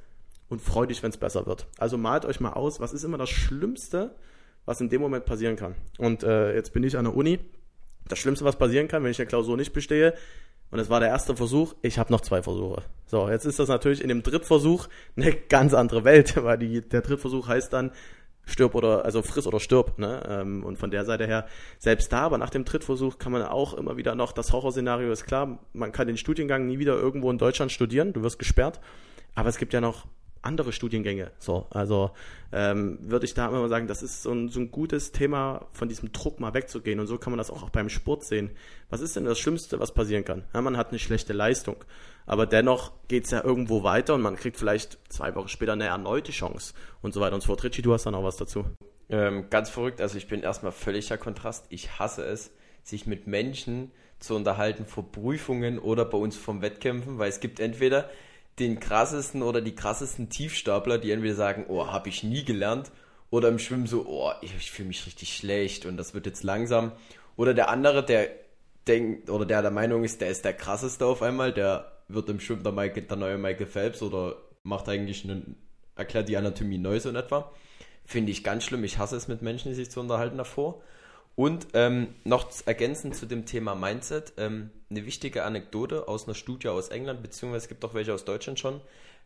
und 0.50 0.62
freu 0.62 0.86
dich, 0.86 1.04
wenn 1.04 1.12
es 1.12 1.18
besser 1.18 1.46
wird. 1.46 1.68
Also 1.78 1.98
malt 1.98 2.26
euch 2.26 2.40
mal 2.40 2.54
aus, 2.54 2.80
was 2.80 2.94
ist 2.94 3.04
immer 3.04 3.18
das 3.18 3.30
Schlimmste, 3.30 4.16
was 4.66 4.82
in 4.82 4.90
dem 4.90 5.02
Moment 5.02 5.26
passieren 5.26 5.56
kann. 5.56 5.76
Und 5.98 6.24
äh, 6.24 6.54
jetzt 6.56 6.74
bin 6.74 6.84
ich 6.84 6.98
an 6.98 7.06
der 7.06 7.16
Uni. 7.16 7.40
Das 8.08 8.20
Schlimmste, 8.20 8.46
was 8.46 8.58
passieren 8.58 8.88
kann, 8.88 9.04
wenn 9.04 9.12
ich 9.12 9.20
eine 9.20 9.28
Klausur 9.28 9.58
nicht 9.58 9.74
bestehe, 9.74 10.14
und 10.72 10.80
es 10.80 10.90
war 10.90 11.00
der 11.00 11.10
erste 11.10 11.36
Versuch, 11.36 11.74
ich 11.82 11.98
habe 11.98 12.12
noch 12.12 12.22
zwei 12.22 12.44
Versuche. 12.44 12.84
So, 13.08 13.28
jetzt 13.28 13.46
ist 13.46 13.58
das 13.58 13.70
natürlich 13.70 14.02
in 14.02 14.10
dem 14.10 14.22
Drittversuch 14.22 14.88
eine 15.16 15.34
ganz 15.34 15.74
andere 15.74 16.04
Welt, 16.04 16.36
weil 16.44 16.58
die, 16.58 16.82
der 16.82 17.02
Drittversuch 17.02 17.48
heißt 17.48 17.74
dann, 17.74 17.92
stirb 18.46 18.74
oder, 18.76 19.06
also 19.06 19.22
friss 19.22 19.46
oder 19.46 19.60
stirb, 19.60 20.00
ne? 20.00 20.24
Ähm, 20.28 20.64
und 20.64 20.78
von 20.78 20.90
der 20.90 21.06
Seite 21.06 21.28
her, 21.28 21.48
selbst 21.78 22.12
da, 22.12 22.22
aber 22.22 22.38
nach 22.38 22.50
dem 22.50 22.66
Drittversuch 22.66 23.20
kann 23.20 23.32
man 23.32 23.44
auch 23.44 23.76
immer 23.76 23.98
wieder 23.98 24.16
noch, 24.16 24.32
das 24.32 24.54
Horrorszenario 24.54 25.12
ist 25.12 25.26
klar, 25.26 25.60
man 25.74 25.92
kann 25.92 26.08
den 26.08 26.18
Studiengang 26.18 26.66
nie 26.66 26.80
wieder 26.80 26.96
irgendwo 26.96 27.30
in 27.30 27.38
Deutschland 27.38 27.72
studieren, 27.72 28.12
du 28.14 28.24
wirst 28.24 28.40
gesperrt, 28.40 28.80
aber 29.36 29.50
es 29.50 29.58
gibt 29.58 29.74
ja 29.74 29.82
noch 29.82 30.08
andere 30.42 30.72
Studiengänge. 30.72 31.32
So, 31.40 31.68
also 31.70 32.12
ähm, 32.52 33.00
würde 33.02 33.26
ich 33.26 33.34
da 33.34 33.48
immer 33.48 33.60
mal 33.60 33.70
sagen, 33.70 33.88
das 33.88 34.02
ist 34.02 34.24
so 34.24 34.32
ein, 34.32 34.50
so 34.50 34.60
ein 34.60 34.72
gutes 34.72 35.12
Thema, 35.12 35.68
von 35.72 35.90
diesem 35.90 36.12
Druck 36.12 36.40
mal 36.40 36.54
wegzugehen. 36.54 37.00
Und 37.00 37.08
so 37.08 37.18
kann 37.18 37.32
man 37.32 37.38
das 37.38 37.52
auch, 37.52 37.64
auch 37.64 37.70
beim 37.70 37.90
Sport 37.90 38.24
sehen. 38.24 38.52
Was 38.90 39.02
ist 39.02 39.16
denn 39.16 39.26
das 39.26 39.40
Schlimmste, 39.40 39.80
was 39.80 39.94
passieren 39.94 40.26
kann? 40.26 40.44
Ja, 40.54 40.62
man 40.62 40.78
hat 40.78 40.90
eine 40.90 41.00
schlechte 41.00 41.34
Leistung, 41.34 41.78
aber 42.26 42.46
dennoch 42.46 42.92
geht 43.08 43.26
es 43.26 43.32
ja 43.32 43.44
irgendwo 43.44 43.84
weiter 43.84 44.16
und 44.16 44.22
man 44.22 44.36
kriegt 44.36 44.58
vielleicht 44.58 44.98
zwei 45.10 45.36
Wochen 45.36 45.48
später 45.48 45.74
eine 45.74 45.86
erneute 45.86 46.32
Chance 46.32 46.74
und 47.02 47.14
so 47.14 47.22
weiter 47.22 47.36
und 47.36 47.42
so 47.42 47.48
fort. 47.48 47.64
Richie, 47.64 47.82
du 47.82 47.94
hast 47.94 48.06
dann 48.06 48.16
auch 48.16 48.24
was 48.24 48.38
dazu. 48.38 48.66
Ähm, 49.10 49.50
ganz 49.50 49.70
verrückt, 49.70 50.02
also 50.02 50.18
ich 50.18 50.28
bin 50.28 50.42
erstmal 50.42 50.72
völliger 50.72 51.18
Kontrast. 51.18 51.66
Ich 51.70 52.00
hasse 52.00 52.24
es, 52.24 52.52
sich 52.84 53.08
mit 53.08 53.28
Menschen 53.28 53.92
zu 54.20 54.36
unterhalten 54.36 54.86
vor 54.86 55.12
Prüfungen 55.12 55.80
oder 55.80 56.06
bei 56.06 56.18
uns 56.18 56.38
vom 56.38 56.62
Wettkämpfen, 56.62 57.18
weil 57.18 57.30
es 57.30 57.40
gibt 57.40 57.60
entweder 57.60 58.10
den 58.60 58.80
krassesten 58.80 59.42
oder 59.42 59.62
die 59.62 59.76
krassesten 59.76 60.30
Tiefstapler, 60.30 60.98
die 60.98 61.12
entweder 61.12 61.36
sagen, 61.36 61.66
oh, 61.68 61.88
habe 61.88 62.10
ich 62.10 62.24
nie 62.24 62.44
gelernt, 62.44 62.92
oder 63.30 63.50
im 63.50 63.60
Schwimmen 63.60 63.88
so, 63.88 64.06
oh, 64.08 64.32
ich, 64.42 64.56
ich 64.56 64.72
fühle 64.72 64.88
mich 64.88 65.06
richtig 65.06 65.36
schlecht 65.36 65.86
und 65.86 65.98
das 65.98 66.14
wird 66.14 66.26
jetzt 66.26 66.44
langsam. 66.44 66.94
Oder 67.36 67.54
der 67.54 67.70
andere, 67.70 68.04
der 68.04 68.30
denkt 68.88 69.30
oder 69.30 69.46
der 69.46 69.62
der 69.62 69.72
Meinung 69.72 70.04
ist, 70.04 70.22
der 70.22 70.30
ist 70.30 70.46
der 70.46 70.54
krasseste 70.54 71.06
auf 71.06 71.22
einmal, 71.22 71.54
der 71.54 71.92
wird 72.08 72.28
im 72.30 72.40
Schwimmen 72.40 72.64
der, 72.64 72.72
Michael, 72.72 73.04
der 73.04 73.18
neue 73.18 73.38
Michael 73.38 73.68
Phelps 73.68 74.02
oder 74.02 74.36
macht 74.64 74.90
eigentlich 74.90 75.24
einen, 75.24 75.56
erklärt 75.96 76.28
die 76.28 76.38
Anatomie 76.38 76.80
neu 76.80 77.00
so 77.00 77.10
in 77.10 77.16
etwa. 77.16 77.52
Finde 78.04 78.32
ich 78.32 78.44
ganz 78.44 78.64
schlimm. 78.64 78.84
Ich 78.84 78.98
hasse 78.98 79.16
es 79.16 79.28
mit 79.28 79.44
Menschen, 79.44 79.70
die 79.70 79.76
sich 79.76 79.92
zu 79.92 80.00
unterhalten 80.00 80.38
davor. 80.38 80.82
Und 81.40 81.68
ähm, 81.72 82.16
noch 82.26 82.50
ergänzend 82.66 83.16
zu 83.16 83.26
dem 83.26 83.46
Thema 83.46 83.74
Mindset, 83.74 84.34
ähm, 84.36 84.72
eine 84.90 85.06
wichtige 85.06 85.46
Anekdote 85.46 86.10
aus 86.10 86.28
einer 86.28 86.36
Studie 86.36 86.68
aus 86.68 86.90
England, 86.90 87.22
beziehungsweise 87.22 87.64
es 87.64 87.70
gibt 87.70 87.86
auch 87.86 87.94
welche 87.94 88.14
aus 88.14 88.26
Deutschland 88.26 88.60
schon. 88.60 88.82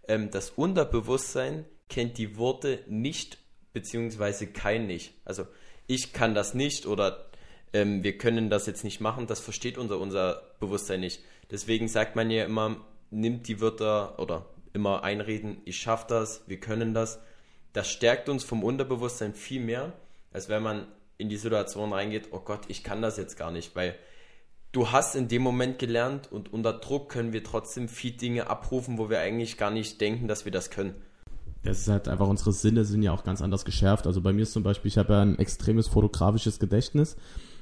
Ähm, 0.08 0.30
das 0.30 0.52
Unterbewusstsein 0.52 1.66
kennt 1.90 2.20
die 2.20 2.38
Worte 2.38 2.82
nicht, 2.86 3.40
beziehungsweise 3.74 4.46
kein 4.46 4.86
nicht. 4.86 5.16
Also 5.26 5.48
ich 5.88 6.14
kann 6.14 6.36
das 6.36 6.54
nicht 6.54 6.86
oder 6.86 7.32
ähm, 7.74 8.04
wir 8.04 8.16
können 8.16 8.52
das 8.52 8.68
jetzt 8.68 8.84
nicht 8.84 9.02
machen, 9.02 9.26
das 9.26 9.40
versteht 9.40 9.80
unser, 9.80 9.98
unser 10.00 10.44
Bewusstsein 10.60 11.00
nicht. 11.00 11.24
Deswegen 11.50 11.88
sagt 11.88 12.16
man 12.16 12.30
ja 12.30 12.46
immer, 12.46 12.80
nimmt 13.10 13.48
die 13.48 13.60
Wörter 13.60 14.20
oder 14.20 14.46
immer 14.72 15.04
einreden, 15.04 15.64
ich 15.66 15.78
schaffe 15.78 16.06
das, 16.10 16.44
wir 16.46 16.60
können 16.60 16.94
das. 16.94 17.20
Das 17.74 17.90
stärkt 17.90 18.30
uns 18.30 18.44
vom 18.44 18.64
Unterbewusstsein 18.64 19.34
viel 19.34 19.62
mehr, 19.62 19.94
als 20.32 20.48
wenn 20.48 20.62
man 20.62 20.86
in 21.18 21.30
die 21.30 21.38
Situation 21.38 21.94
reingeht, 21.94 22.30
oh 22.32 22.40
Gott, 22.40 22.62
ich 22.68 22.84
kann 22.84 23.02
das 23.02 23.18
jetzt 23.18 23.38
gar 23.38 23.52
nicht, 23.52 23.76
weil 23.76 23.96
du 24.72 24.92
hast 24.92 25.16
in 25.16 25.28
dem 25.28 25.42
Moment 25.42 25.80
gelernt 25.80 26.32
und 26.32 26.52
unter 26.52 26.74
Druck 26.74 27.10
können 27.10 27.34
wir 27.34 27.44
trotzdem 27.44 27.88
viel 27.88 28.12
Dinge 28.12 28.50
abrufen, 28.50 28.98
wo 28.98 29.10
wir 29.10 29.20
eigentlich 29.20 29.58
gar 29.58 29.72
nicht 29.72 30.02
denken, 30.02 30.28
dass 30.28 30.46
wir 30.46 30.52
das 30.52 30.70
können. 30.70 30.96
Das 31.64 31.80
ist 31.80 31.88
halt 31.88 32.10
einfach, 32.10 32.28
unsere 32.28 32.52
Sinne 32.52 32.84
sind 32.84 33.04
ja 33.04 33.14
auch 33.14 33.24
ganz 33.24 33.42
anders 33.42 33.64
geschärft. 33.64 34.06
Also 34.06 34.22
bei 34.22 34.34
mir 34.34 34.42
ist 34.42 34.52
zum 34.52 34.64
Beispiel, 34.64 34.90
ich 34.90 34.98
habe 34.98 35.14
ja 35.14 35.22
ein 35.22 35.40
extremes 35.40 35.88
fotografisches 35.88 36.60
Gedächtnis. 36.60 37.16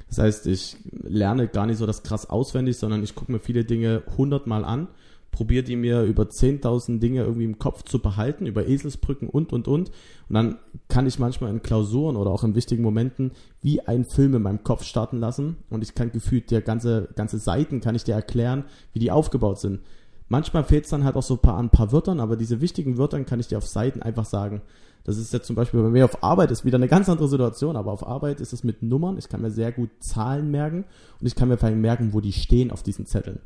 Das 0.09 0.17
heißt, 0.17 0.47
ich 0.47 0.75
lerne 0.91 1.47
gar 1.47 1.67
nicht 1.67 1.77
so 1.77 1.85
das 1.85 2.01
krass 2.01 2.29
auswendig, 2.29 2.77
sondern 2.77 3.03
ich 3.03 3.13
gucke 3.15 3.31
mir 3.31 3.39
viele 3.39 3.63
Dinge 3.63 4.01
hundertmal 4.17 4.65
an 4.65 4.87
probiere 5.31 5.63
die 5.63 5.75
mir 5.75 6.03
über 6.03 6.23
10.000 6.23 6.99
Dinge 6.99 7.23
irgendwie 7.23 7.45
im 7.45 7.57
Kopf 7.57 7.83
zu 7.83 7.99
behalten, 7.99 8.45
über 8.45 8.67
Eselsbrücken 8.67 9.29
und, 9.29 9.53
und, 9.53 9.67
und. 9.67 9.89
Und 10.29 10.33
dann 10.33 10.57
kann 10.87 11.07
ich 11.07 11.19
manchmal 11.19 11.51
in 11.51 11.63
Klausuren 11.63 12.15
oder 12.15 12.31
auch 12.31 12.43
in 12.43 12.55
wichtigen 12.55 12.83
Momenten 12.83 13.31
wie 13.61 13.81
ein 13.81 14.05
Film 14.05 14.35
in 14.35 14.41
meinem 14.41 14.63
Kopf 14.63 14.83
starten 14.83 15.19
lassen 15.19 15.57
und 15.69 15.83
ich 15.83 15.95
kann 15.95 16.11
gefühlt 16.11 16.51
der 16.51 16.61
ganze, 16.61 17.09
ganze 17.15 17.37
Seiten 17.37 17.79
kann 17.81 17.95
ich 17.95 18.03
dir 18.03 18.15
erklären, 18.15 18.65
wie 18.93 18.99
die 18.99 19.11
aufgebaut 19.11 19.59
sind. 19.59 19.79
Manchmal 20.27 20.63
fehlt 20.63 20.85
es 20.85 20.89
dann 20.89 21.03
halt 21.03 21.15
auch 21.15 21.23
so 21.23 21.33
ein 21.35 21.41
paar, 21.41 21.59
ein 21.59 21.69
paar 21.69 21.91
Wörtern, 21.91 22.19
aber 22.19 22.37
diese 22.37 22.61
wichtigen 22.61 22.97
Wörter 22.97 23.21
kann 23.23 23.39
ich 23.39 23.47
dir 23.47 23.57
auf 23.57 23.67
Seiten 23.67 24.01
einfach 24.01 24.25
sagen. 24.25 24.61
Das 25.03 25.17
ist 25.17 25.33
jetzt 25.33 25.47
zum 25.47 25.55
Beispiel 25.55 25.81
bei 25.81 25.89
mir 25.89 26.05
auf 26.05 26.23
Arbeit 26.23 26.51
ist 26.51 26.63
wieder 26.63 26.77
eine 26.77 26.87
ganz 26.87 27.09
andere 27.09 27.27
Situation, 27.27 27.75
aber 27.75 27.91
auf 27.91 28.05
Arbeit 28.05 28.39
ist 28.39 28.53
es 28.53 28.63
mit 28.63 28.83
Nummern. 28.83 29.17
Ich 29.17 29.29
kann 29.29 29.41
mir 29.41 29.51
sehr 29.51 29.71
gut 29.71 29.89
Zahlen 29.99 30.51
merken 30.51 30.85
und 31.19 31.27
ich 31.27 31.35
kann 31.35 31.49
mir 31.49 31.57
vor 31.57 31.69
allem 31.69 31.81
merken, 31.81 32.13
wo 32.13 32.21
die 32.21 32.33
stehen 32.33 32.71
auf 32.71 32.83
diesen 32.83 33.05
Zetteln. 33.05 33.39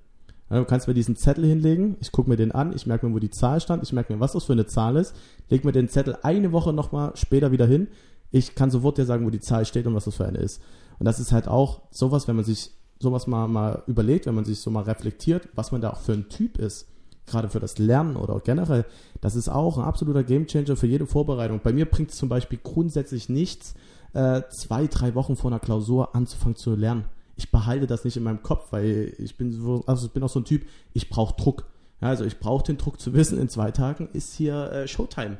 Du 0.50 0.64
kannst 0.64 0.88
mir 0.88 0.94
diesen 0.94 1.16
Zettel 1.16 1.46
hinlegen, 1.46 1.98
ich 2.02 2.12
gucke 2.12 2.30
mir 2.30 2.36
den 2.36 2.52
an, 2.52 2.72
ich 2.76 2.86
merke 2.86 3.08
mir, 3.08 3.16
wo 3.16 3.20
die 3.20 3.32
Zahl 3.32 3.60
stand, 3.60 3.82
ich 3.82 3.94
merke 3.94 4.14
mir, 4.14 4.20
was 4.20 4.34
das 4.34 4.44
für 4.44 4.54
eine 4.54 4.68
Zahl 4.68 4.96
ist, 4.96 5.16
leg 5.50 5.66
mir 5.66 5.72
den 5.72 5.90
Zettel 5.90 6.18
eine 6.22 6.52
Woche 6.52 6.72
nochmal 6.72 7.14
später 7.16 7.52
wieder 7.52 7.66
hin. 7.66 7.88
Ich 8.32 8.54
kann 8.54 8.70
sofort 8.70 8.98
dir 8.98 9.06
sagen, 9.06 9.26
wo 9.26 9.32
die 9.32 9.40
Zahl 9.40 9.66
steht 9.66 9.88
und 9.88 9.96
was 9.96 10.06
das 10.06 10.16
für 10.16 10.26
eine 10.26 10.38
ist. 10.38 10.62
Und 11.00 11.06
das 11.06 11.20
ist 11.20 11.32
halt 11.32 11.48
auch 11.48 11.82
sowas, 11.90 12.28
wenn 12.28 12.36
man 12.36 12.46
sich 12.46 12.72
sowas 13.00 13.26
mal, 13.26 13.48
mal 13.48 13.84
überlegt, 13.88 14.28
wenn 14.28 14.36
man 14.36 14.46
sich 14.46 14.60
so 14.60 14.70
mal 14.70 14.84
reflektiert, 14.84 15.50
was 15.56 15.72
man 15.72 15.82
da 15.82 15.90
auch 15.90 16.00
für 16.00 16.14
ein 16.14 16.30
Typ 16.30 16.60
ist, 16.60 16.88
gerade 17.26 17.50
für 17.50 17.60
das 17.60 17.80
Lernen 17.80 18.16
oder 18.16 18.40
generell, 18.40 18.86
das 19.22 19.36
ist 19.36 19.50
auch 19.50 19.80
ein 19.80 19.84
absoluter 19.84 20.24
Gamechanger 20.24 20.76
für 20.76 20.88
jede 20.88 21.08
Vorbereitung. 21.08 21.60
Bei 21.64 21.74
mir 21.74 21.86
bringt 21.86 22.12
es 22.12 22.18
zum 22.18 22.30
Beispiel 22.30 22.60
grundsätzlich 22.62 23.30
nichts, 23.30 23.74
äh, 24.14 24.44
zwei, 24.50 24.86
drei 24.86 25.16
Wochen 25.16 25.36
vor 25.36 25.50
einer 25.50 25.60
Klausur 25.60 26.16
anzufangen 26.16 26.56
zu 26.56 26.76
lernen 26.76 27.06
ich 27.36 27.52
behalte 27.52 27.88
das 27.88 28.06
nicht 28.06 28.18
in 28.18 28.24
meinem 28.24 28.42
Kopf, 28.44 28.72
weil 28.72 29.14
ich 29.18 29.38
bin 29.38 29.52
so, 29.52 29.84
also 29.88 30.08
ich 30.08 30.14
bin 30.14 30.24
auch 30.24 30.30
so 30.30 30.40
ein 30.40 30.46
Typ, 30.46 30.66
ich 30.94 31.10
brauche 31.10 31.36
Druck. 31.36 31.66
Ja, 32.02 32.10
also 32.10 32.26
ich 32.26 32.40
brauche 32.40 32.64
den 32.64 32.78
Druck 32.78 33.00
zu 33.00 33.14
wissen, 33.14 33.40
in 33.40 33.50
zwei 33.50 33.72
Tagen 33.72 34.10
ist 34.14 34.34
hier 34.34 34.72
äh, 34.72 34.88
Showtime. 34.88 35.38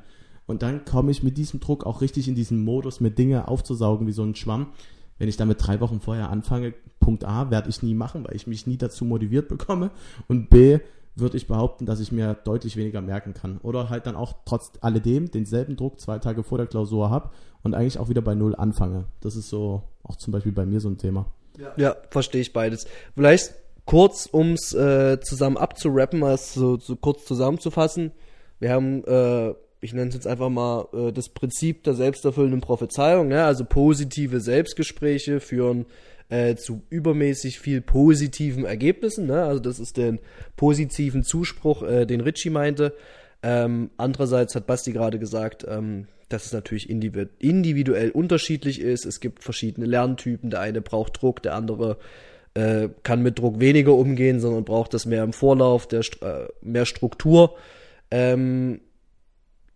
Und 0.48 0.62
dann 0.62 0.86
komme 0.86 1.12
ich 1.12 1.24
mit 1.24 1.38
diesem 1.38 1.60
Druck 1.60 1.86
auch 1.86 2.02
richtig 2.02 2.28
in 2.28 2.36
diesen 2.36 2.64
Modus, 2.64 3.00
mir 3.00 3.12
Dinge 3.12 3.48
aufzusaugen 3.48 4.08
wie 4.08 4.12
so 4.12 4.24
ein 4.24 4.36
Schwamm. 4.36 4.68
Wenn 5.18 5.30
ich 5.30 5.38
damit 5.38 5.66
drei 5.66 5.80
Wochen 5.80 6.02
vorher 6.02 6.30
anfange, 6.30 6.74
Punkt 7.00 7.24
A, 7.24 7.50
werde 7.50 7.70
ich 7.70 7.82
nie 7.82 7.94
machen, 7.94 8.26
weil 8.26 8.36
ich 8.36 8.48
mich 8.48 8.68
nie 8.68 8.78
dazu 8.78 9.06
motiviert 9.06 9.48
bekomme. 9.48 9.92
Und 10.28 10.50
B, 10.50 10.80
würde 11.16 11.38
ich 11.38 11.48
behaupten, 11.48 11.86
dass 11.86 12.00
ich 12.00 12.12
mir 12.12 12.34
deutlich 12.34 12.76
weniger 12.76 13.02
merken 13.02 13.34
kann. 13.34 13.58
Oder 13.60 13.90
halt 13.90 14.06
dann 14.06 14.16
auch 14.16 14.34
trotz 14.46 14.74
alledem 14.82 15.32
denselben 15.32 15.78
Druck 15.78 16.00
zwei 16.00 16.20
Tage 16.20 16.44
vor 16.44 16.58
der 16.58 16.68
Klausur 16.68 17.10
habe 17.10 17.30
und 17.64 17.74
eigentlich 17.74 17.98
auch 17.98 18.10
wieder 18.10 18.22
bei 18.22 18.36
Null 18.36 18.56
anfange. 18.56 19.06
Das 19.22 19.36
ist 19.36 19.50
so 19.50 19.84
auch 20.04 20.18
zum 20.18 20.34
Beispiel 20.34 20.52
bei 20.52 20.66
mir 20.66 20.82
so 20.82 20.90
ein 20.90 20.98
Thema. 20.98 21.26
Ja, 21.58 21.74
ja 21.78 21.96
verstehe 22.10 22.42
ich 22.42 22.54
beides. 22.54 22.86
Vielleicht 23.16 23.54
kurz, 23.86 24.30
ums 24.32 24.74
äh, 24.74 25.20
zusammen 25.22 25.58
abzurappen, 25.58 26.20
mal 26.20 26.38
so, 26.38 26.78
so 26.78 26.96
kurz 26.96 27.26
zusammenzufassen. 27.26 28.12
Wir 28.60 28.72
haben 28.72 29.04
äh, 29.06 29.54
ich 29.86 29.94
nenne 29.94 30.10
es 30.10 30.16
jetzt 30.16 30.28
einfach 30.28 30.50
mal 30.50 30.88
äh, 30.94 31.12
das 31.12 31.30
Prinzip 31.30 31.84
der 31.84 31.94
selbsterfüllenden 31.94 32.62
Prophezeiung, 32.62 33.28
ne? 33.30 33.46
also 33.46 33.64
positive 33.64 34.42
Selbstgespräche 34.42 35.40
führen 35.40 35.86
äh, 36.30 36.56
zu 36.56 36.82
übermäßig 36.90 37.60
viel 37.60 37.82
positiven 37.82 38.66
Ergebnissen. 38.66 39.28
Ne? 39.28 39.44
Also 39.44 39.62
das 39.62 39.80
ist 39.80 39.98
den 39.98 40.20
positiven 40.56 41.24
Zuspruch, 41.24 41.84
äh, 41.84 42.06
den 42.06 42.22
Richie 42.22 42.50
meinte. 42.50 42.94
Ähm, 43.44 43.90
andererseits 43.98 44.56
hat 44.56 44.68
Basti 44.68 44.92
gerade 44.92 45.20
gesagt, 45.20 45.66
ähm, 45.68 46.08
dass 46.30 46.46
es 46.46 46.54
natürlich 46.54 46.90
individuell 46.90 48.10
unterschiedlich 48.12 48.82
ist. 48.82 49.06
Es 49.06 49.20
gibt 49.20 49.44
verschiedene 49.44 49.86
Lerntypen. 49.86 50.50
Der 50.50 50.62
eine 50.62 50.82
braucht 50.82 51.22
Druck, 51.22 51.44
der 51.44 51.54
andere 51.54 51.98
äh, 52.56 52.90
kann 53.04 53.22
mit 53.22 53.38
Druck 53.38 53.60
weniger 53.60 53.94
umgehen, 53.94 54.40
sondern 54.40 54.66
braucht 54.66 54.94
das 54.94 55.06
mehr 55.06 55.24
im 55.24 55.34
Vorlauf, 55.34 55.88
der, 55.88 56.02
äh, 56.22 56.48
mehr 56.62 56.86
Struktur. 56.86 57.56
Ähm, 58.10 58.82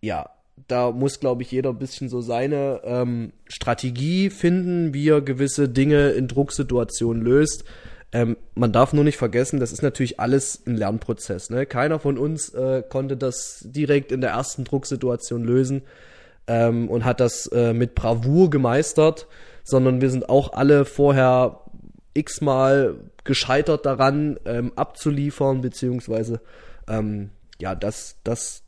ja, 0.00 0.30
da 0.66 0.90
muss, 0.90 1.20
glaube 1.20 1.42
ich, 1.42 1.50
jeder 1.50 1.70
ein 1.70 1.78
bisschen 1.78 2.08
so 2.08 2.20
seine 2.20 2.80
ähm, 2.84 3.32
Strategie 3.46 4.30
finden, 4.30 4.94
wie 4.94 5.08
er 5.08 5.20
gewisse 5.20 5.68
Dinge 5.68 6.10
in 6.10 6.28
Drucksituationen 6.28 7.22
löst. 7.22 7.64
Ähm, 8.12 8.36
man 8.54 8.72
darf 8.72 8.92
nur 8.92 9.04
nicht 9.04 9.16
vergessen, 9.16 9.60
das 9.60 9.72
ist 9.72 9.82
natürlich 9.82 10.18
alles 10.18 10.62
ein 10.66 10.76
Lernprozess. 10.76 11.50
Ne? 11.50 11.64
Keiner 11.64 12.00
von 12.00 12.18
uns 12.18 12.48
äh, 12.50 12.82
konnte 12.88 13.16
das 13.16 13.64
direkt 13.64 14.10
in 14.10 14.20
der 14.20 14.30
ersten 14.30 14.64
Drucksituation 14.64 15.44
lösen 15.44 15.82
ähm, 16.48 16.88
und 16.88 17.04
hat 17.04 17.20
das 17.20 17.46
äh, 17.48 17.72
mit 17.72 17.94
Bravour 17.94 18.50
gemeistert, 18.50 19.28
sondern 19.62 20.00
wir 20.00 20.10
sind 20.10 20.28
auch 20.28 20.52
alle 20.54 20.84
vorher 20.84 21.60
x-mal 22.14 22.96
gescheitert 23.22 23.86
daran, 23.86 24.40
ähm, 24.44 24.72
abzuliefern, 24.74 25.60
beziehungsweise 25.60 26.40
ähm, 26.88 27.30
ja, 27.60 27.76
das, 27.76 28.16
das 28.24 28.64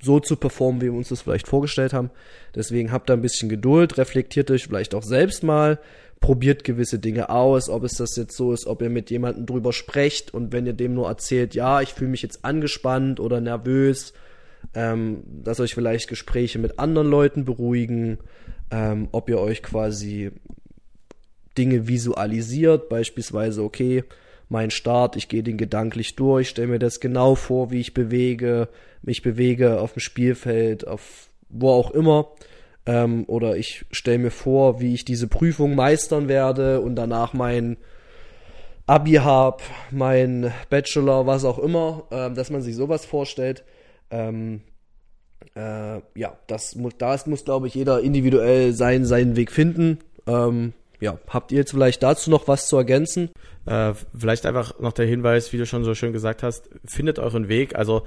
so 0.00 0.18
zu 0.18 0.36
performen, 0.36 0.80
wie 0.80 0.86
wir 0.86 0.94
uns 0.94 1.10
das 1.10 1.22
vielleicht 1.22 1.46
vorgestellt 1.46 1.92
haben. 1.92 2.10
Deswegen 2.54 2.90
habt 2.90 3.10
da 3.10 3.14
ein 3.14 3.22
bisschen 3.22 3.48
Geduld, 3.48 3.98
reflektiert 3.98 4.50
euch 4.50 4.64
vielleicht 4.64 4.94
auch 4.94 5.02
selbst 5.02 5.42
mal, 5.42 5.78
probiert 6.22 6.64
gewisse 6.64 6.98
Dinge 6.98 7.28
aus, 7.28 7.68
ob 7.68 7.84
es 7.84 7.96
das 7.96 8.16
jetzt 8.16 8.34
so 8.34 8.54
ist, 8.54 8.66
ob 8.66 8.80
ihr 8.80 8.88
mit 8.88 9.10
jemandem 9.10 9.44
drüber 9.44 9.74
sprecht 9.74 10.32
und 10.32 10.52
wenn 10.52 10.64
ihr 10.64 10.72
dem 10.72 10.94
nur 10.94 11.08
erzählt, 11.08 11.54
ja, 11.54 11.82
ich 11.82 11.90
fühle 11.90 12.10
mich 12.10 12.22
jetzt 12.22 12.44
angespannt 12.44 13.20
oder 13.20 13.42
nervös, 13.42 14.14
ähm, 14.72 15.24
dass 15.44 15.60
euch 15.60 15.74
vielleicht 15.74 16.08
Gespräche 16.08 16.58
mit 16.58 16.78
anderen 16.78 17.10
Leuten 17.10 17.44
beruhigen, 17.44 18.18
ähm, 18.70 19.08
ob 19.12 19.28
ihr 19.28 19.38
euch 19.38 19.62
quasi 19.62 20.30
Dinge 21.58 21.88
visualisiert, 21.88 22.88
beispielsweise, 22.88 23.62
okay, 23.62 24.04
mein 24.48 24.70
Start, 24.70 25.16
ich 25.16 25.28
gehe 25.28 25.42
den 25.42 25.58
gedanklich 25.58 26.14
durch, 26.14 26.50
stelle 26.50 26.68
mir 26.68 26.78
das 26.78 27.00
genau 27.00 27.34
vor, 27.34 27.70
wie 27.72 27.80
ich 27.80 27.94
bewege, 27.94 28.68
mich 29.02 29.22
bewege 29.22 29.80
auf 29.80 29.94
dem 29.94 30.00
Spielfeld, 30.00 30.86
auf 30.86 31.28
wo 31.48 31.70
auch 31.70 31.90
immer. 31.90 32.28
Ähm, 32.84 33.24
oder 33.28 33.56
ich 33.56 33.84
stelle 33.92 34.18
mir 34.18 34.30
vor, 34.30 34.80
wie 34.80 34.94
ich 34.94 35.04
diese 35.04 35.28
Prüfung 35.28 35.74
meistern 35.74 36.28
werde 36.28 36.80
und 36.80 36.96
danach 36.96 37.32
mein 37.32 37.76
Abi 38.86 39.12
habe, 39.12 39.62
mein 39.90 40.52
Bachelor, 40.68 41.26
was 41.26 41.44
auch 41.44 41.58
immer, 41.58 42.04
ähm, 42.10 42.34
dass 42.34 42.50
man 42.50 42.62
sich 42.62 42.74
sowas 42.74 43.04
vorstellt. 43.04 43.64
Ähm, 44.10 44.62
äh, 45.54 46.00
ja, 46.14 46.36
das 46.46 46.74
muss, 46.74 46.94
das 46.98 47.26
muss, 47.26 47.44
glaube 47.44 47.68
ich, 47.68 47.74
jeder 47.74 48.00
individuell 48.00 48.72
sein, 48.72 49.04
seinen 49.04 49.36
Weg 49.36 49.52
finden. 49.52 49.98
Ähm, 50.26 50.72
ja, 51.00 51.18
habt 51.28 51.52
ihr 51.52 51.58
jetzt 51.58 51.72
vielleicht 51.72 52.02
dazu 52.02 52.30
noch 52.30 52.48
was 52.48 52.66
zu 52.66 52.76
ergänzen? 52.76 53.30
Äh, 53.66 53.94
vielleicht 54.16 54.46
einfach 54.46 54.78
noch 54.80 54.92
der 54.92 55.06
Hinweis, 55.06 55.52
wie 55.52 55.58
du 55.58 55.66
schon 55.66 55.84
so 55.84 55.94
schön 55.94 56.12
gesagt 56.12 56.42
hast, 56.42 56.68
findet 56.84 57.18
euren 57.18 57.48
Weg. 57.48 57.76
Also 57.76 58.02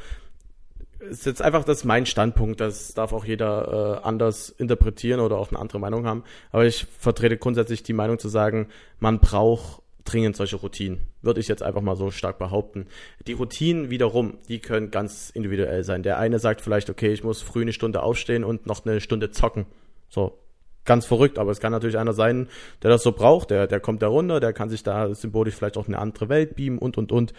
ist 0.99 1.25
jetzt 1.25 1.41
einfach 1.41 1.63
das 1.63 1.83
mein 1.83 2.05
Standpunkt. 2.05 2.59
Das 2.59 2.93
darf 2.93 3.13
auch 3.13 3.25
jeder 3.25 4.01
äh, 4.01 4.07
anders 4.07 4.49
interpretieren 4.49 5.19
oder 5.19 5.37
auch 5.37 5.49
eine 5.49 5.59
andere 5.59 5.79
Meinung 5.79 6.05
haben. 6.05 6.23
Aber 6.51 6.65
ich 6.65 6.85
vertrete 6.99 7.37
grundsätzlich 7.37 7.83
die 7.83 7.93
Meinung 7.93 8.19
zu 8.19 8.29
sagen, 8.29 8.67
man 8.99 9.19
braucht 9.19 9.81
dringend 10.05 10.35
solche 10.35 10.57
Routinen. 10.57 10.99
Würde 11.21 11.39
ich 11.39 11.47
jetzt 11.47 11.63
einfach 11.63 11.81
mal 11.81 11.95
so 11.95 12.11
stark 12.11 12.37
behaupten. 12.37 12.87
Die 13.27 13.33
Routinen 13.33 13.89
wiederum, 13.89 14.37
die 14.47 14.59
können 14.59 14.91
ganz 14.91 15.31
individuell 15.31 15.83
sein. 15.83 16.03
Der 16.03 16.19
eine 16.19 16.39
sagt 16.39 16.61
vielleicht, 16.61 16.89
okay, 16.89 17.11
ich 17.11 17.23
muss 17.23 17.41
früh 17.41 17.63
eine 17.63 17.73
Stunde 17.73 18.03
aufstehen 18.03 18.43
und 18.43 18.67
noch 18.67 18.85
eine 18.85 19.01
Stunde 19.01 19.31
zocken. 19.31 19.65
So, 20.07 20.37
ganz 20.85 21.05
verrückt, 21.05 21.37
aber 21.39 21.51
es 21.51 21.59
kann 21.59 21.71
natürlich 21.71 21.97
einer 21.97 22.13
sein, 22.13 22.47
der 22.83 22.91
das 22.91 23.03
so 23.03 23.11
braucht, 23.11 23.49
der, 23.49 23.67
der 23.67 23.79
kommt 23.79 24.01
da 24.01 24.07
runter, 24.07 24.39
der 24.39 24.53
kann 24.53 24.69
sich 24.69 24.83
da 24.83 25.13
symbolisch 25.13 25.55
vielleicht 25.55 25.77
auch 25.77 25.87
in 25.87 25.95
eine 25.95 26.01
andere 26.01 26.29
Welt 26.29 26.55
beamen 26.55 26.77
und, 26.77 26.97
und, 26.97 27.11
und. 27.11 27.33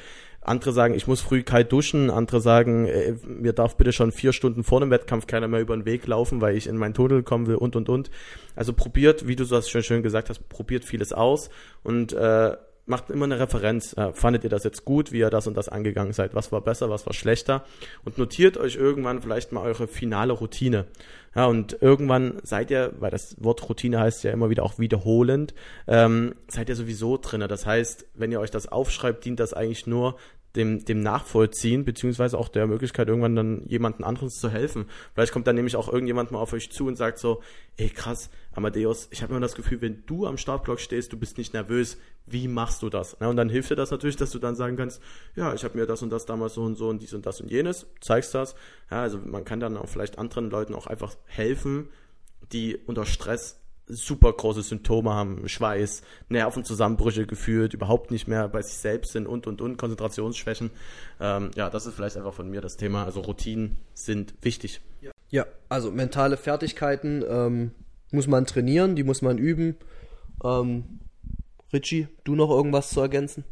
Andere 0.47 0.73
sagen, 0.73 0.95
ich 0.95 1.09
muss 1.09 1.21
früh 1.21 1.43
kalt 1.43 1.73
duschen, 1.73 2.09
andere 2.09 2.41
sagen, 2.41 2.87
äh, 2.87 3.15
mir 3.27 3.53
darf 3.53 3.77
bitte 3.77 3.93
schon 3.93 4.13
vier 4.13 4.33
Stunden 4.33 4.63
vor 4.63 4.79
dem 4.79 4.91
Wettkampf 4.91 5.27
keiner 5.27 5.49
mehr 5.49 5.61
über 5.61 5.77
den 5.77 5.85
Weg 5.85 6.07
laufen, 6.07 6.41
weil 6.41 6.57
ich 6.57 6.69
in 6.69 6.77
meinen 6.77 6.95
Tunnel 6.95 7.25
kommen 7.25 7.47
will 7.49 7.57
und, 7.57 7.75
und, 7.75 7.89
und. 7.89 8.11
Also 8.55 8.73
probiert, 8.73 9.27
wie 9.27 9.35
du 9.35 9.45
das 9.45 9.69
schön, 9.69 9.83
schön 9.83 10.03
gesagt 10.05 10.31
hast, 10.31 10.49
probiert 10.49 10.85
vieles 10.85 11.13
aus 11.13 11.51
und 11.83 12.13
äh, 12.13 12.57
macht 12.87 13.11
immer 13.11 13.25
eine 13.25 13.39
Referenz. 13.39 13.93
Äh, 13.97 14.13
fandet 14.13 14.45
ihr 14.45 14.51
das 14.51 14.65
jetzt 14.65 14.85
gut, 14.85 15.13
wie 15.13 15.19
ihr 15.19 15.31
das 15.31 15.47
und 15.47 15.57
das 15.57 15.69
angegangen 15.69 16.13
seid? 16.13 16.35
Was 16.35 16.53
war 16.53 16.61
besser, 16.61 16.89
was 16.89 17.07
war 17.07 17.13
schlechter? 17.13 17.65
Und 18.05 18.17
notiert 18.17 18.57
euch 18.57 18.77
irgendwann 18.77 19.21
vielleicht 19.21 19.53
mal 19.53 19.63
eure 19.63 19.89
finale 19.89 20.33
Routine. 20.33 20.87
Ja, 21.35 21.47
und 21.47 21.77
irgendwann 21.83 22.39
seid 22.45 22.71
ihr, 22.71 22.95
weil 22.99 23.11
das 23.11 23.37
Wort 23.39 23.69
Routine 23.69 24.01
heißt 24.01 24.25
ja 24.25 24.31
immer 24.31 24.49
wieder 24.49 24.63
auch 24.63 24.79
wiederholend, 24.79 25.53
ähm, 25.87 26.35
seid 26.49 26.71
ihr 26.71 26.77
sowieso 26.77 27.19
drinne. 27.19 27.47
Das 27.47 27.67
heißt, 27.67 28.07
wenn 28.15 28.33
ihr 28.33 28.41
euch 28.41 28.51
das 28.51 28.69
aufschreibt, 28.69 29.25
dient 29.25 29.39
das 29.39 29.53
eigentlich 29.53 29.87
nur 29.87 30.17
dem, 30.57 30.85
dem 30.85 31.01
Nachvollziehen, 31.01 31.85
beziehungsweise 31.85 32.39
auch 32.39 32.49
der 32.49 32.67
Möglichkeit, 32.67 33.09
irgendwann 33.09 33.37
dann 33.37 33.67
jemanden 33.67 34.05
anderes 34.05 34.35
zu 34.35 34.51
helfen. 34.51 34.87
Vielleicht 35.15 35.33
kommt 35.33 35.47
dann 35.47 35.57
nämlich 35.57 35.77
auch 35.77 35.89
irgendjemand 35.89 36.31
mal 36.31 36.39
auf 36.39 36.53
euch 36.53 36.71
zu 36.71 36.87
und 36.87 36.97
sagt 36.97 37.19
so, 37.19 37.43
ey 37.77 37.89
krass, 37.89 38.31
Amadeus, 38.53 39.09
ich 39.11 39.23
habe 39.23 39.33
immer 39.33 39.41
das 39.41 39.55
Gefühl, 39.55 39.81
wenn 39.83 40.05
du 40.07 40.27
am 40.27 40.39
Startblock 40.39 40.81
stehst, 40.81 41.13
du 41.13 41.19
bist 41.19 41.39
nicht 41.39 41.53
nervös, 41.53 41.99
wie 42.27 42.49
machst 42.49 42.83
du 42.83 42.89
das? 42.89 43.15
und 43.15 43.37
dann 43.37 43.49
hilft 43.49 43.71
dir 43.71 43.77
das 43.77 43.91
natürlich, 43.91 44.17
dass 44.17 44.31
du 44.31 44.39
dann 44.39 44.57
sagen 44.57 44.77
kannst, 44.77 45.01
ja, 45.35 45.55
ich 45.55 45.63
habe 45.63 45.79
mir 45.79 45.87
das 45.87 46.03
und 46.03 46.11
das 46.11 46.27
damals 46.27 46.55
so 46.55 46.63
und 46.63 46.77
so 46.77 46.89
und 46.89 47.03
dies 47.03 47.15
und 47.15 47.27
das 47.27 47.41
und 47.41 47.51
jenes, 47.51 47.87
zeigst 48.01 48.35
das. 48.35 48.55
Ja, 48.91 49.03
also 49.03 49.19
man 49.19 49.45
kann 49.45 49.61
dann 49.61 49.77
auch 49.77 49.89
vielleicht 49.89 50.19
anderen 50.19 50.51
Leuten 50.51 50.75
auch 50.75 50.87
einfach 50.87 51.15
helfen, 51.27 51.91
die 52.53 52.77
unter 52.77 53.05
Stress 53.05 53.61
super 53.89 54.33
große 54.33 54.63
Symptome 54.63 55.13
haben, 55.13 55.49
Schweiß, 55.49 56.03
Nervenzusammenbrüche 56.29 57.27
gefühlt, 57.27 57.75
überhaupt 57.75 58.11
nicht 58.11 58.27
mehr 58.27 58.49
bei 58.49 58.63
sich 58.63 58.77
selbst 58.77 59.13
sind 59.13 59.27
und 59.27 59.47
und 59.47 59.61
und 59.61 59.77
Konzentrationsschwächen. 59.77 60.71
Ähm, 61.21 61.51
ja, 61.55 61.71
das 61.71 61.87
ist 61.87 61.95
vielleicht 61.95 62.17
einfach 62.17 62.35
von 62.35 62.51
mir 62.51 62.61
das 62.61 62.77
Thema. 62.77 63.05
Also 63.05 63.21
Routinen 63.21 63.79
sind 63.95 64.35
wichtig. 64.43 64.81
Ja, 65.31 65.47
also 65.69 65.91
mentale 65.91 66.37
Fertigkeiten 66.37 67.25
ähm, 67.29 67.71
muss 68.11 68.27
man 68.27 68.47
trainieren, 68.47 68.97
die 68.97 69.05
muss 69.05 69.23
man 69.23 69.39
üben. 69.39 69.77
Ähm, 70.45 71.01
Richie, 71.73 72.09
du 72.25 72.35
noch 72.35 72.51
irgendwas 72.51 72.91
zu 72.91 73.01
ergänzen? 73.01 73.45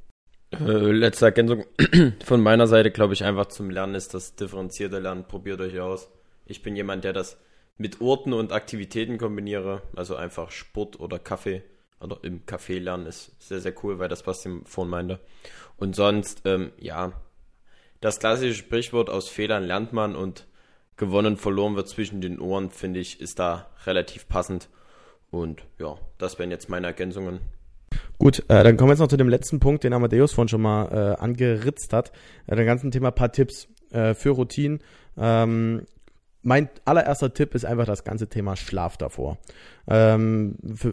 Äh, 0.52 0.92
letzte 0.92 1.26
Ergänzung 1.26 1.64
von 2.24 2.40
meiner 2.40 2.66
Seite, 2.66 2.90
glaube 2.90 3.14
ich, 3.14 3.24
einfach 3.24 3.46
zum 3.46 3.70
Lernen 3.70 3.94
ist 3.94 4.14
das 4.14 4.36
differenzierte 4.36 4.98
Lernen. 4.98 5.24
Probiert 5.24 5.60
euch 5.60 5.80
aus. 5.80 6.08
Ich 6.46 6.62
bin 6.62 6.76
jemand, 6.76 7.04
der 7.04 7.12
das 7.12 7.38
mit 7.76 8.00
Orten 8.00 8.32
und 8.32 8.52
Aktivitäten 8.52 9.18
kombiniere, 9.18 9.82
also 9.96 10.16
einfach 10.16 10.50
Sport 10.50 11.00
oder 11.00 11.18
Kaffee, 11.18 11.62
oder 12.00 12.18
im 12.22 12.44
Café 12.44 12.78
lernen 12.78 13.06
ist 13.06 13.32
sehr, 13.40 13.60
sehr 13.60 13.74
cool, 13.82 13.98
weil 13.98 14.08
das, 14.08 14.26
was 14.26 14.44
ich 14.44 14.52
vorhin 14.64 14.90
meinte. 14.90 15.20
Und 15.76 15.96
sonst, 15.96 16.42
ähm, 16.44 16.72
ja, 16.78 17.12
das 18.00 18.18
klassische 18.18 18.54
Sprichwort 18.54 19.08
aus 19.08 19.28
Fehlern 19.28 19.64
lernt 19.64 19.92
man 19.92 20.14
und 20.14 20.46
gewonnen, 20.96 21.36
verloren 21.36 21.76
wird 21.76 21.88
zwischen 21.88 22.20
den 22.20 22.38
Ohren, 22.38 22.70
finde 22.70 23.00
ich, 23.00 23.20
ist 23.20 23.38
da 23.38 23.70
relativ 23.86 24.28
passend. 24.28 24.68
Und 25.30 25.64
ja, 25.78 25.96
das 26.18 26.38
wären 26.38 26.50
jetzt 26.50 26.68
meine 26.68 26.86
Ergänzungen. 26.86 27.40
Gut, 28.18 28.40
äh, 28.48 28.62
dann 28.62 28.76
kommen 28.76 28.90
wir 28.90 28.92
jetzt 28.92 29.00
noch 29.00 29.08
zu 29.08 29.16
dem 29.16 29.28
letzten 29.28 29.58
Punkt, 29.58 29.82
den 29.82 29.92
Amadeus 29.92 30.32
vorhin 30.32 30.48
schon 30.48 30.62
mal 30.62 30.86
äh, 30.92 31.20
angeritzt 31.20 31.92
hat. 31.92 32.12
Äh, 32.46 32.54
dem 32.54 32.66
ganzen 32.66 32.90
Thema 32.90 33.10
paar 33.10 33.32
Tipps 33.32 33.66
äh, 33.90 34.14
für 34.14 34.30
Routinen. 34.30 34.80
Ähm, 35.16 35.86
mein 36.44 36.68
allererster 36.84 37.32
Tipp 37.32 37.54
ist 37.54 37.64
einfach 37.64 37.86
das 37.86 38.04
ganze 38.04 38.28
Thema 38.28 38.54
Schlaf 38.54 38.96
davor. 38.96 39.38
Ähm, 39.88 40.56
für, 40.74 40.92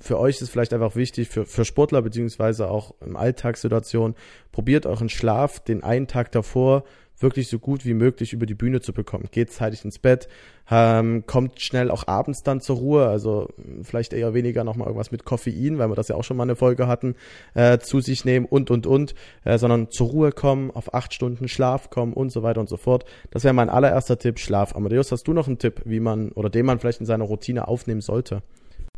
für 0.00 0.18
euch 0.18 0.40
ist 0.42 0.50
vielleicht 0.50 0.74
einfach 0.74 0.96
wichtig, 0.96 1.28
für, 1.28 1.46
für 1.46 1.64
Sportler 1.64 2.02
beziehungsweise 2.02 2.68
auch 2.68 2.94
im 3.00 3.16
Alltagssituation, 3.16 4.14
probiert 4.50 4.84
euren 4.84 5.08
Schlaf 5.08 5.60
den 5.60 5.84
einen 5.84 6.08
Tag 6.08 6.32
davor 6.32 6.84
wirklich 7.22 7.48
so 7.48 7.58
gut 7.58 7.84
wie 7.84 7.94
möglich 7.94 8.32
über 8.32 8.46
die 8.46 8.54
Bühne 8.54 8.80
zu 8.80 8.92
bekommen. 8.92 9.28
Geht 9.30 9.52
zeitig 9.52 9.84
ins 9.84 9.98
Bett, 9.98 10.28
ähm, 10.70 11.24
kommt 11.26 11.60
schnell 11.60 11.90
auch 11.90 12.06
abends 12.06 12.42
dann 12.42 12.60
zur 12.60 12.76
Ruhe, 12.76 13.06
also 13.06 13.48
vielleicht 13.82 14.12
eher 14.12 14.34
weniger 14.34 14.64
nochmal 14.64 14.86
irgendwas 14.88 15.10
mit 15.10 15.24
Koffein, 15.24 15.78
weil 15.78 15.90
wir 15.90 15.94
das 15.94 16.08
ja 16.08 16.16
auch 16.16 16.24
schon 16.24 16.36
mal 16.36 16.44
eine 16.44 16.56
Folge 16.56 16.86
hatten, 16.86 17.14
äh, 17.54 17.78
zu 17.78 18.00
sich 18.00 18.24
nehmen 18.24 18.46
und 18.46 18.70
und 18.70 18.86
und, 18.86 19.14
äh, 19.44 19.58
sondern 19.58 19.90
zur 19.90 20.08
Ruhe 20.08 20.32
kommen, 20.32 20.70
auf 20.70 20.94
acht 20.94 21.14
Stunden 21.14 21.48
Schlaf 21.48 21.90
kommen 21.90 22.12
und 22.12 22.30
so 22.30 22.42
weiter 22.42 22.60
und 22.60 22.68
so 22.68 22.76
fort. 22.76 23.04
Das 23.30 23.44
wäre 23.44 23.54
mein 23.54 23.70
allererster 23.70 24.18
Tipp, 24.18 24.38
Schlaf. 24.38 24.74
Amadeus, 24.74 25.12
hast 25.12 25.24
du 25.24 25.32
noch 25.32 25.46
einen 25.46 25.58
Tipp, 25.58 25.82
wie 25.84 26.00
man 26.00 26.32
oder 26.32 26.50
den 26.50 26.66
man 26.66 26.78
vielleicht 26.78 27.00
in 27.00 27.06
seiner 27.06 27.24
Routine 27.24 27.68
aufnehmen 27.68 28.00
sollte? 28.00 28.42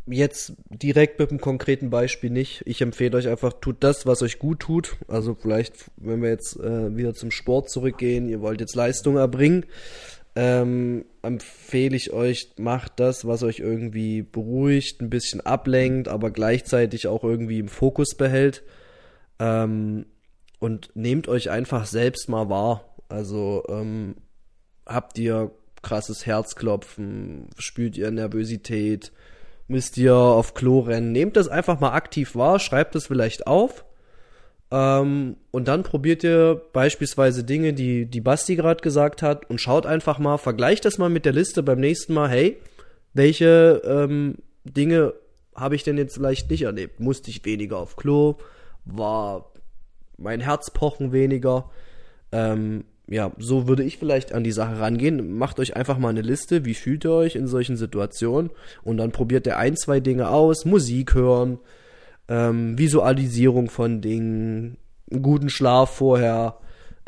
Jetzt 0.07 0.53
direkt 0.69 1.19
mit 1.19 1.29
einem 1.29 1.41
konkreten 1.41 1.89
Beispiel 1.89 2.29
nicht. 2.29 2.63
Ich 2.65 2.81
empfehle 2.81 3.17
euch 3.17 3.27
einfach, 3.27 3.53
tut 3.53 3.77
das, 3.79 4.05
was 4.05 4.21
euch 4.21 4.39
gut 4.39 4.59
tut. 4.59 4.97
Also 5.07 5.35
vielleicht, 5.35 5.91
wenn 5.97 6.21
wir 6.21 6.29
jetzt 6.29 6.59
äh, 6.59 6.95
wieder 6.95 7.13
zum 7.13 7.31
Sport 7.31 7.69
zurückgehen, 7.69 8.29
ihr 8.29 8.41
wollt 8.41 8.59
jetzt 8.59 8.75
Leistung 8.75 9.17
erbringen, 9.17 9.65
ähm, 10.35 11.05
empfehle 11.21 11.95
ich 11.95 12.11
euch, 12.11 12.51
macht 12.57 12.99
das, 12.99 13.25
was 13.25 13.41
euch 13.41 13.59
irgendwie 13.59 14.21
beruhigt, 14.21 15.01
ein 15.01 15.09
bisschen 15.09 15.41
ablenkt, 15.41 16.07
aber 16.07 16.29
gleichzeitig 16.29 17.07
auch 17.07 17.23
irgendwie 17.23 17.59
im 17.59 17.69
Fokus 17.69 18.15
behält. 18.15 18.63
Ähm, 19.39 20.05
und 20.59 20.91
nehmt 20.95 21.27
euch 21.27 21.49
einfach 21.49 21.85
selbst 21.85 22.29
mal 22.29 22.49
wahr. 22.49 22.95
Also 23.09 23.63
ähm, 23.69 24.15
habt 24.85 25.17
ihr 25.17 25.51
krasses 25.81 26.25
Herzklopfen, 26.25 27.49
spürt 27.57 27.97
ihr 27.97 28.09
Nervosität, 28.11 29.11
müsst 29.67 29.97
ihr 29.97 30.15
auf 30.15 30.53
Klo 30.53 30.79
rennen. 30.79 31.11
Nehmt 31.11 31.35
das 31.37 31.47
einfach 31.47 31.79
mal 31.79 31.93
aktiv 31.93 32.35
wahr, 32.35 32.59
schreibt 32.59 32.95
es 32.95 33.07
vielleicht 33.07 33.47
auf. 33.47 33.85
Ähm, 34.71 35.37
und 35.51 35.67
dann 35.67 35.83
probiert 35.83 36.23
ihr 36.23 36.61
beispielsweise 36.73 37.43
Dinge, 37.43 37.73
die 37.73 38.05
die 38.05 38.21
Basti 38.21 38.55
gerade 38.55 38.81
gesagt 38.81 39.21
hat, 39.21 39.49
und 39.49 39.61
schaut 39.61 39.85
einfach 39.85 40.19
mal, 40.19 40.37
vergleicht 40.37 40.85
das 40.85 40.97
mal 40.97 41.09
mit 41.09 41.25
der 41.25 41.33
Liste 41.33 41.63
beim 41.63 41.79
nächsten 41.79 42.13
Mal. 42.13 42.29
Hey, 42.29 42.57
welche 43.13 43.81
ähm, 43.85 44.35
Dinge 44.63 45.13
habe 45.55 45.75
ich 45.75 45.83
denn 45.83 45.97
jetzt 45.97 46.15
vielleicht 46.15 46.49
nicht 46.49 46.63
erlebt? 46.63 46.99
Musste 46.99 47.29
ich 47.29 47.45
weniger 47.45 47.77
auf 47.77 47.95
Klo? 47.95 48.35
War 48.83 49.51
mein 50.17 50.41
Herzpochen 50.41 51.11
weniger? 51.11 51.69
Ähm, 52.31 52.85
ja, 53.07 53.31
so 53.37 53.67
würde 53.67 53.83
ich 53.83 53.97
vielleicht 53.97 54.33
an 54.33 54.43
die 54.43 54.51
Sache 54.51 54.79
rangehen. 54.79 55.37
Macht 55.37 55.59
euch 55.59 55.75
einfach 55.75 55.97
mal 55.97 56.09
eine 56.09 56.21
Liste, 56.21 56.65
wie 56.65 56.73
fühlt 56.73 57.05
ihr 57.05 57.11
euch 57.11 57.35
in 57.35 57.47
solchen 57.47 57.77
Situationen 57.77 58.49
und 58.83 58.97
dann 58.97 59.11
probiert 59.11 59.45
ihr 59.45 59.57
ein, 59.57 59.77
zwei 59.77 59.99
Dinge 59.99 60.29
aus, 60.29 60.65
Musik 60.65 61.13
hören, 61.13 61.59
ähm, 62.27 62.77
Visualisierung 62.77 63.69
von 63.69 64.01
Dingen, 64.01 64.77
guten 65.21 65.49
Schlaf 65.49 65.95
vorher, 65.95 66.57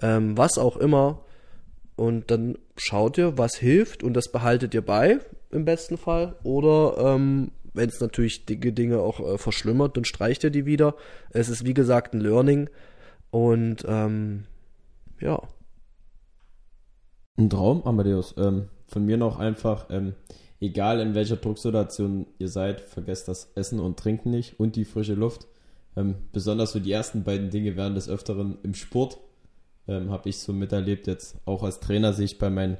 ähm, 0.02 0.38
was 0.38 0.58
auch 0.58 0.78
immer. 0.78 1.24
Und 1.96 2.30
dann 2.30 2.60
schaut 2.76 3.18
ihr, 3.18 3.40
was 3.40 3.56
hilft 3.56 4.04
und 4.04 4.14
das 4.14 4.32
behaltet 4.32 4.76
ihr 4.76 4.84
bei, 4.84 5.18
im 5.50 5.66
besten 5.66 5.98
Fall. 5.98 6.36
Oder 6.44 7.16
ähm, 7.16 7.52
wenn 7.74 7.90
es 7.90 8.00
natürlich 8.00 8.46
dicke 8.46 8.72
Dinge 8.72 9.00
auch 9.00 9.20
äh, 9.20 9.38
verschlimmert, 9.40 9.98
dann 9.98 10.06
streicht 10.06 10.44
ihr 10.44 10.52
die 10.52 10.68
wieder. 10.68 10.96
Es 11.32 11.50
ist 11.50 11.66
wie 11.66 11.74
gesagt 11.74 12.14
ein 12.14 12.22
Learning. 12.22 12.70
Und 13.32 13.84
ähm, 13.88 14.44
ja. 15.20 15.42
Ein 17.40 17.52
Traum, 17.52 17.84
Amadeus. 17.86 18.34
Ähm, 18.38 18.68
von 18.88 19.06
mir 19.06 19.18
noch 19.18 19.38
einfach, 19.38 19.86
ähm, 19.92 20.16
egal 20.60 21.00
in 21.00 21.14
welcher 21.14 21.36
Drucksituation 21.36 22.26
ihr 22.40 22.50
seid, 22.50 22.82
vergesst 22.82 23.28
das 23.28 23.52
Essen 23.54 23.80
und 23.80 24.00
Trinken 24.00 24.32
nicht 24.32 24.60
und 24.60 24.76
die 24.76 24.86
frische 24.86 25.14
Luft. 25.14 25.46
Ähm, 25.96 26.16
besonders 26.34 26.72
so 26.72 26.80
die 26.80 26.92
ersten 26.92 27.24
beiden 27.24 27.52
Dinge 27.52 27.76
werden 27.76 27.94
des 27.94 28.10
Öfteren 28.10 28.58
im 28.64 28.74
Sport, 28.74 29.20
ähm, 29.88 30.10
habe 30.10 30.30
ich 30.30 30.40
so 30.40 30.52
miterlebt, 30.52 31.06
jetzt 31.06 31.38
auch 31.46 31.62
als 31.62 31.80
Trainer 31.80 32.12
sehe 32.12 32.26
ich 32.26 32.40
bei 32.40 32.50
meinen 32.50 32.78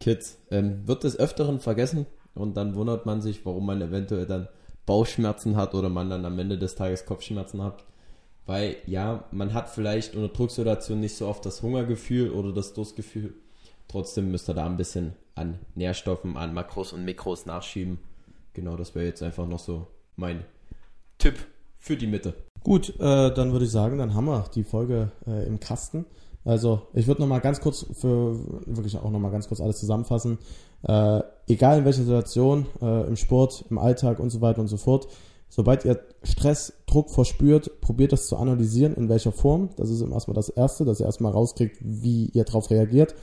Kids, 0.00 0.36
ähm, 0.50 0.86
wird 0.86 1.04
des 1.04 1.18
Öfteren 1.18 1.58
vergessen 1.58 2.04
und 2.34 2.58
dann 2.58 2.74
wundert 2.74 3.06
man 3.06 3.22
sich, 3.22 3.46
warum 3.46 3.64
man 3.64 3.80
eventuell 3.80 4.26
dann 4.26 4.48
Bauchschmerzen 4.84 5.56
hat 5.56 5.74
oder 5.74 5.88
man 5.88 6.10
dann 6.10 6.26
am 6.26 6.38
Ende 6.38 6.58
des 6.58 6.74
Tages 6.74 7.06
Kopfschmerzen 7.06 7.62
hat. 7.62 7.84
Weil 8.44 8.76
ja, 8.86 9.24
man 9.30 9.54
hat 9.54 9.70
vielleicht 9.70 10.14
unter 10.14 10.28
Drucksituation 10.28 11.00
nicht 11.00 11.16
so 11.16 11.26
oft 11.26 11.46
das 11.46 11.62
Hungergefühl 11.62 12.30
oder 12.30 12.52
das 12.52 12.74
Durstgefühl, 12.74 13.32
Trotzdem 13.88 14.30
müsst 14.30 14.48
ihr 14.48 14.54
da 14.54 14.66
ein 14.66 14.76
bisschen 14.76 15.14
an 15.34 15.58
Nährstoffen, 15.74 16.36
an 16.36 16.54
Makros 16.54 16.92
und 16.92 17.04
Mikros 17.04 17.46
nachschieben. 17.46 17.98
Genau, 18.52 18.76
das 18.76 18.94
wäre 18.94 19.06
jetzt 19.06 19.22
einfach 19.22 19.46
noch 19.46 19.58
so 19.58 19.86
mein 20.16 20.44
Tipp 21.18 21.34
für 21.78 21.96
die 21.96 22.06
Mitte. 22.06 22.34
Gut, 22.62 22.98
äh, 22.98 23.34
dann 23.34 23.52
würde 23.52 23.66
ich 23.66 23.70
sagen, 23.70 23.98
dann 23.98 24.14
haben 24.14 24.26
wir 24.26 24.46
die 24.54 24.64
Folge 24.64 25.10
äh, 25.26 25.46
im 25.46 25.60
Kasten. 25.60 26.06
Also 26.44 26.82
ich 26.92 27.06
würde 27.06 27.22
nochmal 27.22 27.40
ganz 27.40 27.60
kurz 27.60 27.86
für 27.92 28.38
wirklich 28.66 28.96
auch 28.96 29.10
nochmal 29.10 29.30
ganz 29.30 29.48
kurz 29.48 29.60
alles 29.60 29.80
zusammenfassen. 29.80 30.38
Äh, 30.82 31.20
egal 31.46 31.78
in 31.78 31.84
welcher 31.84 32.02
Situation, 32.02 32.66
äh, 32.80 33.06
im 33.06 33.16
Sport, 33.16 33.64
im 33.70 33.78
Alltag 33.78 34.18
und 34.18 34.30
so 34.30 34.40
weiter 34.40 34.60
und 34.60 34.68
so 34.68 34.76
fort, 34.76 35.08
sobald 35.48 35.84
ihr 35.84 36.00
Stress, 36.22 36.74
Druck 36.86 37.10
verspürt, 37.10 37.80
probiert 37.80 38.12
das 38.12 38.26
zu 38.26 38.36
analysieren, 38.36 38.94
in 38.94 39.08
welcher 39.08 39.32
Form. 39.32 39.70
Das 39.76 39.88
ist 39.88 40.02
erstmal 40.02 40.34
das 40.34 40.50
Erste, 40.50 40.84
dass 40.84 41.00
ihr 41.00 41.06
erstmal 41.06 41.32
rauskriegt, 41.32 41.78
wie 41.80 42.26
ihr 42.26 42.44
darauf 42.44 42.70
reagiert. 42.70 43.14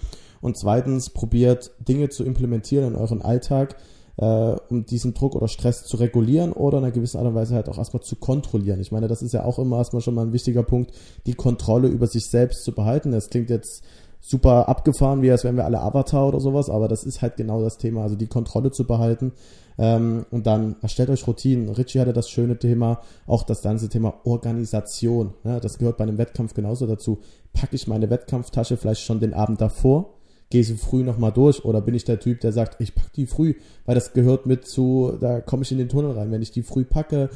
Und 0.41 0.57
zweitens, 0.57 1.11
probiert 1.11 1.71
Dinge 1.79 2.09
zu 2.09 2.23
implementieren 2.23 2.87
in 2.87 2.95
euren 2.95 3.21
Alltag, 3.21 3.75
äh, 4.17 4.55
um 4.69 4.85
diesen 4.85 5.13
Druck 5.13 5.35
oder 5.35 5.47
Stress 5.47 5.83
zu 5.85 5.97
regulieren 5.97 6.51
oder 6.51 6.79
in 6.79 6.83
einer 6.83 6.93
gewissen 6.93 7.17
Art 7.17 7.27
und 7.27 7.35
Weise 7.35 7.55
halt 7.55 7.69
auch 7.69 7.77
erstmal 7.77 8.03
zu 8.03 8.15
kontrollieren. 8.15 8.81
Ich 8.81 8.91
meine, 8.91 9.07
das 9.07 9.21
ist 9.21 9.33
ja 9.33 9.45
auch 9.45 9.59
immer 9.59 9.77
erstmal 9.77 10.01
schon 10.01 10.15
mal 10.15 10.25
ein 10.25 10.33
wichtiger 10.33 10.63
Punkt, 10.63 10.91
die 11.25 11.33
Kontrolle 11.33 11.87
über 11.87 12.07
sich 12.07 12.25
selbst 12.25 12.63
zu 12.63 12.73
behalten. 12.73 13.11
Das 13.11 13.29
klingt 13.29 13.49
jetzt 13.49 13.83
super 14.19 14.69
abgefahren, 14.69 15.21
wie 15.21 15.31
als 15.31 15.43
wären 15.43 15.57
wir 15.57 15.65
alle 15.65 15.81
Avatar 15.81 16.27
oder 16.27 16.39
sowas, 16.39 16.69
aber 16.69 16.87
das 16.87 17.03
ist 17.03 17.23
halt 17.23 17.37
genau 17.37 17.61
das 17.61 17.77
Thema, 17.77 18.03
also 18.03 18.15
die 18.15 18.27
Kontrolle 18.27 18.71
zu 18.71 18.85
behalten. 18.85 19.31
Ähm, 19.79 20.25
und 20.29 20.45
dann 20.45 20.75
erstellt 20.81 21.09
euch 21.09 21.25
Routinen. 21.25 21.69
Richie 21.69 21.99
hatte 21.99 22.13
das 22.13 22.29
schöne 22.29 22.59
Thema, 22.59 23.01
auch 23.25 23.41
das 23.43 23.63
ganze 23.63 23.89
Thema 23.89 24.13
Organisation. 24.25 25.33
Ja, 25.43 25.59
das 25.59 25.79
gehört 25.79 25.97
bei 25.97 26.03
einem 26.03 26.19
Wettkampf 26.19 26.53
genauso 26.53 26.85
dazu. 26.85 27.19
Packe 27.53 27.75
ich 27.75 27.87
meine 27.87 28.09
Wettkampftasche 28.09 28.77
vielleicht 28.77 29.01
schon 29.01 29.19
den 29.19 29.33
Abend 29.33 29.59
davor 29.59 30.20
gehe 30.51 30.63
sie 30.63 30.75
früh 30.75 31.03
nochmal 31.03 31.31
durch 31.31 31.65
oder 31.65 31.81
bin 31.81 31.95
ich 31.95 32.03
der 32.03 32.19
Typ, 32.19 32.41
der 32.41 32.51
sagt, 32.51 32.79
ich 32.79 32.93
packe 32.93 33.09
die 33.15 33.25
früh, 33.25 33.55
weil 33.85 33.95
das 33.95 34.13
gehört 34.13 34.45
mit 34.45 34.67
zu, 34.67 35.17
da 35.19 35.41
komme 35.41 35.63
ich 35.63 35.71
in 35.71 35.79
den 35.79 35.89
Tunnel 35.89 36.11
rein. 36.11 36.31
Wenn 36.31 36.43
ich 36.43 36.51
die 36.51 36.61
früh 36.61 36.83
packe, 36.85 37.29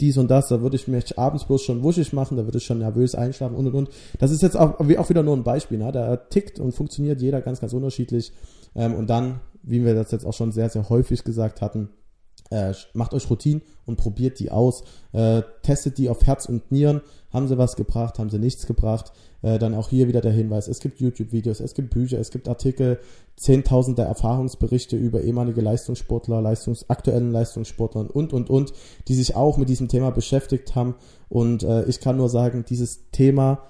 dies 0.00 0.16
und 0.16 0.30
das, 0.30 0.48
da 0.48 0.62
würde 0.62 0.76
ich 0.76 0.88
mich 0.88 1.18
abends 1.18 1.44
bloß 1.44 1.62
schon 1.62 1.82
wuschig 1.82 2.12
machen, 2.12 2.36
da 2.36 2.44
würde 2.44 2.58
ich 2.58 2.64
schon 2.64 2.78
nervös 2.78 3.14
einschlafen 3.14 3.54
und 3.54 3.66
und 3.66 3.74
und. 3.74 3.90
Das 4.18 4.30
ist 4.30 4.42
jetzt 4.42 4.56
auch, 4.56 4.80
auch 4.80 5.08
wieder 5.08 5.22
nur 5.22 5.36
ein 5.36 5.44
Beispiel, 5.44 5.78
ne? 5.78 5.92
da 5.92 6.16
tickt 6.16 6.58
und 6.58 6.72
funktioniert 6.72 7.20
jeder 7.20 7.40
ganz, 7.42 7.60
ganz 7.60 7.72
unterschiedlich. 7.72 8.32
Ähm, 8.74 8.94
und 8.94 9.08
dann, 9.08 9.40
wie 9.62 9.84
wir 9.84 9.94
das 9.94 10.10
jetzt 10.10 10.26
auch 10.26 10.34
schon 10.34 10.50
sehr, 10.50 10.70
sehr 10.70 10.88
häufig 10.88 11.22
gesagt 11.22 11.60
hatten, 11.60 11.90
äh, 12.50 12.72
macht 12.92 13.14
euch 13.14 13.28
Routinen 13.30 13.62
und 13.86 13.96
probiert 13.96 14.38
die 14.38 14.50
aus. 14.50 14.84
Äh, 15.12 15.42
testet 15.62 15.98
die 15.98 16.08
auf 16.08 16.24
Herz 16.24 16.46
und 16.46 16.72
Nieren. 16.72 17.00
Haben 17.34 17.48
sie 17.48 17.58
was 17.58 17.74
gebracht, 17.74 18.18
haben 18.18 18.30
sie 18.30 18.38
nichts 18.38 18.64
gebracht. 18.64 19.12
Äh, 19.42 19.58
dann 19.58 19.74
auch 19.74 19.88
hier 19.90 20.08
wieder 20.08 20.20
der 20.20 20.32
Hinweis, 20.32 20.68
es 20.68 20.78
gibt 20.78 21.00
YouTube-Videos, 21.00 21.58
es 21.58 21.74
gibt 21.74 21.90
Bücher, 21.90 22.18
es 22.20 22.30
gibt 22.30 22.48
Artikel, 22.48 23.00
zehntausende 23.36 24.02
Erfahrungsberichte 24.02 24.96
über 24.96 25.20
ehemalige 25.20 25.60
Leistungssportler, 25.60 26.40
Leistungs 26.40 26.88
aktuellen 26.88 27.32
Leistungssportlern 27.32 28.06
und, 28.06 28.32
und, 28.32 28.48
und, 28.48 28.72
die 29.08 29.14
sich 29.14 29.34
auch 29.34 29.58
mit 29.58 29.68
diesem 29.68 29.88
Thema 29.88 30.10
beschäftigt 30.10 30.76
haben. 30.76 30.94
Und 31.28 31.64
äh, 31.64 31.84
ich 31.86 32.00
kann 32.00 32.16
nur 32.16 32.28
sagen, 32.28 32.64
dieses 32.68 33.10
Thema 33.10 33.64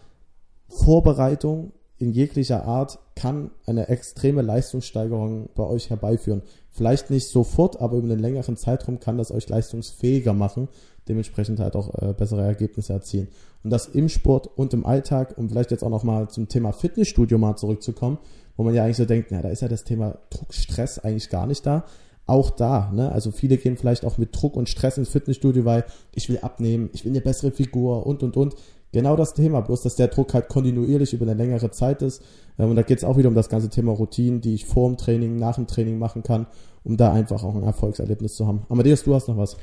Vorbereitung 0.69 1.73
in 1.97 2.13
jeglicher 2.13 2.65
Art 2.67 2.99
kann 3.15 3.51
eine 3.67 3.89
extreme 3.89 4.43
Leistungssteigerung 4.43 5.49
bei 5.55 5.65
euch 5.65 5.91
herbeiführen. 5.91 6.43
Vielleicht 6.71 7.11
nicht 7.11 7.29
sofort, 7.29 7.81
aber 7.81 7.97
über 7.97 8.13
einen 8.13 8.21
längeren 8.21 8.57
Zeitraum 8.57 9.01
kann 9.01 9.17
das 9.17 9.31
euch 9.31 9.49
leistungsfähiger 9.49 10.35
machen, 10.35 10.69
dementsprechend 11.09 11.61
halt 11.61 11.77
auch 11.77 11.95
äh, 12.01 12.13
bessere 12.13 12.43
Ergebnisse 12.43 12.93
erzielen. 12.93 13.29
Und 13.63 13.71
das 13.71 13.87
im 13.87 14.09
Sport 14.09 14.49
und 14.57 14.75
im 14.75 14.85
Alltag, 14.85 15.35
um 15.37 15.49
vielleicht 15.49 15.71
jetzt 15.71 15.83
auch 15.83 15.91
nochmal 15.91 16.29
zum 16.29 16.49
Thema 16.49 16.73
Fitnessstudio 16.73 17.39
mal 17.39 17.57
zurückzukommen, 17.57 18.19
wo 18.57 18.63
man 18.63 18.75
ja 18.75 18.85
eigentlich 18.85 18.97
so 18.97 19.05
denkt, 19.05 19.29
na, 19.31 19.43
da 19.43 19.49
ist 19.49 19.63
ja 19.63 19.69
das 19.69 19.85
Thema 19.85 20.19
Druck, 20.31 20.55
Stress 20.55 20.99
eigentlich 20.99 21.31
gar 21.31 21.47
nicht 21.47 21.65
da. 21.67 21.85
Auch 22.27 22.51
da, 22.51 22.91
ne? 22.95 23.13
Also 23.13 23.33
viele 23.33 23.59
gehen 23.59 23.77
vielleicht 23.77 24.05
auch 24.05 24.17
mit 24.17 24.31
Druck 24.35 24.57
und 24.57 24.69
Stress 24.69 24.97
ins 24.97 25.11
Fitnessstudio, 25.11 25.67
weil 25.67 25.85
ich 26.15 26.29
will 26.31 26.39
abnehmen, 26.39 26.89
ich 26.95 27.05
will 27.05 27.13
eine 27.13 27.21
bessere 27.21 27.51
Figur 27.51 28.07
und 28.07 28.23
und 28.23 28.37
und. 28.37 28.55
Genau 28.93 29.17
das 29.17 29.35
Thema, 29.35 29.61
bloß 29.61 29.83
dass 29.83 29.97
der 29.97 30.09
Druck 30.09 30.33
halt 30.35 30.49
kontinuierlich 30.49 31.13
über 31.13 31.25
eine 31.27 31.35
längere 31.35 31.71
Zeit 31.71 32.01
ist. 32.01 32.23
Ähm, 32.59 32.71
und 32.71 32.77
da 32.77 32.83
geht 32.83 32.99
es 32.99 33.05
auch 33.05 33.19
wieder 33.19 33.29
um 33.29 33.35
das 33.35 33.49
ganze 33.49 33.69
Thema 33.69 33.93
Routinen, 33.93 34.41
die 34.41 34.55
ich 34.55 34.65
vor 34.65 34.89
dem 34.89 34.97
Training, 34.97 35.37
nach 35.37 35.57
dem 35.57 35.67
Training 35.67 35.99
machen 35.99 36.23
kann, 36.23 36.47
um 36.85 36.97
da 36.97 37.13
einfach 37.13 37.43
auch 37.43 37.55
ein 37.55 37.63
Erfolgserlebnis 37.63 38.37
zu 38.37 38.47
haben. 38.47 38.65
Amadeus, 38.69 39.03
du 39.03 39.15
hast 39.15 39.29
noch 39.29 39.37
was. 39.37 39.57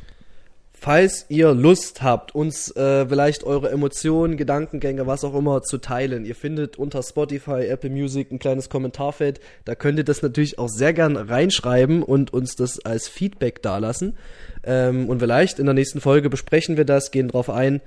Falls 0.84 1.28
ihr 1.30 1.54
Lust 1.54 2.02
habt, 2.02 2.34
uns 2.34 2.76
äh, 2.76 3.06
vielleicht 3.06 3.44
eure 3.44 3.70
Emotionen, 3.70 4.36
Gedankengänge, 4.36 5.06
was 5.06 5.24
auch 5.24 5.36
immer 5.36 5.62
zu 5.62 5.78
teilen, 5.78 6.26
ihr 6.26 6.34
findet 6.34 6.80
unter 6.80 7.04
Spotify, 7.04 7.68
Apple 7.68 7.92
Music 7.92 8.32
ein 8.32 8.40
kleines 8.40 8.68
Kommentarfeld. 8.68 9.40
Da 9.64 9.76
könnt 9.76 10.00
ihr 10.00 10.04
das 10.04 10.24
natürlich 10.24 10.58
auch 10.58 10.70
sehr 10.70 10.94
gern 10.94 11.18
reinschreiben 11.18 12.02
und 12.02 12.34
uns 12.34 12.56
das 12.56 12.84
als 12.84 13.08
Feedback 13.08 13.62
dalassen. 13.62 14.18
Ähm, 14.64 15.08
und 15.08 15.20
vielleicht 15.20 15.60
in 15.60 15.66
der 15.66 15.76
nächsten 15.76 16.02
Folge 16.02 16.32
besprechen 16.32 16.78
wir 16.78 16.86
das, 16.86 17.12
gehen 17.12 17.28
drauf 17.28 17.52
ein. 17.52 17.82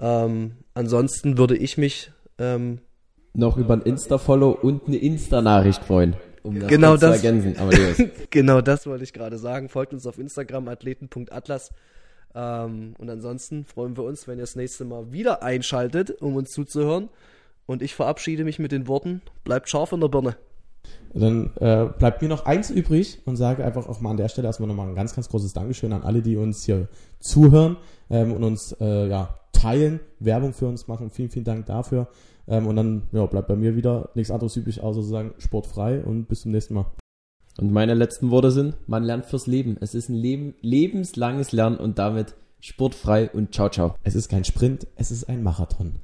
Ähm, 0.00 0.56
ansonsten 0.74 1.38
würde 1.38 1.56
ich 1.56 1.78
mich 1.78 2.10
ähm, 2.40 2.80
noch 3.32 3.58
über 3.58 3.74
ein 3.74 3.82
Insta-Follow 3.82 4.50
und 4.50 4.88
eine 4.88 4.96
Insta-Nachricht 4.96 5.84
freuen. 5.84 6.16
Um 6.42 6.58
das 6.58 6.68
genau 6.68 6.96
das, 6.96 7.20
zu 7.20 7.26
ergänzen. 7.28 7.56
Aber 7.60 7.70
genau 8.30 8.60
das 8.60 8.88
wollte 8.88 9.04
ich 9.04 9.12
gerade 9.12 9.38
sagen. 9.38 9.68
Folgt 9.68 9.92
uns 9.92 10.04
auf 10.04 10.18
Instagram 10.18 10.66
athleten.atlas. 10.66 11.70
Ähm, 12.34 12.94
und 12.98 13.10
ansonsten 13.10 13.64
freuen 13.64 13.96
wir 13.96 14.04
uns, 14.04 14.28
wenn 14.28 14.38
ihr 14.38 14.44
das 14.44 14.56
nächste 14.56 14.84
Mal 14.84 15.12
wieder 15.12 15.42
einschaltet, 15.42 16.22
um 16.22 16.36
uns 16.36 16.50
zuzuhören. 16.50 17.08
Und 17.66 17.82
ich 17.82 17.94
verabschiede 17.94 18.44
mich 18.44 18.58
mit 18.58 18.72
den 18.72 18.88
Worten: 18.88 19.22
Bleibt 19.44 19.68
scharf 19.68 19.92
in 19.92 20.00
der 20.00 20.08
Birne. 20.08 20.36
Dann 21.12 21.50
äh, 21.56 21.86
bleibt 21.98 22.22
mir 22.22 22.28
noch 22.28 22.46
eins 22.46 22.70
übrig 22.70 23.20
und 23.24 23.36
sage 23.36 23.64
einfach 23.64 23.88
auch 23.88 24.00
mal 24.00 24.10
an 24.10 24.16
der 24.16 24.28
Stelle 24.28 24.46
erstmal 24.46 24.68
nochmal 24.68 24.88
ein 24.88 24.94
ganz, 24.94 25.14
ganz 25.14 25.28
großes 25.28 25.52
Dankeschön 25.52 25.92
an 25.92 26.02
alle, 26.02 26.22
die 26.22 26.36
uns 26.36 26.64
hier 26.64 26.88
zuhören 27.18 27.76
ähm, 28.10 28.32
und 28.32 28.44
uns 28.44 28.72
äh, 28.80 29.08
ja, 29.08 29.40
teilen, 29.52 30.00
Werbung 30.20 30.52
für 30.52 30.66
uns 30.66 30.86
machen. 30.88 31.10
Vielen, 31.10 31.30
vielen 31.30 31.44
Dank 31.44 31.66
dafür. 31.66 32.08
Ähm, 32.46 32.66
und 32.66 32.76
dann 32.76 33.02
ja, 33.12 33.26
bleibt 33.26 33.48
bei 33.48 33.56
mir 33.56 33.76
wieder 33.76 34.10
nichts 34.14 34.30
anderes 34.30 34.56
übrig, 34.56 34.80
außer 34.82 35.00
zu 35.00 35.08
sagen, 35.08 35.34
sportfrei 35.38 36.02
und 36.02 36.26
bis 36.26 36.42
zum 36.42 36.52
nächsten 36.52 36.74
Mal. 36.74 36.86
Und 37.60 37.72
meine 37.72 37.92
letzten 37.92 38.30
Worte 38.30 38.50
sind, 38.52 38.74
man 38.86 39.04
lernt 39.04 39.26
fürs 39.26 39.46
Leben. 39.46 39.76
Es 39.82 39.94
ist 39.94 40.08
ein 40.08 40.14
Leben, 40.14 40.54
lebenslanges 40.62 41.52
Lernen 41.52 41.76
und 41.76 41.98
damit 41.98 42.34
sportfrei 42.58 43.28
und 43.30 43.54
ciao, 43.54 43.68
ciao. 43.68 43.96
Es 44.02 44.14
ist 44.14 44.30
kein 44.30 44.44
Sprint, 44.44 44.86
es 44.96 45.10
ist 45.10 45.28
ein 45.28 45.42
Marathon. 45.42 46.00